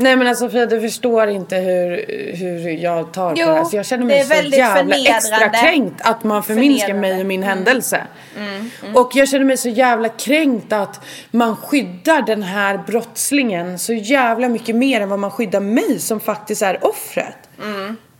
Nej 0.00 0.16
men 0.16 0.26
alltså 0.26 0.44
Sofia 0.44 0.66
du 0.66 0.80
förstår 0.80 1.28
inte 1.28 1.56
hur, 1.56 2.04
hur 2.36 2.70
jag 2.70 3.12
tar 3.12 3.34
Jo, 3.36 3.46
på 3.46 3.52
det 3.52 3.58
här. 3.58 3.64
Så 3.64 3.76
jag 3.76 3.86
känner 3.86 4.04
mig 4.04 4.24
så 4.24 4.34
jävla 4.34 4.96
extra 4.96 5.48
kränkt 5.48 6.00
att 6.00 6.24
man 6.24 6.42
förminskar. 6.42 6.88
Mm. 6.88 7.00
mig 7.00 7.20
och 7.20 7.26
min 7.26 7.42
händelse. 7.42 8.06
Och 8.94 9.10
jag 9.14 9.28
känner 9.28 9.44
mig 9.44 9.56
så 9.56 9.68
jävla 9.68 10.08
kränkt 10.08 10.72
att 10.72 11.04
man 11.30 11.56
skyddar 11.56 12.22
den 12.22 12.42
här 12.42 12.80
brottslingen 12.86 13.78
så 13.78 13.92
jävla 13.92 14.48
mycket 14.48 14.76
mer 14.76 15.00
än 15.00 15.08
vad 15.08 15.18
man 15.18 15.30
skyddar 15.30 15.60
mig 15.60 15.98
som 15.98 16.20
faktiskt 16.20 16.62
är 16.62 16.86
offret. 16.86 17.36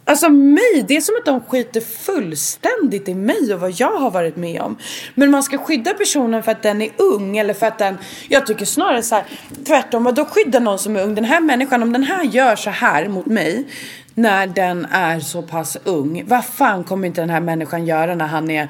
Alltså 0.05 0.29
mig, 0.29 0.85
det 0.89 0.97
är 0.97 1.01
som 1.01 1.17
att 1.17 1.25
de 1.25 1.41
skiter 1.41 1.81
fullständigt 1.81 3.09
i 3.09 3.15
mig 3.15 3.55
och 3.55 3.61
vad 3.61 3.71
jag 3.71 3.97
har 3.97 4.11
varit 4.11 4.37
med 4.37 4.61
om. 4.61 4.77
Men 5.15 5.31
man 5.31 5.43
ska 5.43 5.59
skydda 5.59 5.95
personen 5.95 6.43
för 6.43 6.53
att 6.53 6.63
den 6.63 6.83
är 6.83 6.91
ung 6.97 7.37
eller 7.37 7.55
för 7.55 7.67
att 7.67 7.79
den, 7.79 7.99
jag 8.29 8.47
tycker 8.47 8.65
snarare 8.65 9.03
så 9.03 9.15
här, 9.15 9.25
tvärtom, 9.67 10.05
vadå 10.05 10.23
då 10.23 10.29
skydda 10.29 10.59
någon 10.59 10.79
som 10.79 10.97
är 10.97 11.03
ung? 11.03 11.15
Den 11.15 11.25
här 11.25 11.41
människan, 11.41 11.83
om 11.83 11.93
den 11.93 12.03
här 12.03 12.25
gör 12.25 12.57
så 12.57 12.71
här 12.71 13.09
mot 13.09 13.27
mig 13.27 13.67
när 14.15 14.47
den 14.47 14.87
är 14.91 15.21
så 15.21 15.43
pass 15.43 15.77
ung, 15.85 16.25
vad 16.27 16.45
fan 16.45 16.85
kommer 16.85 17.07
inte 17.09 17.21
den 17.21 17.31
här 17.31 17.41
människan 17.41 17.87
göra 17.87 18.15
när 18.15 18.27
han 18.27 18.51
är 18.51 18.69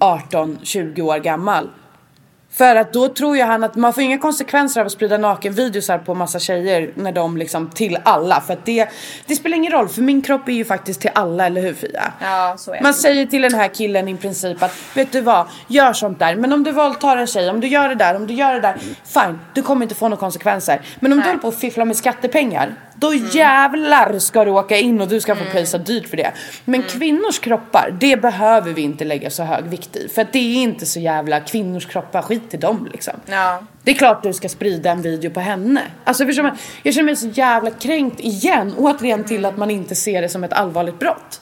18-20 0.00 1.00
år 1.00 1.18
gammal? 1.18 1.70
För 2.50 2.76
att 2.76 2.92
då 2.92 3.08
tror 3.08 3.36
ju 3.36 3.42
han 3.42 3.64
att 3.64 3.74
man 3.74 3.92
får 3.92 4.02
inga 4.02 4.18
konsekvenser 4.18 4.80
av 4.80 4.86
att 4.86 4.92
sprida 4.92 5.18
nakenvideos 5.18 5.88
här 5.88 5.98
på 5.98 6.14
massa 6.14 6.38
tjejer 6.38 6.90
när 6.94 7.12
de 7.12 7.36
liksom 7.36 7.70
till 7.70 7.98
alla. 8.02 8.40
För 8.40 8.52
att 8.52 8.64
det, 8.64 8.88
det 9.26 9.34
spelar 9.36 9.56
ingen 9.56 9.72
roll 9.72 9.88
för 9.88 10.02
min 10.02 10.22
kropp 10.22 10.48
är 10.48 10.52
ju 10.52 10.64
faktiskt 10.64 11.00
till 11.00 11.10
alla, 11.14 11.46
eller 11.46 11.60
hur 11.62 11.74
Fia? 11.74 12.12
Ja, 12.20 12.54
så 12.58 12.72
är 12.72 12.82
Man 12.82 12.92
det. 12.92 12.98
säger 12.98 13.26
till 13.26 13.42
den 13.42 13.54
här 13.54 13.68
killen 13.68 14.08
i 14.08 14.16
princip 14.16 14.62
att 14.62 14.72
vet 14.94 15.12
du 15.12 15.20
vad, 15.20 15.46
gör 15.68 15.92
sånt 15.92 16.18
där. 16.18 16.36
Men 16.36 16.52
om 16.52 16.64
du 16.64 16.72
våldtar 16.72 17.16
en 17.16 17.26
tjej, 17.26 17.50
om 17.50 17.60
du 17.60 17.68
gör 17.68 17.88
det 17.88 17.94
där, 17.94 18.16
om 18.16 18.26
du 18.26 18.34
gör 18.34 18.54
det 18.54 18.60
där. 18.60 18.76
Fine, 19.04 19.38
du 19.54 19.62
kommer 19.62 19.82
inte 19.82 19.94
få 19.94 20.08
några 20.08 20.20
konsekvenser. 20.20 20.80
Men 21.00 21.12
om 21.12 21.18
du 21.18 21.24
håller 21.24 21.38
på 21.38 21.48
att 21.48 21.58
fiffla 21.60 21.84
med 21.84 21.96
skattepengar. 21.96 22.74
Då 22.98 23.12
Mm. 23.12 23.28
jävlar 23.32 24.18
ska 24.18 24.44
du 24.44 24.50
åka 24.50 24.76
in 24.76 25.00
och 25.00 25.08
du 25.08 25.20
ska 25.20 25.36
få 25.36 25.44
pröjsa 25.44 25.78
dyrt 25.78 26.08
för 26.08 26.16
det. 26.16 26.32
Men 26.64 26.80
Mm. 26.80 26.90
kvinnors 26.92 27.38
kroppar, 27.38 27.96
det 28.00 28.16
behöver 28.16 28.72
vi 28.72 28.82
inte 28.82 29.04
lägga 29.04 29.30
så 29.30 29.42
hög 29.42 29.64
vikt 29.64 29.96
i. 29.96 30.08
För 30.08 30.22
att 30.22 30.32
det 30.32 30.38
är 30.38 30.62
inte 30.62 30.86
så 30.86 31.00
jävla 31.00 31.40
kvinnors 31.40 31.86
kroppar, 31.86 32.22
skit 32.22 32.54
i 32.54 32.56
dem 32.56 32.88
liksom. 32.92 33.14
Ja. 33.26 33.62
Det 33.82 33.90
är 33.90 33.94
klart 33.94 34.22
du 34.22 34.32
ska 34.32 34.48
sprida 34.48 34.90
en 34.90 35.02
video 35.02 35.30
på 35.30 35.40
henne. 35.40 35.82
Alltså 36.04 36.26
förstår 36.26 36.42
man? 36.42 36.58
Jag 36.82 36.94
känner 36.94 37.04
mig 37.04 37.16
så 37.16 37.26
jävla 37.28 37.70
kränkt 37.70 38.20
igen. 38.20 38.74
Återigen 38.78 39.24
till 39.24 39.44
att 39.44 39.56
man 39.56 39.70
inte 39.70 39.94
ser 39.94 40.22
det 40.22 40.28
som 40.28 40.44
ett 40.44 40.52
allvarligt 40.52 40.98
brott. 40.98 41.40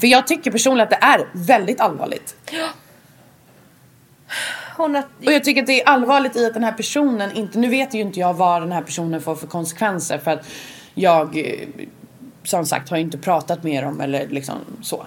För 0.00 0.06
jag 0.06 0.26
tycker 0.26 0.50
personligen 0.50 0.84
att 0.84 1.00
det 1.00 1.06
är 1.06 1.28
väldigt 1.32 1.80
allvarligt. 1.80 2.36
Hon 4.78 4.94
har... 4.94 5.02
Och 5.26 5.32
jag 5.32 5.44
tycker 5.44 5.60
att 5.60 5.66
det 5.66 5.82
är 5.82 5.88
allvarligt 5.88 6.36
i 6.36 6.46
att 6.46 6.54
den 6.54 6.64
här 6.64 6.72
personen 6.72 7.32
inte, 7.32 7.58
nu 7.58 7.68
vet 7.68 7.94
ju 7.94 8.00
inte 8.00 8.20
jag 8.20 8.34
vad 8.34 8.62
den 8.62 8.72
här 8.72 8.82
personen 8.82 9.20
får 9.20 9.34
för 9.34 9.46
konsekvenser 9.46 10.18
för 10.18 10.30
att 10.30 10.46
jag 10.94 11.38
eh, 11.38 11.68
som 12.44 12.66
sagt 12.66 12.90
har 12.90 12.96
ju 12.96 13.02
inte 13.02 13.18
pratat 13.18 13.62
med 13.62 13.84
dem 13.84 14.00
eller 14.00 14.28
liksom 14.28 14.56
så. 14.82 15.06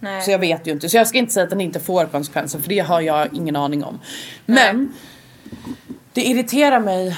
Nej. 0.00 0.22
Så 0.22 0.30
jag 0.30 0.38
vet 0.38 0.66
ju 0.66 0.72
inte. 0.72 0.88
Så 0.88 0.96
jag 0.96 1.08
ska 1.08 1.18
inte 1.18 1.32
säga 1.32 1.44
att 1.44 1.50
den 1.50 1.60
inte 1.60 1.80
får 1.80 2.04
konsekvenser 2.04 2.58
för 2.58 2.68
det 2.68 2.78
har 2.78 3.00
jag 3.00 3.34
ingen 3.34 3.56
aning 3.56 3.84
om. 3.84 4.00
Men 4.46 4.92
det 6.12 6.22
irriterar 6.22 6.80
mig 6.80 7.16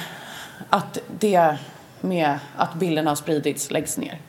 att 0.70 0.98
det 1.18 1.56
med 2.00 2.38
att 2.56 2.74
bilderna 2.74 3.10
har 3.10 3.16
spridits 3.16 3.70
läggs 3.70 3.98
ner. 3.98 4.20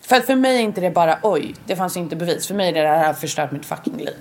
För 0.00 0.16
att 0.16 0.26
för 0.26 0.34
mig 0.34 0.56
är 0.56 0.60
inte 0.60 0.80
det 0.80 0.90
bara 0.90 1.18
oj, 1.22 1.54
det 1.66 1.76
fanns 1.76 1.96
inte 1.96 2.16
bevis. 2.16 2.46
För 2.46 2.54
mig 2.54 2.68
är 2.68 2.72
det 2.72 2.82
det 2.82 2.88
här 2.88 3.12
förstört 3.12 3.52
mitt 3.52 3.66
fucking 3.66 3.96
liv. 3.96 4.14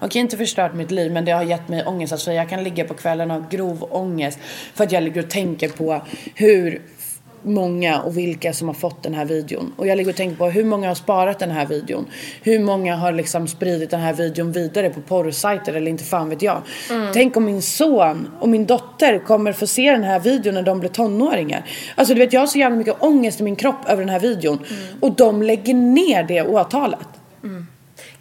Okej, 0.00 0.20
inte 0.20 0.36
förstört 0.36 0.74
mitt 0.74 0.90
liv 0.90 1.12
men 1.12 1.24
det 1.24 1.32
har 1.32 1.42
gett 1.42 1.68
mig 1.68 1.84
ångest. 1.84 2.12
Alltså 2.12 2.32
jag 2.32 2.48
kan 2.48 2.64
ligga 2.64 2.84
på 2.84 2.94
kvällen 2.94 3.30
och 3.30 3.40
ha 3.40 3.48
grov 3.50 3.88
ångest 3.90 4.38
för 4.74 4.84
att 4.84 4.92
jag 4.92 5.02
ligger 5.02 5.22
och 5.22 5.30
tänker 5.30 5.68
på 5.68 6.00
hur 6.34 6.82
många 7.46 8.00
och 8.00 8.18
vilka 8.18 8.52
som 8.52 8.68
har 8.68 8.74
fått 8.74 9.02
den 9.02 9.14
här 9.14 9.24
videon. 9.24 9.72
Och 9.76 9.86
jag 9.86 9.96
ligger 9.96 10.10
och 10.10 10.16
tänker 10.16 10.36
på 10.36 10.46
hur 10.46 10.64
många 10.64 10.88
har 10.88 10.94
sparat 10.94 11.38
den 11.38 11.50
här 11.50 11.66
videon. 11.66 12.06
Hur 12.42 12.58
många 12.58 12.96
har 12.96 13.12
liksom 13.12 13.48
spridit 13.48 13.90
den 13.90 14.00
här 14.00 14.12
videon 14.12 14.52
vidare 14.52 14.90
på 14.90 15.00
porrsajter 15.00 15.74
eller 15.74 15.90
inte 15.90 16.04
fan 16.04 16.28
vet 16.28 16.42
jag. 16.42 16.62
Tänk 17.12 17.36
om 17.36 17.44
min 17.44 17.62
son 17.62 18.28
och 18.40 18.48
min 18.48 18.66
dotter 18.66 19.18
kommer 19.18 19.52
få 19.52 19.66
se 19.66 19.90
den 19.90 20.04
här 20.04 20.20
videon 20.20 20.54
när 20.54 20.62
de 20.62 20.80
blir 20.80 20.90
tonåringar. 20.90 21.64
Alltså 21.94 22.14
du 22.14 22.20
vet 22.20 22.32
jag 22.32 22.40
har 22.40 22.46
så 22.46 22.58
jävla 22.58 22.76
mycket 22.76 23.02
ångest 23.02 23.40
i 23.40 23.42
min 23.42 23.56
kropp 23.56 23.88
över 23.88 24.02
den 24.02 24.08
här 24.08 24.20
videon. 24.20 24.58
Och 25.00 25.12
de 25.12 25.42
lägger 25.42 25.74
ner 25.74 26.22
det 26.22 26.42
åtalet. 26.42 27.08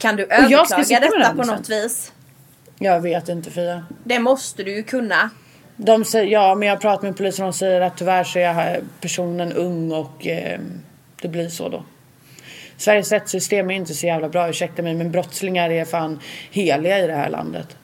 Kan 0.04 0.16
du 0.16 0.24
överklaga 0.24 1.00
detta 1.00 1.36
på 1.36 1.44
något 1.44 1.70
vis? 1.70 2.14
Jag 2.80 3.02
vet 3.02 3.30
inte 3.30 3.52
Fia. 3.52 3.86
Det 4.04 4.20
måste 4.20 4.64
du 4.64 4.76
ju 4.76 4.84
kunna. 4.84 5.30
De 5.76 6.06
säger, 6.06 6.28
ja 6.28 6.56
men 6.56 6.68
jag 6.68 6.76
har 6.76 6.82
pratat 6.82 7.04
med 7.04 7.18
polisen 7.18 7.46
och 7.46 7.52
de 7.52 7.58
säger 7.58 7.82
att 7.82 7.98
tyvärr 7.98 8.24
så 8.24 8.40
är 8.40 8.82
personen 9.02 9.54
ung 9.54 9.92
och 9.92 10.28
eh, 10.28 10.60
det 11.22 11.28
blir 11.28 11.50
så 11.50 11.70
då. 11.70 11.84
Sveriges 12.78 13.12
rättssystem 13.12 13.72
är 13.72 13.76
inte 13.76 13.94
så 13.94 14.06
jävla 14.06 14.30
bra, 14.30 14.50
ursäkta 14.50 14.82
mig 14.82 14.94
men 14.94 15.12
brottslingar 15.12 15.70
är 15.70 15.86
fan 15.86 16.20
heliga 16.52 17.00
i 17.00 17.08
det 17.08 17.16
här 17.16 17.30
landet. 17.30 17.78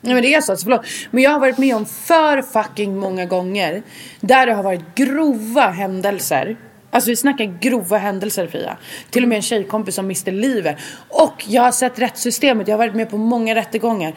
Nej 0.00 0.14
men 0.14 0.22
det 0.22 0.34
är 0.34 0.40
så, 0.40 0.52
alltså, 0.52 0.64
förlåt. 0.64 0.86
Men 1.10 1.22
jag 1.22 1.30
har 1.30 1.40
varit 1.40 1.58
med 1.58 1.76
om 1.76 1.86
för 1.86 2.42
fucking 2.42 2.96
många 2.96 3.26
gånger 3.26 3.82
där 4.20 4.46
det 4.46 4.52
har 4.52 4.62
varit 4.62 4.94
grova 4.94 5.68
händelser. 5.68 6.56
Alltså 6.90 7.10
vi 7.10 7.16
snackar 7.16 7.44
grova 7.60 7.98
händelser 7.98 8.46
Fia. 8.46 8.76
Till 9.10 9.22
och 9.22 9.28
med 9.28 9.36
en 9.36 9.42
tjejkompis 9.42 9.94
som 9.94 10.06
miste 10.06 10.30
livet. 10.30 10.76
Och 11.08 11.44
jag 11.46 11.62
har 11.62 11.72
sett 11.72 11.98
rättssystemet, 11.98 12.68
jag 12.68 12.74
har 12.74 12.78
varit 12.78 12.94
med 12.94 13.10
på 13.10 13.16
många 13.16 13.54
rättegångar. 13.54 14.14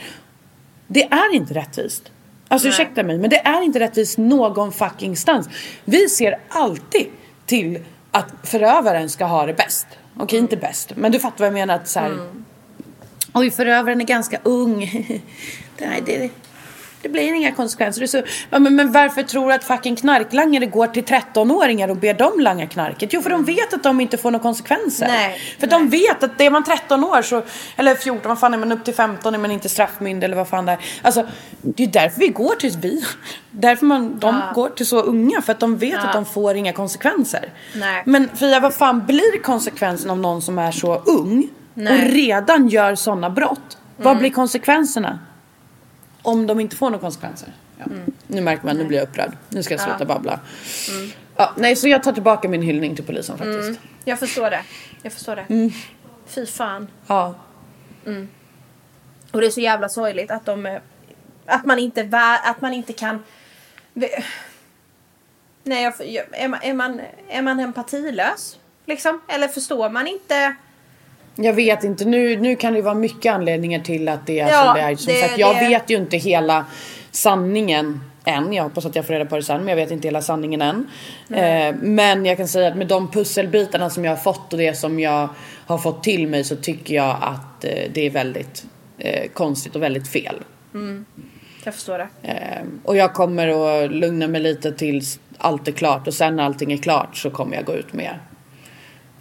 Det 0.87 1.03
är 1.03 1.35
inte 1.35 1.53
rättvist. 1.53 2.11
Alltså 2.47 2.67
ursäkta 2.67 3.03
mig 3.03 3.17
men 3.17 3.29
det 3.29 3.37
är 3.47 3.61
inte 3.61 3.79
rättvist 3.79 4.17
någon 4.17 4.71
fucking 4.71 5.15
stans. 5.15 5.49
Vi 5.85 6.09
ser 6.09 6.39
alltid 6.49 7.07
till 7.45 7.79
att 8.11 8.33
förövaren 8.43 9.09
ska 9.09 9.25
ha 9.25 9.45
det 9.45 9.53
bäst. 9.53 9.87
Okej 10.17 10.39
inte 10.39 10.57
bäst 10.57 10.91
men 10.95 11.11
du 11.11 11.19
fattar 11.19 11.37
vad 11.37 11.47
jag 11.47 11.53
menar 11.53 11.75
att 11.75 11.87
så 11.87 11.99
här, 11.99 12.17
Oj, 13.33 13.51
förövaren 13.51 14.01
är 14.01 14.05
ganska 14.05 14.39
ung. 14.43 14.79
Nej, 15.77 16.03
det, 16.05 16.29
det 17.01 17.09
blir 17.09 17.33
inga 17.33 17.51
konsekvenser. 17.51 18.05
Så, 18.05 18.21
ja, 18.49 18.59
men, 18.59 18.75
men 18.75 18.91
varför 18.91 19.23
tror 19.23 19.47
du 19.47 19.53
att 19.53 19.63
fucking 19.63 19.95
knarklangare 19.95 20.65
går 20.65 20.87
till 20.87 21.03
13-åringar 21.03 21.89
och 21.89 21.97
ber 21.97 22.13
dem 22.13 22.39
langa 22.39 22.67
knarket? 22.67 23.13
Jo, 23.13 23.21
för 23.21 23.29
de 23.29 23.43
vet 23.43 23.73
att 23.73 23.83
de 23.83 24.01
inte 24.01 24.17
får 24.17 24.31
några 24.31 24.43
konsekvenser. 24.43 25.07
Nej, 25.07 25.39
för 25.59 25.67
de 25.67 25.89
vet 25.89 26.23
att 26.23 26.41
är 26.41 26.49
man 26.49 26.63
13 26.63 27.03
år 27.03 27.21
så, 27.21 27.43
eller 27.75 27.95
14, 27.95 28.29
vad 28.29 28.39
fan 28.39 28.53
är 28.53 28.57
man 28.57 28.71
upp 28.71 28.83
till 28.83 28.93
15 28.93 29.33
är 29.33 29.39
man 29.39 29.51
inte 29.51 29.69
straffmyndig 29.69 30.25
eller 30.25 30.35
vad 30.35 30.47
fan 30.47 30.65
det 30.65 30.71
är. 30.71 30.79
Alltså, 31.01 31.27
det 31.61 31.83
är 31.83 31.87
därför 31.87 32.19
vi 32.19 32.27
går 32.27 32.55
till 32.55 32.77
vi. 32.81 33.03
Därför 33.51 33.85
man, 33.85 34.19
de 34.19 34.41
går 34.55 34.69
till 34.69 34.85
så 34.85 35.01
unga, 35.01 35.41
för 35.41 35.51
att 35.51 35.59
de 35.59 35.77
vet 35.77 35.99
att 35.99 36.13
de 36.13 36.25
får 36.25 36.55
inga 36.55 36.73
konsekvenser. 36.73 37.49
Nej. 37.75 38.03
Men 38.05 38.29
Fia, 38.35 38.59
vad 38.59 38.73
fan 38.73 39.05
blir 39.05 39.41
konsekvensen 39.41 40.09
av 40.09 40.17
någon 40.17 40.41
som 40.41 40.59
är 40.59 40.71
så 40.71 40.95
ung 40.95 41.49
Nej. 41.73 41.93
Mm. 41.93 42.07
och 42.07 42.13
redan 42.13 42.67
gör 42.67 42.95
sådana 42.95 43.29
brott? 43.29 43.77
Vad 43.97 44.17
blir 44.17 44.29
konsekvenserna? 44.29 45.19
Om 46.21 46.47
de 46.47 46.59
inte 46.59 46.75
får 46.75 46.89
några 46.89 47.01
konsekvenser. 47.01 47.53
Ja. 47.77 47.85
Mm. 47.85 48.11
Nu 48.27 48.41
märker 48.41 48.65
man, 48.65 48.77
nu 48.77 48.83
blir 48.85 48.97
jag 48.97 49.07
upprörd. 49.07 49.31
Nu 49.49 49.63
ska 49.63 49.73
jag 49.73 49.81
sluta 49.81 50.05
babbla. 50.05 50.39
Ja, 51.35 51.53
nej, 51.57 51.75
så 51.75 51.87
jag 51.87 52.03
tar 52.03 52.13
tillbaka 52.13 52.49
min 52.49 52.61
hyllning 52.61 52.95
till 52.95 53.05
polisen 53.05 53.37
faktiskt. 53.37 53.67
Mm. 53.69 53.75
Jag 54.05 54.19
förstår 54.19 54.49
det. 54.49 54.63
Jag 55.01 55.13
förstår 55.13 55.35
det. 55.35 55.71
Fy 56.25 56.45
fan. 56.45 56.87
Ja. 57.07 57.35
Och 59.31 59.41
det 59.41 59.47
är 59.47 59.51
så 59.51 59.61
jävla 59.61 59.89
sorgligt 59.89 60.31
att 60.31 60.45
de... 60.45 60.65
eh, 60.65 60.81
Att 61.45 61.65
man 61.65 61.79
inte, 61.79 62.09
att 62.43 62.61
man 62.61 62.73
inte 62.73 62.93
kan... 62.93 63.23
Nej, 65.63 65.83
jag, 65.83 66.25
är, 66.31 66.47
man, 66.47 66.59
är, 66.63 66.73
man, 66.73 67.01
är 67.29 67.41
man 67.41 67.59
empatilös? 67.59 68.59
Liksom? 68.85 69.21
Eller 69.27 69.47
förstår 69.47 69.89
man 69.89 70.07
inte? 70.07 70.55
Jag 71.35 71.53
vet 71.53 71.83
inte, 71.83 72.05
nu, 72.05 72.37
nu 72.37 72.55
kan 72.55 72.73
det 72.73 72.81
vara 72.81 72.93
mycket 72.93 73.33
anledningar 73.33 73.79
till 73.79 74.09
att 74.09 74.27
det 74.27 74.39
är 74.39 74.49
Ja, 74.49 74.63
som 74.65 74.73
det 74.75 74.81
är. 74.81 74.95
Som 74.95 75.13
det- 75.13 75.21
sagt, 75.21 75.37
jag 75.37 75.55
det- 75.55 75.69
vet 75.69 75.89
ju 75.89 75.95
inte 75.97 76.17
hela 76.17 76.65
sanningen 77.11 77.99
än. 78.25 78.53
Jag 78.53 78.63
hoppas 78.63 78.85
att 78.85 78.95
jag 78.95 79.05
får 79.05 79.13
reda 79.13 79.25
på 79.25 79.35
det 79.35 79.43
sen, 79.43 79.57
men 79.59 79.67
jag 79.67 79.75
vet 79.75 79.91
inte 79.91 80.07
hela 80.07 80.21
sanningen 80.21 80.61
än. 80.61 80.87
Eh, 81.29 81.75
men 81.81 82.25
jag 82.25 82.37
kan 82.37 82.47
säga 82.47 82.67
att 82.67 82.77
med 82.77 82.87
de 82.87 83.11
pusselbitarna 83.11 83.89
som 83.89 84.05
jag 84.05 84.11
har 84.11 84.17
fått 84.17 84.53
och 84.53 84.59
det 84.59 84.73
som 84.73 84.99
jag 84.99 85.29
har 85.65 85.77
fått 85.77 86.03
till 86.03 86.27
mig 86.27 86.43
så 86.43 86.55
tycker 86.55 86.95
jag 86.95 87.17
att 87.21 87.63
eh, 87.63 87.71
det 87.93 88.05
är 88.05 88.09
väldigt 88.09 88.65
eh, 88.97 89.29
konstigt 89.33 89.75
och 89.75 89.81
väldigt 89.81 90.07
fel. 90.07 90.35
Jag 91.63 91.73
förstår 91.73 91.97
det. 91.97 92.07
Eh, 92.21 92.61
och 92.83 92.95
jag 92.97 93.13
kommer 93.13 93.47
att 93.83 93.91
lugna 93.91 94.27
mig 94.27 94.41
lite 94.41 94.71
tills 94.71 95.19
allt 95.37 95.67
är 95.67 95.71
klart 95.71 96.07
och 96.07 96.13
sen 96.13 96.35
när 96.35 96.43
allting 96.43 96.71
är 96.73 96.77
klart 96.77 97.17
så 97.17 97.29
kommer 97.29 97.55
jag 97.55 97.65
gå 97.65 97.73
ut 97.75 97.93
med 97.93 98.19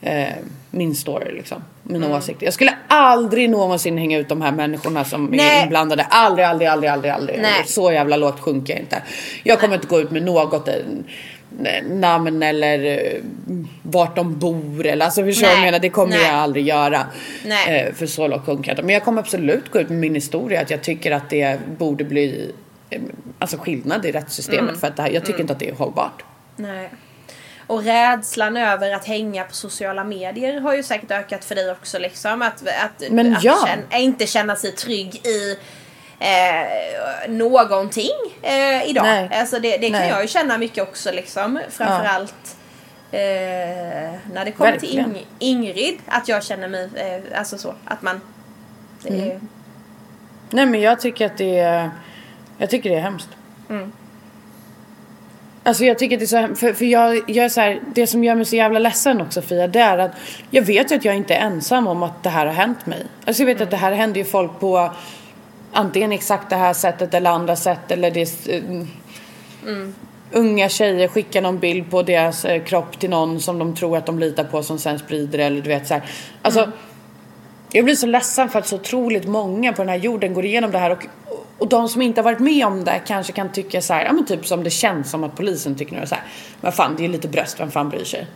eh, 0.01 0.35
min 0.71 0.95
story 0.95 1.33
liksom. 1.33 1.63
Mina 1.83 2.07
Mm. 2.07 2.19
åsikter. 2.19 2.45
Jag 2.47 2.55
skulle 2.55 2.75
aldrig 2.89 3.51
någonsin 3.51 3.99
hänga 3.99 4.19
ut 4.19 4.29
de 4.29 4.43
här 4.43 4.53
människorna 4.53 5.05
som 5.05 5.25
Nej. 5.27 5.59
är 5.59 5.63
inblandade. 5.63 6.03
Aldrig, 6.11 6.47
aldrig, 6.47 6.69
aldrig, 6.69 6.91
aldrig, 6.91 7.13
aldrig. 7.13 7.41
Nej. 7.43 7.63
Så 7.67 7.93
jävla 7.93 8.17
lågt 8.17 8.41
sjunker 8.41 8.73
jag 8.73 8.81
inte. 8.83 9.03
Jag 9.43 9.61
kommer 9.61 9.75
inte 9.75 9.87
gå 9.87 10.01
ut 10.01 10.11
med 10.11 10.23
något 10.23 10.69
eh, 10.69 10.75
namn 11.91 12.43
eller 12.43 12.85
eh, 12.85 13.21
vart 13.83 14.17
de 14.17 14.39
bor 14.39 14.87
eller 14.87 15.05
alltså 15.05 15.25
förstår 15.25 15.47
du 15.49 15.53
Nej. 15.55 15.65
menar? 15.65 15.79
Det 15.79 15.91
kommer 15.91 16.17
Nej. 16.17 16.27
jag 16.27 16.35
aldrig 16.35 16.67
göra. 16.67 17.01
Nej. 17.45 17.81
Eh, 17.89 17.95
för 17.95 18.07
så 18.07 18.29
lågt 18.29 18.47
sjunker 18.47 18.71
jag 18.71 18.73
inte. 18.73 18.83
Men 18.83 18.95
jag 18.95 19.05
kommer 19.05 19.21
absolut 19.21 19.71
gå 19.71 19.81
ut 19.81 19.89
med 19.89 19.99
min 19.99 20.15
historia. 20.15 20.61
Att 20.61 20.71
jag 20.71 20.83
tycker 20.83 21.11
att 21.13 21.31
det 21.31 21.59
borde 21.79 22.05
bli 22.05 22.53
alltså, 23.39 23.57
skillnad 23.59 24.07
i 24.07 24.13
rättssystemet 24.13 24.69
Mm. 24.69 24.81
för 24.81 24.87
att 24.87 24.97
det 24.97 25.03
här, 25.03 25.11
jag 25.11 25.25
tycker 25.25 25.41
inte 25.41 25.53
att 25.53 25.59
det 25.59 25.69
är 25.69 25.75
hållbart. 25.75 26.23
Nej. 26.57 26.89
Och 27.71 27.85
rädslan 27.85 28.57
över 28.57 28.95
att 28.95 29.05
hänga 29.05 29.45
på 29.45 29.55
sociala 29.55 30.05
medier 30.05 30.61
har 30.61 30.75
ju 30.75 30.83
säkert 30.83 31.11
ökat 31.11 31.45
för 31.45 31.55
dig 31.55 31.71
också 31.71 31.99
liksom. 31.99 32.43
Att, 32.43 32.63
att, 32.63 33.11
Men 33.11 33.37
att 33.37 33.45
ja. 33.45 33.67
känna, 33.67 33.99
inte 33.99 34.27
känna 34.27 34.57
sig 34.57 34.73
trygg 34.73 35.27
i 35.27 35.59
eh, 36.19 37.31
någonting 37.31 38.11
eh, 38.43 38.91
idag. 38.91 39.05
Nej. 39.05 39.31
Alltså 39.33 39.59
det, 39.61 39.77
det 39.77 39.91
kan 39.91 40.09
jag 40.09 40.23
ju 40.23 40.29
känna 40.29 40.59
mycket 40.59 40.83
också 40.83 41.13
liksom. 41.13 41.61
Framförallt 41.69 42.57
eh, 43.11 43.21
när 44.33 44.45
det 44.45 44.53
kommer 44.53 44.77
till 44.77 44.97
Verkligen. 44.97 45.17
Ing, 45.17 45.27
Ingrid. 45.39 45.99
Att 46.07 46.29
jag 46.29 46.45
känner 46.45 46.69
mig, 46.69 46.89
eh, 46.95 47.39
alltså 47.39 47.59
så, 47.59 47.75
att 47.85 48.03
man... 48.03 48.21
Det 49.03 49.09
Mm. 49.09 49.49
Nej 50.51 50.67
men 50.67 50.81
jag 50.81 51.01
tycker 51.01 51.27
att 51.27 51.39
det 51.39 51.59
är, 51.59 51.91
jag 52.59 52.71
tycker 52.71 52.91
det 52.91 52.97
är 52.97 53.01
hemskt. 53.01 53.29
Alltså 55.63 55.85
jag 55.85 55.99
tycker 55.99 56.17
att 56.17 56.21
det 56.21 56.25
är 56.25 56.27
så 56.27 56.37
hem- 56.37 56.57
för, 56.57 56.73
för 56.73 56.85
jag, 56.85 57.17
jag 57.17 57.45
är 57.45 57.49
så 57.49 57.61
här, 57.61 57.81
det 57.95 58.07
som 58.07 58.25
gör 58.25 58.35
mig 58.35 58.45
så 58.45 58.57
jävla 58.57 58.79
ledsen 58.79 59.21
också 59.21 59.43
Fia 59.43 59.67
det 59.67 59.81
är 59.81 59.99
att 59.99 60.13
jag 60.51 60.63
vet 60.63 60.93
ju 60.93 60.97
att 60.97 61.05
jag 61.05 61.17
inte 61.17 61.35
är 61.35 61.41
ensam 61.47 61.87
om 61.87 62.03
att 62.03 62.23
det 62.23 62.31
här 62.31 62.47
har 62.47 62.53
hänt 62.53 62.87
mig. 62.87 63.07
Alltså 63.25 63.43
jag 63.43 63.47
vet 63.47 63.61
att 63.61 63.71
det 63.71 63.77
här 63.77 63.93
händer 63.93 64.19
ju 64.19 64.25
folk 64.25 64.61
på 64.61 64.91
antingen 65.73 66.13
exakt 66.13 66.51
det 66.51 66.57
här 66.57 66.73
sättet 66.73 67.15
eller 67.15 67.31
andra 67.31 67.57
sätt 67.57 67.91
eller 67.91 68.11
det 68.11 68.49
eh, 68.49 68.63
Unga 70.33 70.69
tjejer 70.69 71.09
skickar 71.09 71.43
någon 71.43 71.59
bild 71.59 71.91
på 71.91 72.03
deras 72.03 72.45
eh, 72.45 72.63
kropp 72.63 72.99
till 72.99 73.11
någon 73.11 73.41
som 73.41 73.59
de 73.59 73.75
tror 73.77 73.97
att 73.97 74.07
de 74.07 74.19
litar 74.19 74.45
på 74.45 74.63
som 74.63 74.79
sen 74.79 74.99
sprider 74.99 75.39
det 75.39 75.45
eller 75.45 75.61
du 75.61 75.69
vet 75.69 75.87
så 75.87 75.95
här. 75.95 76.03
Alltså 76.43 76.73
jag 77.73 77.85
blir 77.85 77.95
så 77.95 78.07
ledsen 78.07 78.49
för 78.49 78.59
att 78.59 78.67
så 78.67 78.77
otroligt 78.77 79.29
många 79.29 79.73
på 79.73 79.83
den 79.83 79.89
här 79.89 79.97
jorden 79.97 80.35
går 80.35 80.45
igenom 80.45 80.71
det 80.71 80.79
här 80.79 80.91
och, 80.91 81.07
och 81.61 81.69
de 81.69 81.89
som 81.89 82.03
inte 82.03 82.21
har 82.21 82.25
varit 82.25 82.39
med 82.39 82.67
om 82.67 82.85
det 82.85 83.01
kanske 83.07 83.33
kan 83.33 83.53
tycka 83.53 83.81
så 83.81 83.95
här, 83.95 84.05
ja 84.05 84.13
men 84.13 84.27
typ 84.27 84.47
som 84.47 84.65
det 84.65 84.71
känns 84.71 85.11
som 85.11 85.25
att 85.25 85.37
polisen 85.37 85.75
tycker 85.75 85.97
nu 86.01 86.07
så 86.07 86.15
här. 86.15 86.25
Men 86.61 86.73
fan 86.73 86.95
det 86.97 87.05
är 87.05 87.09
lite 87.09 87.29
bröst, 87.29 87.61
vem 87.61 87.71
fan 87.71 87.89
bryr 87.89 88.05
sig? 88.05 88.27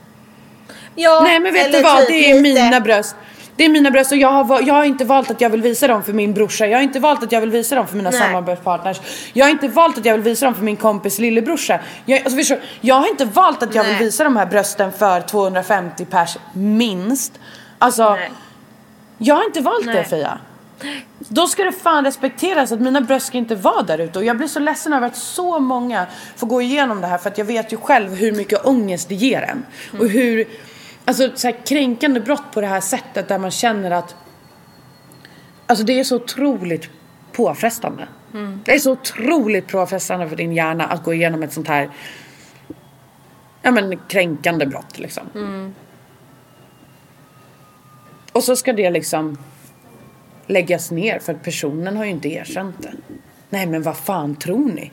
ja, 0.94 1.20
Nej 1.24 1.40
men 1.40 1.52
vet 1.52 1.72
du 1.72 1.82
vad, 1.82 1.98
typ 1.98 2.08
det 2.08 2.30
är 2.30 2.42
lite- 2.42 2.62
mina 2.64 2.80
bröst. 2.80 3.16
Det 3.56 3.64
är 3.64 3.68
mina 3.68 3.90
bröst 3.90 4.12
och 4.12 4.18
jag 4.18 4.28
har, 4.28 4.62
jag 4.62 4.74
har 4.74 4.84
inte 4.84 5.04
valt 5.04 5.30
att 5.30 5.40
jag 5.40 5.50
vill 5.50 5.62
visa 5.62 5.88
dem 5.88 6.02
för 6.02 6.12
min 6.12 6.34
brorsa. 6.34 6.66
Jag 6.66 6.78
har 6.78 6.82
inte 6.82 7.00
valt 7.00 7.22
att 7.22 7.32
jag 7.32 7.40
vill 7.40 7.50
visa 7.50 7.74
dem 7.74 7.86
för 7.86 7.96
mina 7.96 8.10
Nej. 8.10 8.20
samarbetspartners. 8.20 9.00
Jag 9.32 9.46
har 9.46 9.50
inte 9.50 9.68
valt 9.68 9.98
att 9.98 10.04
jag 10.04 10.14
vill 10.14 10.22
visa 10.22 10.46
dem 10.46 10.54
för 10.54 10.62
min 10.62 10.76
kompis 10.76 11.18
lillebrorsa. 11.18 11.80
Jag, 12.06 12.18
alltså, 12.20 12.36
förstår, 12.36 12.58
jag 12.80 12.94
har 12.94 13.08
inte 13.08 13.24
valt 13.24 13.62
att 13.62 13.74
jag 13.74 13.86
Nej. 13.86 13.94
vill 13.94 14.04
visa 14.06 14.24
de 14.24 14.36
här 14.36 14.46
brösten 14.46 14.92
för 14.92 15.20
250 15.20 16.04
pers 16.04 16.36
minst. 16.52 17.32
Alltså, 17.78 18.10
Nej. 18.14 18.30
jag 19.18 19.34
har 19.34 19.44
inte 19.44 19.60
valt 19.60 19.86
det. 19.86 20.04
Fia. 20.04 20.38
Då 21.18 21.46
ska 21.46 21.64
det 21.64 21.72
fan 21.72 22.04
respekteras 22.04 22.72
att 22.72 22.80
mina 22.80 23.00
bröst 23.00 23.26
ska 23.26 23.38
inte 23.38 23.54
vara 23.54 23.82
där 23.82 23.98
ute 23.98 24.18
och 24.18 24.24
jag 24.24 24.36
blir 24.36 24.48
så 24.48 24.60
ledsen 24.60 24.92
över 24.92 25.06
att 25.06 25.16
så 25.16 25.60
många 25.60 26.06
får 26.36 26.46
gå 26.46 26.62
igenom 26.62 27.00
det 27.00 27.06
här 27.06 27.18
för 27.18 27.30
att 27.30 27.38
jag 27.38 27.44
vet 27.44 27.72
ju 27.72 27.76
själv 27.76 28.14
hur 28.14 28.32
mycket 28.32 28.66
ångest 28.66 29.08
det 29.08 29.14
ger 29.14 29.42
en. 29.42 29.66
Och 30.00 30.08
hur, 30.08 30.48
alltså 31.04 31.30
så 31.34 31.46
här 31.46 31.66
kränkande 31.66 32.20
brott 32.20 32.52
på 32.52 32.60
det 32.60 32.66
här 32.66 32.80
sättet 32.80 33.28
där 33.28 33.38
man 33.38 33.50
känner 33.50 33.90
att 33.90 34.16
Alltså 35.66 35.84
det 35.84 36.00
är 36.00 36.04
så 36.04 36.16
otroligt 36.16 36.90
påfrestande. 37.32 38.08
Det 38.64 38.74
är 38.74 38.78
så 38.78 38.92
otroligt 38.92 39.68
påfrestande 39.68 40.28
för 40.28 40.36
din 40.36 40.52
hjärna 40.52 40.84
att 40.86 41.04
gå 41.04 41.14
igenom 41.14 41.42
ett 41.42 41.52
sånt 41.52 41.68
här 41.68 41.90
Ja 43.62 43.70
men 43.70 43.98
kränkande 44.08 44.66
brott 44.66 44.98
liksom. 44.98 45.22
Och 48.32 48.44
så 48.44 48.56
ska 48.56 48.72
det 48.72 48.90
liksom 48.90 49.38
läggas 50.46 50.90
ner 50.90 51.18
för 51.18 51.32
att 51.32 51.42
personen 51.42 51.96
har 51.96 52.04
ju 52.04 52.10
inte 52.10 52.28
erkänt 52.28 52.76
det. 52.82 52.92
Nej 53.50 53.66
men 53.66 53.82
vad 53.82 53.96
fan 53.96 54.36
tror 54.36 54.68
ni? 54.72 54.90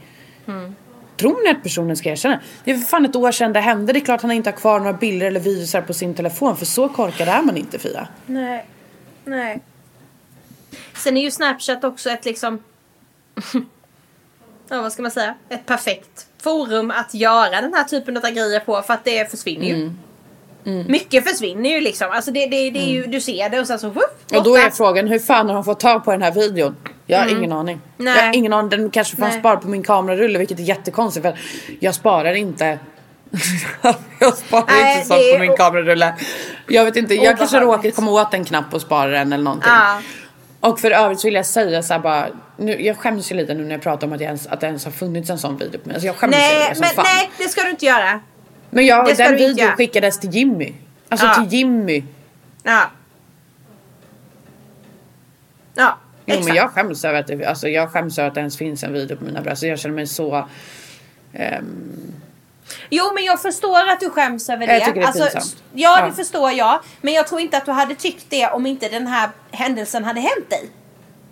Tror 1.18 1.44
ni 1.44 1.50
att 1.50 1.64
personen 1.64 1.98
ska 1.98 2.10
erkänna? 2.10 2.40
Det 2.64 2.72
är 2.72 2.78
för 2.78 2.86
fan 2.86 3.06
ett 3.06 3.16
år 3.16 3.32
sedan 3.32 3.54
det 3.54 3.60
hände. 3.60 3.94
Det 3.94 4.00
är 4.00 4.06
klart 4.06 4.22
han 4.22 4.32
inte 4.32 4.50
har 4.50 4.58
kvar 4.58 4.80
några 4.80 4.94
bilder 4.94 5.28
eller 5.28 5.40
videor 5.40 5.82
på 5.82 5.94
sin 5.94 6.14
telefon 6.14 6.58
för 6.58 6.66
så 6.66 6.90
korkad 6.90 7.28
är 7.28 7.42
man 7.42 7.58
inte 7.58 7.80
Fia. 7.80 8.08
Nej. 8.26 8.66
Nej. 9.26 9.62
Sen 10.94 11.18
är 11.18 11.22
ju 11.22 11.32
Snapchat 11.32 11.84
också 11.84 12.10
ett 12.10 12.26
liksom... 12.26 12.64
ja, 14.68 14.82
vad 14.82 14.94
ska 14.94 15.02
man 15.02 15.12
säga? 15.12 15.36
Ett 15.50 15.66
perfekt 15.66 16.28
forum 16.38 16.92
att 16.92 17.14
göra 17.14 17.62
den 17.62 17.74
här 17.74 17.84
typen 17.84 18.18
av 18.18 18.24
grejer 18.24 18.60
på 18.60 18.82
för 18.82 18.94
att 18.94 19.04
det 19.04 19.32
försvinner 19.32 19.66
ju. 19.66 19.76
Mm. 19.76 19.98
Mycket 20.64 21.30
försvinner 21.30 21.70
ju 21.70 21.82
liksom. 21.82 22.08
Alltså 22.12 22.32
det, 22.32 22.46
det, 22.46 22.70
det 22.70 22.80
är 22.80 22.90
ju, 22.90 23.06
du 23.06 23.22
ser 23.22 23.50
det 23.50 23.60
och 23.60 23.68
sen 23.68 23.80
så... 23.80 23.90
Whoop, 23.90 24.36
Och 24.36 24.44
då 24.44 24.56
är 24.56 24.70
frågan, 24.70 25.08
hur 25.08 25.20
fan 25.20 25.48
har 25.48 25.54
han 25.54 25.64
fått 25.64 25.80
tag 25.80 26.06
på 26.06 26.12
den 26.12 26.22
här 26.22 26.32
videon? 26.32 26.76
Jag 27.06 27.20
har 27.20 27.28
ingen 27.28 27.52
aning. 27.52 27.82
Nej. 27.98 28.16
Jag 28.18 28.24
har 28.24 28.36
ingen 28.36 28.54
aning, 28.54 28.70
den 28.70 28.90
kanske 28.90 29.18
fanns 29.18 29.36
sparad 29.36 29.62
på 29.62 29.68
min 29.68 29.84
kamerarulle 29.84 30.40
vilket 30.40 30.60
är 30.60 30.64
jättekonstigt 30.64 31.26
för 31.26 31.40
jag 31.80 31.96
sparar 31.96 32.34
inte 32.34 32.80
jag 34.20 34.38
sparar 34.38 34.66
Nej, 34.68 34.96
inte 34.96 35.08
sånt 35.08 35.22
på 35.34 35.40
min 35.40 35.58
kamerarulle. 35.58 36.16
Jag 36.68 36.86
vet 36.86 36.96
inte, 36.96 37.16
jag 37.16 37.38
kanske 37.38 37.60
råkar 37.60 37.92
komma 37.92 38.12
åt 38.12 38.34
en 38.34 38.46
knapp 38.46 38.74
och 38.74 38.82
spara 38.82 39.08
den 39.10 39.34
eller 39.34 39.44
någonting. 39.44 39.72
Ja. 39.72 40.02
Och 40.60 40.80
för 40.80 40.92
övrigt 40.92 41.20
så 41.20 41.28
vill 41.28 41.34
jag 41.34 41.46
säga 41.46 41.84
så 41.84 42.00
bara, 42.00 42.28
nu, 42.58 42.82
jag 42.82 42.98
skäms 42.98 43.32
ju 43.32 43.36
lite 43.36 43.54
nu 43.54 43.64
när 43.64 43.72
jag 43.72 43.82
pratar 43.82 44.08
om 44.08 44.14
att, 44.14 44.22
jag 44.22 44.28
ens, 44.28 44.48
att 44.48 44.62
det 44.62 44.68
ens 44.68 44.86
har 44.86 44.92
funnits 44.92 45.30
en 45.30 45.40
sån 45.40 45.58
video 45.58 45.80
på 45.80 45.88
mig. 45.88 45.96
Alltså 45.96 46.08
jag 46.08 46.16
skäms 46.16 46.36
ju 46.36 46.40
Nej, 46.40 46.76
som 46.76 46.80
men 46.80 46.90
fan. 46.90 47.06
nej, 47.08 47.32
det 47.38 47.44
ska 47.44 47.64
du 47.64 47.70
inte 47.70 47.86
göra. 47.86 48.20
Men 48.74 48.86
jag, 48.86 49.06
det 49.06 49.14
den 49.14 49.26
inte 49.34 49.38
videon 49.46 49.58
göra. 49.58 49.76
skickades 49.76 50.20
till 50.20 50.30
Jimmy. 50.36 50.74
Alltså 51.10 51.26
Ja. 51.26 51.34
till 51.36 51.54
Jimmy. 51.54 52.04
Ja. 52.64 52.82
Ja, 55.76 55.98
Jo 56.26 56.34
exakt. 56.34 56.48
men 56.48 56.56
jag 56.56 56.72
skäms 56.72 57.06
över 57.06 57.20
att 57.20 57.28
det, 57.28 57.46
alltså 57.46 57.68
jag 57.68 57.90
skäms 57.92 58.18
över 58.20 58.28
att 58.30 58.34
det 58.36 58.40
ens 58.40 58.58
finns 58.58 58.84
en 58.84 58.94
video 58.94 59.18
på 59.18 59.24
mina 59.24 59.42
bröst. 59.42 59.64
Jag 59.64 59.80
känner 59.80 59.96
mig 59.96 60.08
så... 60.08 60.48
ehm, 61.34 62.14
Jo 62.90 63.04
men 63.14 63.24
jag 63.24 63.42
förstår 63.42 63.90
att 63.90 64.00
du 64.00 64.10
skäms 64.10 64.50
över 64.50 64.68
det. 64.68 64.74
Jag 64.74 64.86
tycker 64.86 65.02
det 65.02 65.08
är 65.08 65.12
pinsamt. 65.14 65.56
ja, 65.74 66.00
Ja. 66.00 66.06
det 66.06 66.14
förstår 66.14 66.52
jag. 66.52 66.80
Men 67.02 67.14
jag 67.14 67.28
tror 67.28 67.42
inte 67.42 67.58
att 67.58 67.66
du 67.66 67.72
hade 67.72 67.96
tyckt 67.96 68.26
det 68.30 68.48
om 68.48 68.66
inte 68.66 68.90
den 68.90 69.08
här 69.08 69.30
händelsen 69.52 70.04
hade 70.04 70.20
hänt 70.20 70.50
dig. 70.50 70.70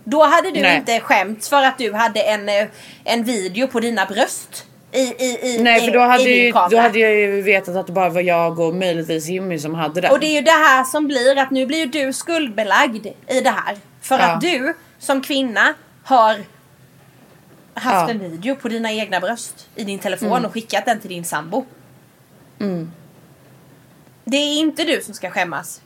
Då 0.03 0.23
hade 0.23 0.51
du 0.51 0.61
Nej. 0.61 0.77
inte 0.77 0.99
skämts 0.99 1.49
för 1.49 1.63
att 1.63 1.77
du 1.77 1.93
hade 1.93 2.21
en, 2.21 2.49
eh, 2.49 2.67
en 3.03 3.23
video 3.23 3.67
på 3.67 3.79
dina 3.79 4.05
bröst. 4.05 4.65
I, 4.91 4.99
i, 4.99 5.55
i, 5.55 5.63
nej 5.63 5.81
för 5.85 5.91
då 5.93 5.99
hade, 5.99 6.23
ju, 6.23 6.51
då 6.51 6.77
hade 6.77 6.99
jag 6.99 7.11
ju 7.15 7.41
vetat 7.41 7.75
att 7.75 7.87
det 7.87 7.93
bara 7.93 8.09
var 8.09 8.21
jag 8.21 8.59
och 8.59 8.75
möjligtvis 8.75 9.27
Jimmy 9.27 9.59
som 9.59 9.75
hade 9.75 10.01
den. 10.01 10.11
Och 10.11 10.19
det 10.19 10.25
är 10.25 10.35
ju 10.35 10.41
det 10.41 10.51
här 10.51 10.83
som 10.83 11.07
blir 11.07 11.37
att 11.37 11.51
nu 11.51 11.65
blir 11.65 11.77
ju 11.77 11.85
du 11.85 12.13
skuldbelagd 12.13 13.05
i 13.27 13.41
det 13.43 13.49
här. 13.49 13.77
För 14.01 14.19
Ja. 14.19 14.25
att 14.25 14.41
du 14.41 14.73
som 14.99 15.21
kvinna 15.21 15.73
har 16.03 16.35
haft 17.73 17.95
Ja. 17.95 18.09
en 18.09 18.19
video 18.31 18.55
på 18.55 18.67
dina 18.69 18.91
egna 18.91 19.19
bröst 19.19 19.69
i 19.75 19.83
din 19.83 19.99
telefon 19.99 20.45
och 20.45 20.53
skickat 20.53 20.85
den 20.85 20.99
till 20.99 21.09
din 21.09 21.25
sambo. 21.25 21.65
Det 24.25 24.37
är 24.37 24.59
inte 24.59 24.83
du 24.83 25.01
som 25.01 25.13
ska 25.13 25.29
skämmas. 25.29 25.81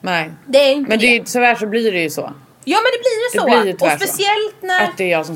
Nej. 0.00 0.30
Det 0.46 0.58
är 0.58 0.72
inte 0.72 0.88
Men 0.88 0.98
det. 0.98 1.18
det, 1.18 1.24
tyvärr 1.26 1.54
så 1.54 1.66
blir 1.66 1.92
det 1.92 2.00
ju 2.02 2.10
så. 2.10 2.32
Ja 2.70 2.78
men 2.82 2.90
det 2.92 2.98
blir 2.98 3.16
ju 3.22 3.28
Det 3.32 3.38
så. 3.38 3.44
blir 3.44 3.66
ju 3.66 3.72
och 3.72 3.78
speciellt 4.00 4.62
när, 4.62 4.80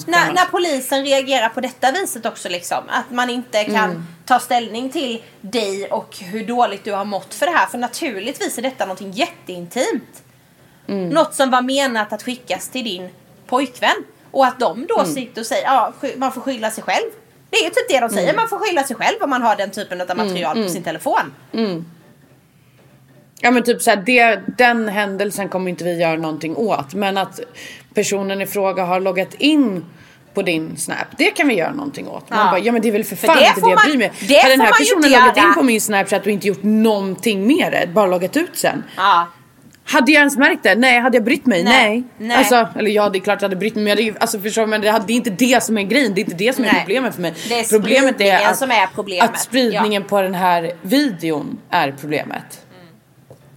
när, 0.07 0.33
när 0.33 0.45
polisen 0.45 1.05
reagerar 1.05 1.49
på 1.49 1.61
detta 1.61 1.93
viset 1.93 2.27
också 2.27 2.49
liksom. 2.49 2.79
Att 2.89 3.11
man 3.11 3.31
inte 3.31 3.65
kan 3.65 3.91
Mm. 3.91 4.07
ta 4.27 4.39
ställning 4.39 4.91
till 4.91 5.23
dig 5.41 5.87
och 5.91 6.17
hur 6.21 6.47
dåligt 6.47 6.85
du 6.85 6.93
har 6.93 7.05
mått 7.05 7.35
för 7.35 7.47
det 7.47 7.53
här. 7.53 7.67
För 7.67 7.79
naturligtvis 7.79 8.59
är 8.59 8.63
detta 8.63 8.85
någonting 8.85 9.11
jätteintimt. 9.13 10.23
Mm. 10.89 11.09
Något 11.09 11.35
som 11.35 11.51
var 11.51 11.63
menat 11.63 12.13
att 12.13 12.23
skickas 12.23 12.69
till 12.69 12.85
din 12.85 13.09
pojkvän. 13.47 14.05
Och 14.31 14.47
att 14.47 14.61
de 14.61 14.87
då 14.87 14.99
Mm. 15.01 15.13
sitter 15.15 15.41
och 15.41 15.47
säger 15.47 15.65
ja 15.65 15.93
man 16.17 16.33
får 16.33 16.41
skylla 16.41 16.71
sig 16.71 16.85
själv. 16.85 17.11
Det 17.51 17.57
är 17.57 17.65
ju 17.65 17.71
typ 17.71 17.89
det 17.89 18.01
de 18.01 18.11
säger. 18.11 18.29
Mm. 18.29 18.37
Man 18.37 18.49
får 18.49 18.59
skylla 18.59 18.85
sig 18.85 18.97
själv 18.97 19.17
om 19.23 19.31
man 19.31 19.43
har 19.43 19.57
den 19.57 19.71
typen 19.71 20.01
av 20.01 20.17
material 20.17 20.63
på 20.65 20.69
sin 20.69 20.83
telefon. 20.83 21.35
Ja 23.45 23.51
men 23.51 23.63
typ 23.63 23.83
såhär, 23.83 24.03
det, 24.07 24.41
den 24.59 24.89
händelsen 24.89 25.49
kommer 25.49 25.71
inte 25.71 25.85
vi 25.85 26.01
göra 26.01 26.17
någonting 26.17 26.57
åt. 26.57 26.95
Men 26.95 27.19
att 27.19 27.41
personen 27.95 28.43
i 28.43 28.47
fråga 28.47 28.85
har 28.85 29.01
loggat 29.01 29.35
in 29.35 29.85
på 30.35 30.43
din 30.43 30.77
snap, 30.77 30.97
det 31.19 31.31
kan 31.31 31.49
vi 31.49 31.55
göra 31.55 31.73
någonting 31.73 32.09
åt. 32.09 32.31
Man 32.31 32.39
Ja. 32.39 32.51
bara, 32.51 32.59
ja 32.59 32.73
men 32.73 32.83
det 32.83 32.89
är 32.89 32.93
väl 32.93 33.05
för 33.05 33.17
För 33.17 33.27
fan 33.27 33.37
det 33.37 33.47
inte 33.47 33.61
det 33.61 33.69
jag 33.71 33.77
man- 33.77 33.85
bryr 33.87 33.99
mig 33.99 34.13
det 34.29 34.35
Har 34.43 34.49
den 34.51 34.61
här 34.61 34.73
personen 34.79 35.11
loggat 35.11 35.37
in 35.37 35.55
på 35.55 35.63
min 35.63 35.81
snapchat 35.81 36.21
och 36.23 36.33
inte 36.33 36.47
gjort 36.49 36.63
någonting 36.63 37.47
med 37.47 37.73
det, 37.73 37.87
bara 37.93 38.07
loggat 38.07 38.37
ut 38.37 38.51
sen. 38.59 38.83
Ja. 38.97 39.29
Hade 39.85 40.13
jag 40.13 40.19
ens 40.19 40.37
märkt 40.37 40.63
det? 40.63 40.75
Nej. 40.75 41.01
Hade 41.01 41.17
jag 41.17 41.25
brytt 41.25 41.47
mig? 41.47 41.65
Nej. 41.65 41.91
Nej. 41.91 42.05
Nej. 42.19 42.37
Alltså, 42.37 42.69
eller 42.79 42.91
ja 42.91 43.09
det 43.09 43.19
är 43.19 43.21
klart 43.21 43.43
jag 43.43 43.49
hade 43.49 43.57
brytt 43.57 43.75
mig 43.75 43.85
men, 43.85 43.99
jag 43.99 44.05
hade, 44.07 44.19
alltså, 44.21 44.39
förstår, 44.41 44.63
du, 44.63 44.69
men 44.69 44.81
det, 44.81 44.91
hade- 44.91 45.13
är 45.13 45.15
inte 45.15 45.31
det 45.31 45.63
som 45.63 45.79
är 45.79 45.83
grejen. 45.83 46.15
Det 46.15 46.21
är 46.21 46.25
inte 46.25 46.37
det 46.37 46.53
som 46.53 46.65
är 46.65 46.73
Nej. 46.73 46.81
problemet 46.81 47.15
för 47.15 47.23
mig. 47.23 47.35
Det 47.49 47.55
är 47.61 47.65
problemet 47.79 48.15
spridningen 48.15 48.55
som 48.57 48.71
är 48.71 48.87
problemet. 48.95 49.31
Att 49.31 49.41
spridningen 49.41 50.05
på 50.05 50.23
den 50.23 50.35
här 50.35 50.73
videon 50.83 51.59
är 51.71 51.95
problemet. 52.01 52.62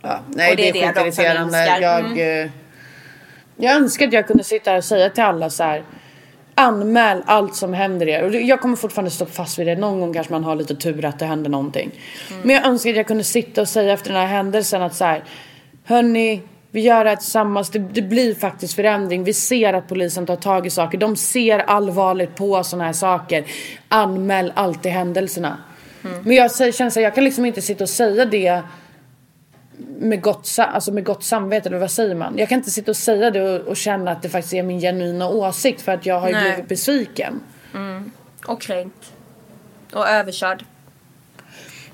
Ja, 0.08 0.20
nej 0.36 0.52
Och 0.52 0.58
det 0.58 0.64
är 0.64 0.70
är, 0.70 0.74
det 0.74 0.80
de 0.80 1.04
skitirriterande. 1.12 1.52
förminskar. 1.58 1.82
Jag, 1.82 2.00
Mm. 2.00 2.44
eh, 2.46 2.52
jag 3.58 3.76
önskar 3.76 4.08
att 4.08 4.14
jag 4.14 4.28
kunde 4.28 4.44
sitta 4.44 4.72
här 4.72 4.78
och 4.78 4.84
säga 4.84 5.10
till 5.10 5.24
alla 5.24 5.50
så 5.50 5.64
här. 5.64 5.84
Anmäl 6.56 7.24
allt 7.26 7.56
som 7.56 7.74
händer 7.74 8.08
er. 8.10 8.24
Och 8.24 8.36
jag 8.36 8.62
kommer 8.62 8.76
fortfarande 8.76 9.12
stå 9.12 9.26
fast 9.26 9.60
vid 9.60 9.68
det. 9.68 9.76
Någon 9.76 10.00
gång 10.00 10.14
kanske 10.14 10.34
man 10.34 10.44
har 10.44 10.56
lite 10.56 10.76
tur 10.76 11.06
att 11.06 11.20
det 11.20 11.26
händer 11.26 11.50
någonting. 11.50 11.92
Mm. 12.32 12.42
Men 12.48 12.56
jag 12.56 12.66
önskar 12.66 12.90
att 12.90 12.96
jag 12.96 13.08
kunde 13.08 13.24
sitta 13.24 13.62
och 13.62 13.68
säga 13.68 13.94
efter 13.94 14.10
den 14.12 14.22
här 14.22 14.28
händelsen 14.28 14.82
att 14.82 14.96
så 14.96 15.06
här. 15.06 15.24
Hörni, 15.84 16.42
Vi 16.72 16.82
gör 16.82 17.04
det 17.04 17.10
här 17.10 17.18
tillsammans. 17.18 17.70
Det, 17.70 17.80
det 17.80 18.02
blir 18.02 18.36
faktiskt 18.36 18.74
förändring. 18.76 19.24
Vi 19.24 19.34
ser 19.34 19.74
att 19.74 19.88
polisen 19.88 20.26
tar 20.26 20.36
tag 20.36 20.68
i 20.68 20.70
saker. 20.70 20.98
De 20.98 21.16
ser 21.16 21.60
allvarligt 21.60 22.36
på 22.36 22.64
sådana 22.64 22.84
här 22.86 22.94
saker. 22.94 23.44
Anmäl 23.90 24.52
alltid 24.56 24.92
händelserna. 24.92 25.58
Men 26.02 26.36
jag 26.36 26.52
säger- 26.52 26.72
känner 26.72 26.90
så 26.92 27.00
här, 27.00 27.04
jag 27.04 27.16
kan 27.16 27.24
liksom 27.24 27.46
inte 27.46 27.62
sitta 27.62 27.84
och 27.84 27.90
säga 27.90 28.26
det 28.26 28.62
med 30.00 30.22
gott, 30.22 30.50
alltså 30.58 30.92
med 30.92 31.06
gott 31.06 31.24
samvete, 31.24 31.70
eller 31.70 31.80
vad 31.80 31.92
säger 31.92 32.16
man? 32.16 32.38
Jag 32.38 32.50
kan 32.50 32.58
inte 32.58 32.72
sitta 32.72 32.92
och 32.92 32.98
säga 32.98 33.32
det 33.32 33.42
och, 33.42 33.68
och 33.68 33.78
känna 33.78 34.12
att 34.12 34.22
det 34.22 34.30
faktiskt 34.30 34.54
är 34.54 34.64
min 34.64 34.80
genuina 34.80 35.30
åsikt 35.30 35.82
för 35.82 35.92
att 35.92 36.06
jag 36.06 36.20
har 36.20 36.28
ju 36.28 36.34
Nej. 36.34 36.44
blivit 36.44 36.70
besviken. 36.70 37.42
Och 38.48 38.62
kränkt. 38.62 39.14
Och 39.94 40.08
överkörd. 40.08 40.66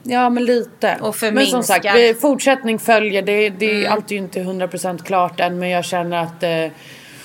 Ja 0.03 0.29
men 0.29 0.45
lite. 0.45 0.97
Och 1.01 1.15
men 1.21 1.45
som 1.45 1.63
sagt, 1.63 1.85
förminskad. 1.85 2.21
fortsättning 2.21 2.79
följer. 2.79 3.21
Det, 3.21 3.49
det 3.49 3.85
är 3.85 3.89
alltid 3.89 4.17
inte 4.17 4.39
100% 4.39 5.03
klart 5.03 5.39
än 5.39 5.59
men 5.59 5.69
jag 5.69 5.85
känner 5.85 6.17
att 6.17 6.43
eh, 6.43 6.77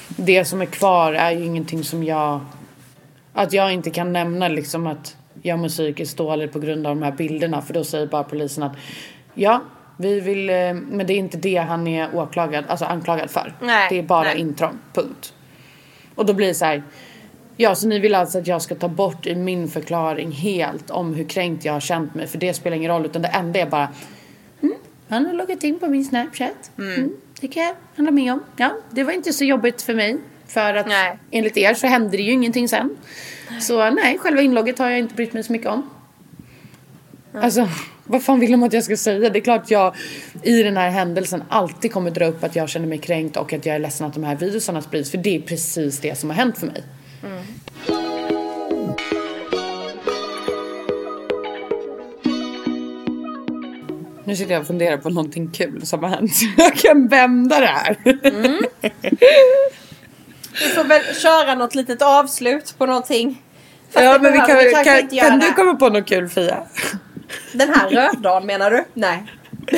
det 0.08 0.44
som 0.44 0.60
är 0.60 0.66
kvar 0.66 1.12
är 1.12 1.30
ju 1.30 1.44
ingenting 1.44 1.84
som 1.84 2.04
jag... 2.04 2.40
Att 3.32 3.52
jag 3.52 3.72
inte 3.72 3.90
kan 3.90 4.12
nämna 4.12 4.48
liksom 4.48 4.86
att 4.86 5.16
jag 5.42 5.58
mår 5.58 5.68
psykiskt 5.68 6.16
dåligt 6.16 6.52
på 6.52 6.58
grund 6.58 6.86
av 6.86 6.96
de 6.96 7.02
här 7.02 7.12
bilderna 7.12 7.62
för 7.62 7.74
då 7.74 7.84
säger 7.84 8.06
bara 8.06 8.24
polisen 8.24 8.62
att 8.62 8.76
ja, 9.34 9.60
vi 9.96 10.20
vill... 10.20 10.50
Eh, 10.50 10.74
men 10.74 11.06
det 11.06 11.12
är 11.12 11.18
inte 11.18 11.36
det 11.36 11.56
han 11.56 11.86
är 11.86 12.16
åklagad, 12.16 12.64
alltså 12.68 12.84
anklagad 12.84 13.30
för. 13.30 13.54
Nej, 13.60 13.86
det 13.90 13.98
är 13.98 14.02
bara 14.02 14.22
nej. 14.22 14.38
intrång, 14.38 14.78
punkt. 14.92 15.34
Och 16.14 16.26
då 16.26 16.32
blir 16.32 16.46
det 16.46 16.54
så 16.54 16.64
här. 16.64 16.82
Ja, 17.56 17.74
så 17.74 17.88
ni 17.88 17.98
vill 17.98 18.14
alltså 18.14 18.38
att 18.38 18.46
jag 18.46 18.62
ska 18.62 18.74
ta 18.74 18.88
bort 18.88 19.26
i 19.26 19.34
min 19.34 19.68
förklaring 19.68 20.30
helt 20.30 20.90
om 20.90 21.14
hur 21.14 21.24
kränkt 21.24 21.64
jag 21.64 21.72
har 21.72 21.80
känt 21.80 22.14
mig. 22.14 22.26
För 22.26 22.38
det 22.38 22.54
spelar 22.54 22.76
ingen 22.76 22.90
roll, 22.90 23.06
utan 23.06 23.22
det 23.22 23.28
enda 23.28 23.60
är 23.60 23.66
bara 23.66 23.88
mm, 24.62 24.74
han 25.08 25.26
har 25.26 25.32
loggat 25.32 25.64
in 25.64 25.78
på 25.78 25.86
min 25.86 26.04
Snapchat. 26.04 26.70
Mm. 26.78 27.12
det 27.40 27.48
kan 27.48 27.62
jag 27.62 27.74
hålla 27.96 28.10
med 28.10 28.32
om. 28.32 28.42
Ja, 28.56 28.76
det 28.90 29.04
var 29.04 29.12
inte 29.12 29.32
så 29.32 29.44
jobbigt 29.44 29.82
för 29.82 29.94
mig. 29.94 30.18
För 30.46 30.74
att 30.74 30.86
Nej. 30.86 31.18
enligt 31.30 31.56
er 31.56 31.74
så 31.74 31.86
hände 31.86 32.16
det 32.16 32.22
ju 32.22 32.32
ingenting 32.32 32.68
sen. 32.68 32.96
Så 33.60 33.90
nej, 33.90 34.18
själva 34.18 34.40
inlogget 34.40 34.78
har 34.78 34.90
jag 34.90 34.98
inte 34.98 35.14
brytt 35.14 35.32
mig 35.32 35.42
så 35.42 35.52
mycket 35.52 35.68
om. 35.68 35.90
Alltså, 37.34 37.68
vad 38.06 38.22
fan 38.22 38.40
vill 38.40 38.50
de 38.50 38.62
att 38.62 38.72
jag 38.72 38.84
ska 38.84 38.96
säga? 38.96 39.30
Det 39.30 39.38
är 39.38 39.40
klart 39.40 39.70
jag 39.70 39.94
i 40.42 40.62
den 40.62 40.76
här 40.76 40.90
händelsen 40.90 41.42
alltid 41.48 41.92
kommer 41.92 42.10
dra 42.10 42.26
upp 42.26 42.44
att 42.44 42.56
jag 42.56 42.68
känner 42.68 42.86
mig 42.86 42.98
kränkt 42.98 43.36
och 43.36 43.52
att 43.52 43.66
jag 43.66 43.74
är 43.74 43.78
ledsen 43.78 44.06
att 44.06 44.14
de 44.14 44.24
här 44.24 44.36
videorna 44.36 44.82
sprids. 44.82 45.10
För 45.10 45.18
det 45.18 45.36
är 45.36 45.40
precis 45.40 46.00
det 46.00 46.18
som 46.18 46.30
har 46.30 46.36
hänt 46.36 46.58
för 46.58 46.66
mig. 46.66 46.82
Nu 54.24 54.36
sitter 54.36 54.52
jag 54.52 54.60
och 54.60 54.66
funderar 54.66 54.96
på 54.96 55.10
någonting 55.10 55.50
kul 55.50 55.86
som 55.86 56.02
har 56.02 56.10
hänt. 56.10 56.32
Jag 56.56 56.74
kan 56.74 57.08
vända 57.08 57.60
det 57.60 57.66
här. 57.66 57.96
Vi 60.62 60.68
får 60.68 60.84
väl 60.84 61.02
köra 61.14 61.54
något 61.54 61.74
litet 61.74 62.02
avslut 62.02 62.74
på 62.78 62.86
någonting. 62.86 63.42
Fast 63.90 64.04
Ja 64.04 64.18
men 64.22 64.32
vi 64.32 64.38
kan, 64.38 64.46
kanske 64.46 65.02
kan, 65.02 65.08
kan 65.08 65.38
du 65.38 65.52
komma 65.52 65.74
på 65.74 65.88
något 65.88 66.06
kul 66.06 66.28
Fia? 66.28 66.62
Den 67.52 67.74
här 67.74 67.88
röddagen 67.88 68.46
menar 68.46 68.70
du? 68.70 68.84
Nej. 68.94 69.24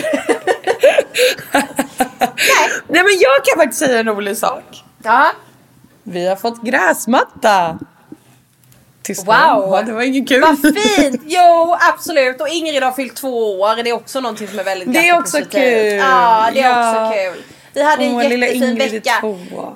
Nej 2.89 3.03
men 3.03 3.19
jag 3.21 3.45
kan 3.45 3.57
faktiskt 3.57 3.79
säga 3.79 3.99
en 4.01 4.07
rolig 4.09 4.37
sak. 4.37 4.85
Ja. 5.05 5.33
Vi 6.03 6.27
har 6.29 6.37
fått 6.37 6.63
gräsmatta. 6.63 7.79
Nu. 9.09 9.15
Wow. 9.27 9.27
Ja, 9.75 9.83
det 9.87 9.93
var 9.93 10.03
inget 10.03 10.29
kul. 10.29 10.41
Vad 10.41 10.59
fint! 10.61 11.23
Jo, 11.27 11.77
absolut. 11.95 12.41
Och 12.41 12.49
Ingrid 12.49 12.83
har 12.83 12.93
fyllt 12.93 13.17
två 13.17 13.61
år. 13.61 13.83
Det 13.83 13.91
är 13.91 13.95
också 13.95 14.21
någonting 14.21 14.49
som 14.49 14.59
är 14.59 14.65
väldigt 14.65 14.93
Det 14.93 15.09
är 15.09 15.19
också 15.19 15.39
positivt. 15.39 15.53
kul. 15.53 15.95
Ja, 15.99 16.51
det 16.55 16.61
är 16.61 16.71
Ja. 16.71 17.07
också 17.09 17.15
kul. 17.17 17.43
Vi 17.79 17.85
hade 17.85 18.05
en 18.05 18.15
Åh, 18.15 18.29
lilla 18.29 18.47
jättefin 18.47 18.79
vecka. 18.79 19.13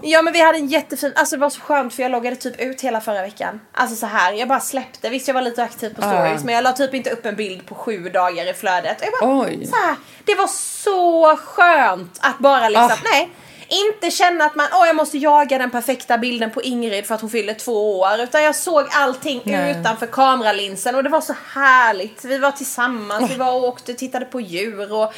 Ja 0.03 0.23
men 0.23 0.33
vi 0.33 0.41
hade 0.41 0.59
en 0.59 0.67
jättefin, 0.67 1.13
alltså 1.17 1.37
det 1.37 1.41
var 1.41 1.51
så 1.51 1.61
skönt 1.61 1.95
för 1.95 2.03
jag 2.03 2.13
loggade 2.13 2.37
typ 2.37 2.61
ut 2.61 2.81
hela 2.81 3.01
förra 3.01 3.23
veckan. 3.23 3.61
Alltså 3.73 3.97
så 3.97 4.07
här, 4.07 4.33
jag 4.33 4.49
bara 4.49 4.61
släppte. 4.61 5.09
Visst 5.11 5.29
jag 5.29 5.35
var 5.35 5.43
lite 5.43 5.63
aktiv 5.63 5.95
på 5.95 6.03
stories 6.03 6.43
Ah. 6.43 6.45
men 6.45 6.55
jag 6.55 6.65
la 6.65 6.73
typ 6.73 6.95
inte 6.95 7.11
upp 7.11 7.27
en 7.27 7.37
bild 7.37 7.67
på 7.67 7.75
sju 7.75 8.09
dagar 8.09 8.51
i 8.51 8.55
flödet. 8.55 9.01
Och 9.01 9.07
jag 9.07 9.13
bara, 9.29 9.41
Oj. 9.47 9.67
så 9.67 9.77
här, 9.77 9.97
det 10.25 10.35
var 10.35 10.47
så 10.47 11.37
skönt 11.37 12.19
att 12.23 12.39
bara 12.39 12.69
liksom, 12.69 12.85
Ah. 12.91 12.97
nej. 13.13 13.31
Inte 13.69 14.11
känna 14.11 14.45
att 14.45 14.55
man, 14.55 14.67
åh 14.73 14.87
jag 14.87 14.97
måste 14.97 15.19
jaga 15.19 15.59
den 15.59 15.71
perfekta 15.71 16.19
bilden 16.19 16.51
på 16.51 16.63
Ingrid 16.63 17.07
för 17.07 17.15
att 17.15 17.21
hon 17.21 17.31
fyller 17.31 17.55
två 17.55 18.01
år. 18.01 18.21
Utan 18.21 18.43
jag 18.43 18.57
såg 18.57 18.87
allting 18.93 19.43
Nej. 19.45 19.81
utanför 19.81 20.07
kameralinsen 20.07 20.95
och 20.95 21.03
det 21.03 21.09
var 21.09 21.21
så 21.21 21.35
härligt. 21.55 22.25
Vi 22.25 22.39
var 22.39 22.51
tillsammans, 22.51 23.31
vi 23.31 23.35
var 23.37 23.53
och 23.53 23.65
åkte 23.65 23.93
och 23.93 23.99
tittade 23.99 24.25
på 24.25 24.41
djur 24.41 24.93
och 24.93 25.13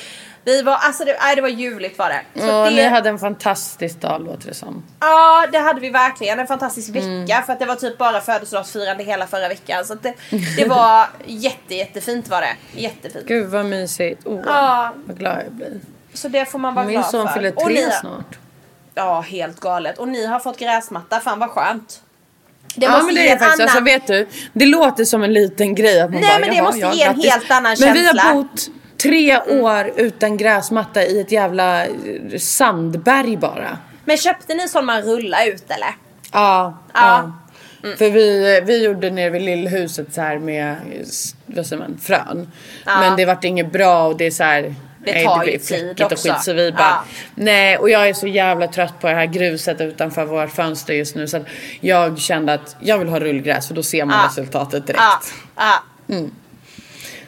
vi 0.45 0.63
var, 0.63 0.75
alltså 0.77 1.05
det, 1.05 1.17
nej, 1.23 1.37
det 1.37 1.43
var 1.43 1.49
ljuvligt 1.49 1.99
var 1.99 2.09
det. 2.09 2.41
Så 2.41 2.47
Ja, 2.47 2.65
det 2.65 2.71
ni 2.71 2.83
hade 2.89 3.09
en 3.09 3.19
fantastisk 3.19 4.01
dag 4.01 4.25
låter 4.27 4.49
det 4.49 4.55
som. 4.55 4.83
Ja, 5.01 5.47
det 5.53 5.59
hade 5.59 5.81
vi 5.81 5.91
verkligen. 5.91 6.39
En 6.41 6.47
fantastisk 6.47 6.89
vecka 6.89 7.07
Mm. 7.07 7.43
för 7.47 7.53
att 7.53 7.59
det 7.59 7.67
var 7.67 7.75
typ 7.75 7.99
bara 7.99 8.21
födelsedagsfirande 8.21 9.05
hela 9.05 9.27
förra 9.27 9.49
veckan. 9.49 9.85
Så 9.85 9.95
det, 9.95 10.15
det 10.57 10.65
var 10.69 11.07
jätte, 11.27 11.75
jättefint 11.75 12.29
var 12.29 12.41
det. 12.41 12.81
Jättefint. 12.81 13.27
Gud 13.27 13.47
vad 13.51 13.67
mysigt. 13.67 14.27
Oh, 14.27 14.43
Ja. 14.47 14.93
Vad 15.07 15.19
glad 15.19 15.39
jag 15.45 15.53
blir. 15.53 15.81
Så 16.15 16.29
det 16.29 16.45
får 16.45 16.59
man 16.59 16.75
vara 16.75 16.85
Min 16.87 16.95
glad 16.95 17.07
son 17.11 17.27
för. 17.29 17.35
fyller 17.35 17.53
Och 17.57 17.63
tre 17.65 17.75
ni- 17.75 17.91
snart. 18.01 18.39
Ja, 18.95 19.21
helt 19.21 19.61
galet. 19.61 19.99
Och 19.99 20.09
ni 20.09 20.27
har 20.27 20.39
fått 20.41 20.59
gräsmatta. 20.59 21.21
Fan 21.21 21.39
vad 21.39 21.51
skönt. 21.51 22.01
Det 22.77 22.87
ja 22.87 23.03
men 23.03 23.15
det 23.15 23.29
är 23.29 23.39
faktiskt, 23.39 23.61
alltså 23.61 23.77
annan... 23.79 23.85
vet 23.85 24.07
du. 24.07 24.29
Det 24.53 24.67
låter 24.67 25.05
som 25.05 25.23
en 25.23 25.33
liten 25.33 25.75
grej 25.75 26.01
att 26.01 26.11
man 26.13 26.21
Nej, 26.21 26.31
bara, 26.31 26.39
men 26.39 26.49
det 26.51 26.57
"Jaha, 26.57 26.65
måste 26.65 26.79
ge 26.97 27.03
en 27.03 27.15
grattis." 27.15 27.31
helt 27.33 27.51
annan 27.51 27.77
Men 27.81 27.93
vi 27.93 28.05
känsla. 28.05 28.23
har 28.23 28.35
bott 28.35 28.69
tre 29.11 29.39
år 29.63 29.93
utan 29.97 30.37
gräsmatta 30.37 31.03
i 31.05 31.21
ett 31.21 31.33
jävla 31.33 31.85
eh, 31.87 31.91
sandberg 32.39 33.37
bara. 33.37 33.79
Men 34.05 34.17
köpte 34.17 34.55
ni 34.55 34.69
sån 34.69 34.85
man 34.87 35.03
rullar 35.03 35.47
ut 35.49 35.65
eller? 35.71 35.95
Ja. 36.33 36.79
Ja. 36.95 37.33
ja. 37.83 37.91
För 37.99 38.11
vi, 38.11 38.61
vi 38.67 38.85
gjorde 38.85 39.11
nere 39.11 39.31
vid 39.31 39.43
lillhuset 39.43 40.15
så 40.15 40.21
här 40.21 40.39
med, 40.39 40.77
s- 41.03 41.35
vad 41.47 41.67
säger 41.67 41.83
man, 41.83 41.99
frön. 42.03 42.53
Ja. 42.87 43.01
Men 43.01 43.17
det 43.17 43.25
vart 43.25 43.45
inget 43.45 43.73
bra 43.73 44.07
och 44.07 44.17
det 44.17 44.27
är 44.27 44.31
så 44.31 44.45
här. 44.45 44.75
Det 45.05 45.13
nej, 45.13 45.25
tar 45.25 45.39
blir 45.39 45.53
ju 45.53 45.59
tid 45.59 46.01
och 46.03 46.13
också. 46.13 46.29
skit 46.29 46.43
så 46.43 46.53
vi 46.53 46.73
bara 46.73 46.81
Ja. 46.83 47.05
Nej 47.35 47.79
och 47.79 47.91
jag 47.91 48.09
är 48.09 48.15
så 48.15 48.27
jävla 48.27 48.67
trött 48.69 49.01
på 49.01 49.07
det 49.07 49.15
här 49.15 49.27
gruset 49.27 49.81
utanför 49.81 50.25
vårt 50.25 50.51
fönster 50.51 50.95
just 50.95 51.17
nu 51.17 51.29
så 51.29 51.37
att 51.37 51.43
jag 51.81 52.19
kände 52.19 52.53
att 52.55 52.77
jag 52.81 52.99
vill 52.99 53.09
ha 53.09 53.21
rullgräs 53.21 53.69
för 53.69 53.75
då 53.75 53.83
ser 53.83 54.05
man 54.05 54.17
Ja. 54.23 54.27
resultatet 54.29 54.87
direkt. 54.87 55.03
Ja, 55.57 55.83
ja. 56.09 56.17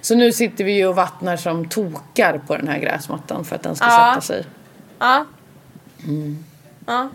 Så 0.07 0.15
nu 0.15 0.33
sitter 0.33 0.65
vi 0.65 0.73
ju 0.73 0.87
och 0.87 0.97
vattnar 0.97 1.37
som 1.37 1.69
tokar 1.69 2.39
på 2.47 2.57
den 2.57 2.69
här 2.69 2.79
gräsmattan 2.79 3.45
för 3.45 3.57
att 3.57 3.63
den 3.63 3.77
ska 3.77 3.87
Ja. 3.87 4.11
sätta 4.15 4.21
sig. 4.21 4.45
Ja. 4.99 5.25
Ja. 6.87 7.09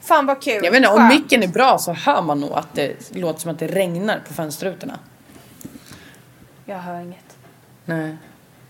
Fan 0.00 0.26
vad 0.26 0.42
kul. 0.42 0.60
Jag 0.64 0.70
vet 0.70 0.76
inte, 0.78 0.88
om 0.88 1.08
micken 1.08 1.42
är 1.42 1.48
bra 1.48 1.78
så 1.78 1.92
hör 1.92 2.22
man 2.22 2.40
nog 2.40 2.52
att 2.52 2.74
det 2.74 3.14
låter 3.16 3.40
som 3.40 3.50
att 3.50 3.58
det 3.58 3.66
regnar 3.66 4.20
på 4.28 4.34
fönsterrutorna. 4.34 4.98
Jag 6.64 6.78
hör 6.78 7.00
inget. 7.00 7.36
Nej. 7.84 8.16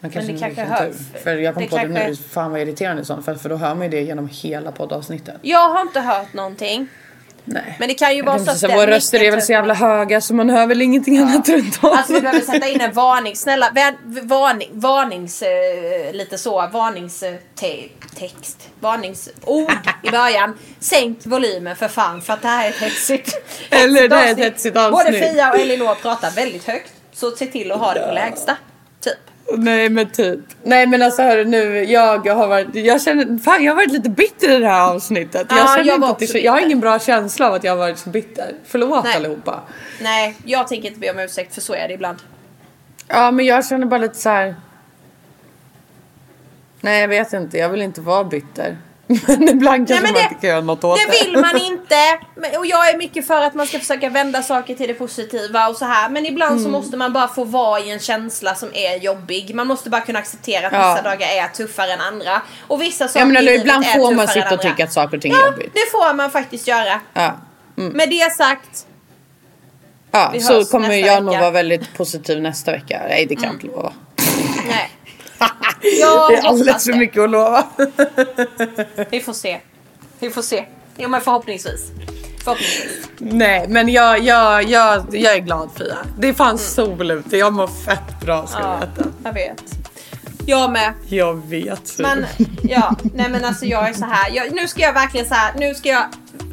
Man 0.01 0.11
kanske 0.11 0.33
det 0.33 0.39
inte 0.39 0.55
kanske 0.55 0.75
hörs. 0.85 0.97
För 1.23 1.37
jag 1.37 1.55
kom 1.55 1.63
Det 1.63 1.69
på 1.69 1.77
det 1.77 1.83
kanske- 1.83 2.09
nu, 2.09 2.17
fan 2.17 2.51
vad 2.51 2.61
irriterande 2.61 3.05
sånt. 3.05 3.25
För, 3.25 3.35
för 3.35 3.49
då 3.49 3.57
hör 3.57 3.75
man 3.75 3.83
ju 3.83 3.89
det 3.91 4.01
genom 4.03 4.29
hela 4.33 4.73
poddavsnittet. 4.73 5.35
Jag 5.43 5.71
har 5.71 5.81
inte 5.81 6.01
hört 6.01 6.33
någonting. 6.33 6.89
Nej. 7.45 7.77
Men 7.79 7.89
det 7.89 7.95
kan 7.95 8.17
ju 8.17 8.23
vara 8.23 8.39
så 8.39 8.51
att 8.51 8.61
den 8.61 8.71
våra 8.71 8.91
röster 8.91 9.23
är 9.23 9.31
väl 9.31 9.43
så 9.43 9.53
jävla 9.53 9.75
höga 9.75 10.21
så 10.21 10.35
man 10.35 10.51
hör 10.51 10.67
väl 10.67 10.83
ingenting 10.83 11.19
annat 11.19 11.49
runt 11.49 11.85
om. 11.85 11.91
Alltså 11.91 12.13
vi 12.13 12.21
behöver 12.21 12.41
sätta 12.41 12.69
in 12.69 12.81
en 12.81 12.93
varning. 12.93 13.37
Snälla, 13.37 13.71
varning, 14.23 14.69
varnings... 14.73 15.43
Eh, 15.43 16.13
lite 16.13 16.39
så, 16.39 16.69
varningstext. 16.73 18.69
Varningsord 18.81 19.73
i 20.03 20.11
början. 20.11 20.59
Sänk 20.81 21.19
volymen 21.25 21.77
för 21.77 21.89
fan 21.89 22.23
för 22.23 22.33
att 22.33 22.43
det 22.43 22.49
här 22.49 22.65
är 22.65 22.71
ett 22.71 22.77
hetsigt 22.77 23.43
Eller 23.71 24.09
det 24.09 24.17
är 24.17 24.33
ett 24.33 24.39
hetsigt 24.39 24.77
avsnitt. 24.77 25.07
Både 25.07 25.33
Fia 25.33 25.53
och 25.53 25.59
Elinor 25.59 25.95
pratar 25.95 26.31
väldigt 26.31 26.65
högt. 26.65 26.93
Så 27.13 27.31
se 27.31 27.47
till 27.47 27.73
att 27.73 27.79
ha 27.79 27.95
det 27.95 28.01
på 28.01 28.13
lägsta. 28.13 28.57
Typ. 29.01 29.34
Nej 29.53 29.91
men 29.91 30.11
typ. 30.11 30.41
Nej 30.63 30.87
men 30.87 31.03
alltså 31.03 31.23
hörru 31.23 31.45
nu, 31.45 31.85
jag 31.85 32.29
har 32.29 32.49
varit, 32.49 32.75
jag 32.75 33.03
känner, 33.03 33.39
fan 33.39 33.65
jag 33.65 33.73
har 33.73 33.77
varit 33.77 33.93
lite 33.93 34.11
bitter 34.11 34.51
i 34.51 34.59
det 34.59 34.69
här 34.69 34.91
avsnittet. 34.91 35.47
Ja, 35.51 35.57
jag 35.57 35.69
känner 35.69 35.85
jag 35.85 35.97
inte 35.97 36.07
att 36.07 36.19
det, 36.19 36.41
jag 36.41 36.53
har 36.53 36.61
ingen 36.61 36.81
bra 36.81 36.99
känsla 36.99 37.49
av 37.49 37.55
att 37.55 37.65
jag 37.65 37.73
har 37.73 37.77
varit 37.77 37.99
så 37.99 38.11
bitter. 38.11 38.55
Förlåt 38.65 39.05
Nej. 39.05 39.17
allihopa. 39.17 39.61
Nej, 40.03 40.37
jag 40.45 40.69
tänker 40.69 40.89
inte 40.89 41.01
be 41.01 41.11
om 41.11 41.19
ursäkt 41.19 41.55
för 41.55 41.61
så 41.61 41.75
är 41.75 41.89
det 41.89 41.95
ibland. 41.95 42.19
Ja 43.09 43.31
men 43.31 43.47
jag 43.47 43.67
känner 43.67 43.87
bara 43.87 44.01
lite 44.01 44.19
så 44.19 44.29
här. 44.29 44.55
Nej 46.81 47.01
jag 47.01 47.09
vet 47.09 47.33
inte, 47.33 47.59
jag 47.59 47.69
vill 47.69 47.83
inte 47.83 48.01
vara 48.01 48.25
bitter. 48.25 48.77
Men 49.07 49.49
ibland 49.49 49.89
kanske 49.89 49.95
men 49.95 50.13
man 50.13 50.15
det- 50.15 50.21
inte 50.23 50.35
kan 50.41 50.51
göra 50.51 50.61
något 50.61 50.85
åt 50.85 50.99
det. 50.99 51.19
Det 51.19 51.25
vill 51.25 51.41
man 51.41 51.57
inte. 51.73 52.59
Och 52.59 52.67
jag 52.67 52.91
är 52.91 52.99
mycket 52.99 53.27
för 53.27 53.41
att 53.43 53.55
man 53.55 53.67
ska 53.67 53.79
försöka 53.79 54.09
vända 54.09 54.43
saker 54.43 54.75
till 54.75 54.89
det 54.89 54.95
positiva 54.95 55.69
och 55.69 55.77
så 55.77 55.85
här. 55.85 56.09
Men 56.09 56.27
ibland 56.27 56.53
Mm. 56.53 56.65
så 56.65 56.71
måste 56.71 56.97
man 56.97 57.13
bara 57.13 57.29
få 57.29 57.45
vara 57.45 57.81
i 57.81 57.91
en 57.91 57.99
känsla 57.99 58.55
som 58.55 58.69
är 58.75 58.97
jobbig. 58.99 59.55
Man 59.55 59.67
måste 59.67 59.91
bara 59.91 60.01
kunna 60.01 60.19
acceptera 60.19 60.67
att 60.67 60.73
Ja. 60.73 60.93
vissa 60.95 61.03
dagar 61.11 61.29
är 61.29 61.49
tuffare 61.49 61.93
än 61.93 62.01
andra. 62.01 62.43
Och 62.67 62.83
vissa 62.83 63.09
saker 63.09 63.21
Ja 63.21 63.27
men 63.27 63.37
eller 63.37 63.53
ibland 63.53 63.85
är 63.85 63.93
får 63.99 64.15
man 64.15 64.29
sitta 64.29 64.55
och 64.55 64.63
tycka 64.63 64.85
att 64.85 64.93
saker 64.93 65.17
och 65.17 65.23
ting 65.23 65.33
är 65.33 65.37
Ja, 65.39 65.47
jobbigt. 65.47 65.71
det 65.75 65.91
får 65.91 66.15
man 66.15 66.31
faktiskt 66.31 66.69
göra. 66.69 67.01
Ja. 67.15 67.33
Med 67.75 68.11
det 68.11 68.33
sagt, 68.37 68.87
Ja, 70.11 70.33
så 70.41 70.65
kommer 70.65 70.95
jag 70.95 71.23
nog 71.23 71.33
vecka. 71.33 71.41
vara 71.41 71.51
väldigt 71.51 71.97
positiv 71.97 72.41
nästa 72.43 72.73
vecka. 72.73 73.01
Nej 73.09 73.27
det 73.27 73.35
kan 73.35 73.45
jag 73.45 73.53
inte 73.55 73.67
lova. 73.67 73.93
nej. 74.69 74.91
Jag 76.01 76.31
Det 76.31 76.37
är 76.37 76.43
alldeles 76.47 76.85
för 76.85 76.93
mycket 76.93 77.23
att 77.23 77.31
lova. 77.31 77.67
Vi 79.11 79.21
får 79.21 79.33
se. 79.33 79.61
Vi 80.19 80.31
får 80.31 80.43
se. 80.43 80.65
Jo 80.97 81.09
men 81.09 81.21
förhoppningsvis. 81.21 81.91
Förhoppningsvis. 82.45 83.09
Nej, 83.19 83.67
men 83.69 83.89
jag, 83.89 84.19
jag, 84.21 84.63
jag, 84.63 85.07
jag 85.17 85.35
är 85.35 85.39
glad 85.39 85.71
Fia. 85.79 85.97
Det 86.19 86.29
är 86.29 86.33
fan 86.33 86.59
sol 86.59 87.11
ute. 87.11 87.37
Jag 87.37 87.53
mår 87.53 87.67
fett 87.67 88.21
bra 88.21 88.47
ska 88.47 88.59
Ja, 88.61 88.81
du 88.97 89.03
veta. 89.03 89.11
jag 89.25 89.33
vet. 89.33 89.63
Jag 90.47 90.71
med. 90.73 90.93
Jag 91.09 91.49
vet. 91.49 91.99
Men 91.99 92.27
ja, 92.63 92.97
nej 93.15 93.29
men 93.31 93.45
alltså 93.45 93.65
jag 93.67 93.89
är 93.89 93.93
så 93.93 94.05
här. 94.05 94.31
Jag, 94.31 94.53
nu 94.55 94.69
ska 94.69 94.81
jag 94.83 94.93
verkligen 94.93 95.27
så 95.27 95.35
här. 95.35 95.55
Nu 95.59 95.75
ska 95.75 95.89
jag 95.89 96.05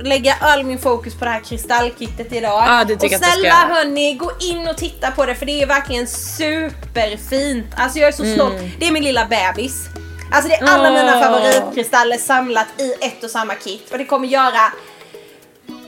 lägga 0.03 0.35
all 0.41 0.63
min 0.63 0.79
fokus 0.79 1.15
på 1.15 1.25
det 1.25 1.31
här 1.31 1.39
kristallkittet 1.39 2.33
idag. 2.33 2.63
Ja, 2.67 2.83
det 2.83 2.95
tycker 2.95 3.05
och 3.05 3.11
jag 3.23 3.29
att 3.29 3.33
snälla 3.33 3.53
hörni, 3.75 4.13
gå 4.13 4.31
in 4.41 4.67
och 4.67 4.77
titta 4.77 5.11
på 5.11 5.25
det 5.25 5.35
för 5.35 5.45
det 5.45 5.61
är 5.61 5.65
verkligen 5.67 6.07
superfint. 6.07 7.65
Alltså 7.77 7.99
jag 7.99 8.07
är 8.07 8.11
så 8.11 8.25
stolt. 8.25 8.55
Det 8.79 8.87
är 8.87 8.91
min 8.91 9.03
lilla 9.03 9.25
bebis. 9.25 9.85
Alltså 10.33 10.49
det 10.49 10.55
är 10.55 10.63
alla 10.67 10.89
Mm. 10.89 11.05
Åh. 11.05 11.05
mina 11.05 11.21
favoritkristaller 11.25 12.17
samlat 12.17 12.67
i 12.77 12.93
ett 13.05 13.23
och 13.23 13.29
samma 13.31 13.55
kit. 13.55 13.91
Och 13.91 13.97
det 13.97 14.05
kommer 14.05 14.27
göra 14.27 14.71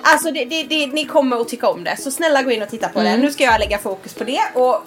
Alltså 0.05 0.31
det, 0.31 0.45
det, 0.45 0.63
det, 0.63 0.87
ni 0.87 1.05
kommer 1.05 1.41
att 1.41 1.47
tycka 1.49 1.67
om 1.69 1.83
det. 1.83 1.97
Så 1.97 2.11
snälla 2.11 2.41
gå 2.41 2.51
in 2.51 2.61
och 2.61 2.69
titta 2.69 2.89
på 2.89 2.99
Mm. 2.99 3.11
det. 3.11 3.25
Nu 3.27 3.31
ska 3.33 3.43
jag 3.43 3.59
lägga 3.59 3.77
fokus 3.77 4.13
på 4.13 4.23
det 4.23 4.41
och 4.53 4.83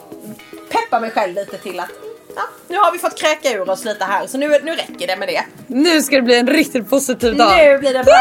peppa 0.71 1.01
mig 1.01 1.11
själv 1.11 1.35
lite 1.35 1.59
till 1.59 1.81
att 1.81 1.89
ja, 2.37 2.43
nu 2.69 2.77
har 2.77 2.93
vi 2.93 2.99
fått 2.99 3.19
kräka 3.19 3.53
ur 3.53 3.71
oss 3.71 3.85
lite 3.85 4.05
här 4.05 4.27
så 4.27 4.39
nu, 4.39 4.49
nu 4.49 4.75
räcker 4.75 5.07
det 5.07 5.17
med 5.17 5.29
det. 5.29 5.45
Nu 5.67 6.03
ska 6.03 6.17
det 6.17 6.23
bli 6.23 6.39
en 6.39 6.47
riktigt 6.47 6.91
positiv 6.91 7.37
dag. 7.37 7.57
Nu 7.57 7.79
blir 7.79 7.95
det 7.95 8.05
bra. 8.05 8.15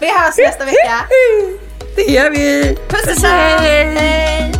Vi 0.00 0.06
hörs 0.06 0.36
nästa 0.38 0.64
vecka. 0.64 1.08
Det 1.96 2.02
gör 2.02 2.30
vi. 2.30 2.76
Puss 2.88 3.16
och 3.16 3.22
kram. 3.22 3.60
Hej. 3.60 4.52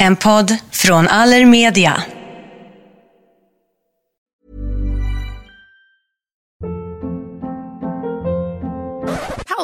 En 0.00 0.16
podd 0.16 0.56
från 0.72 1.08
Allermedia. 1.08 2.02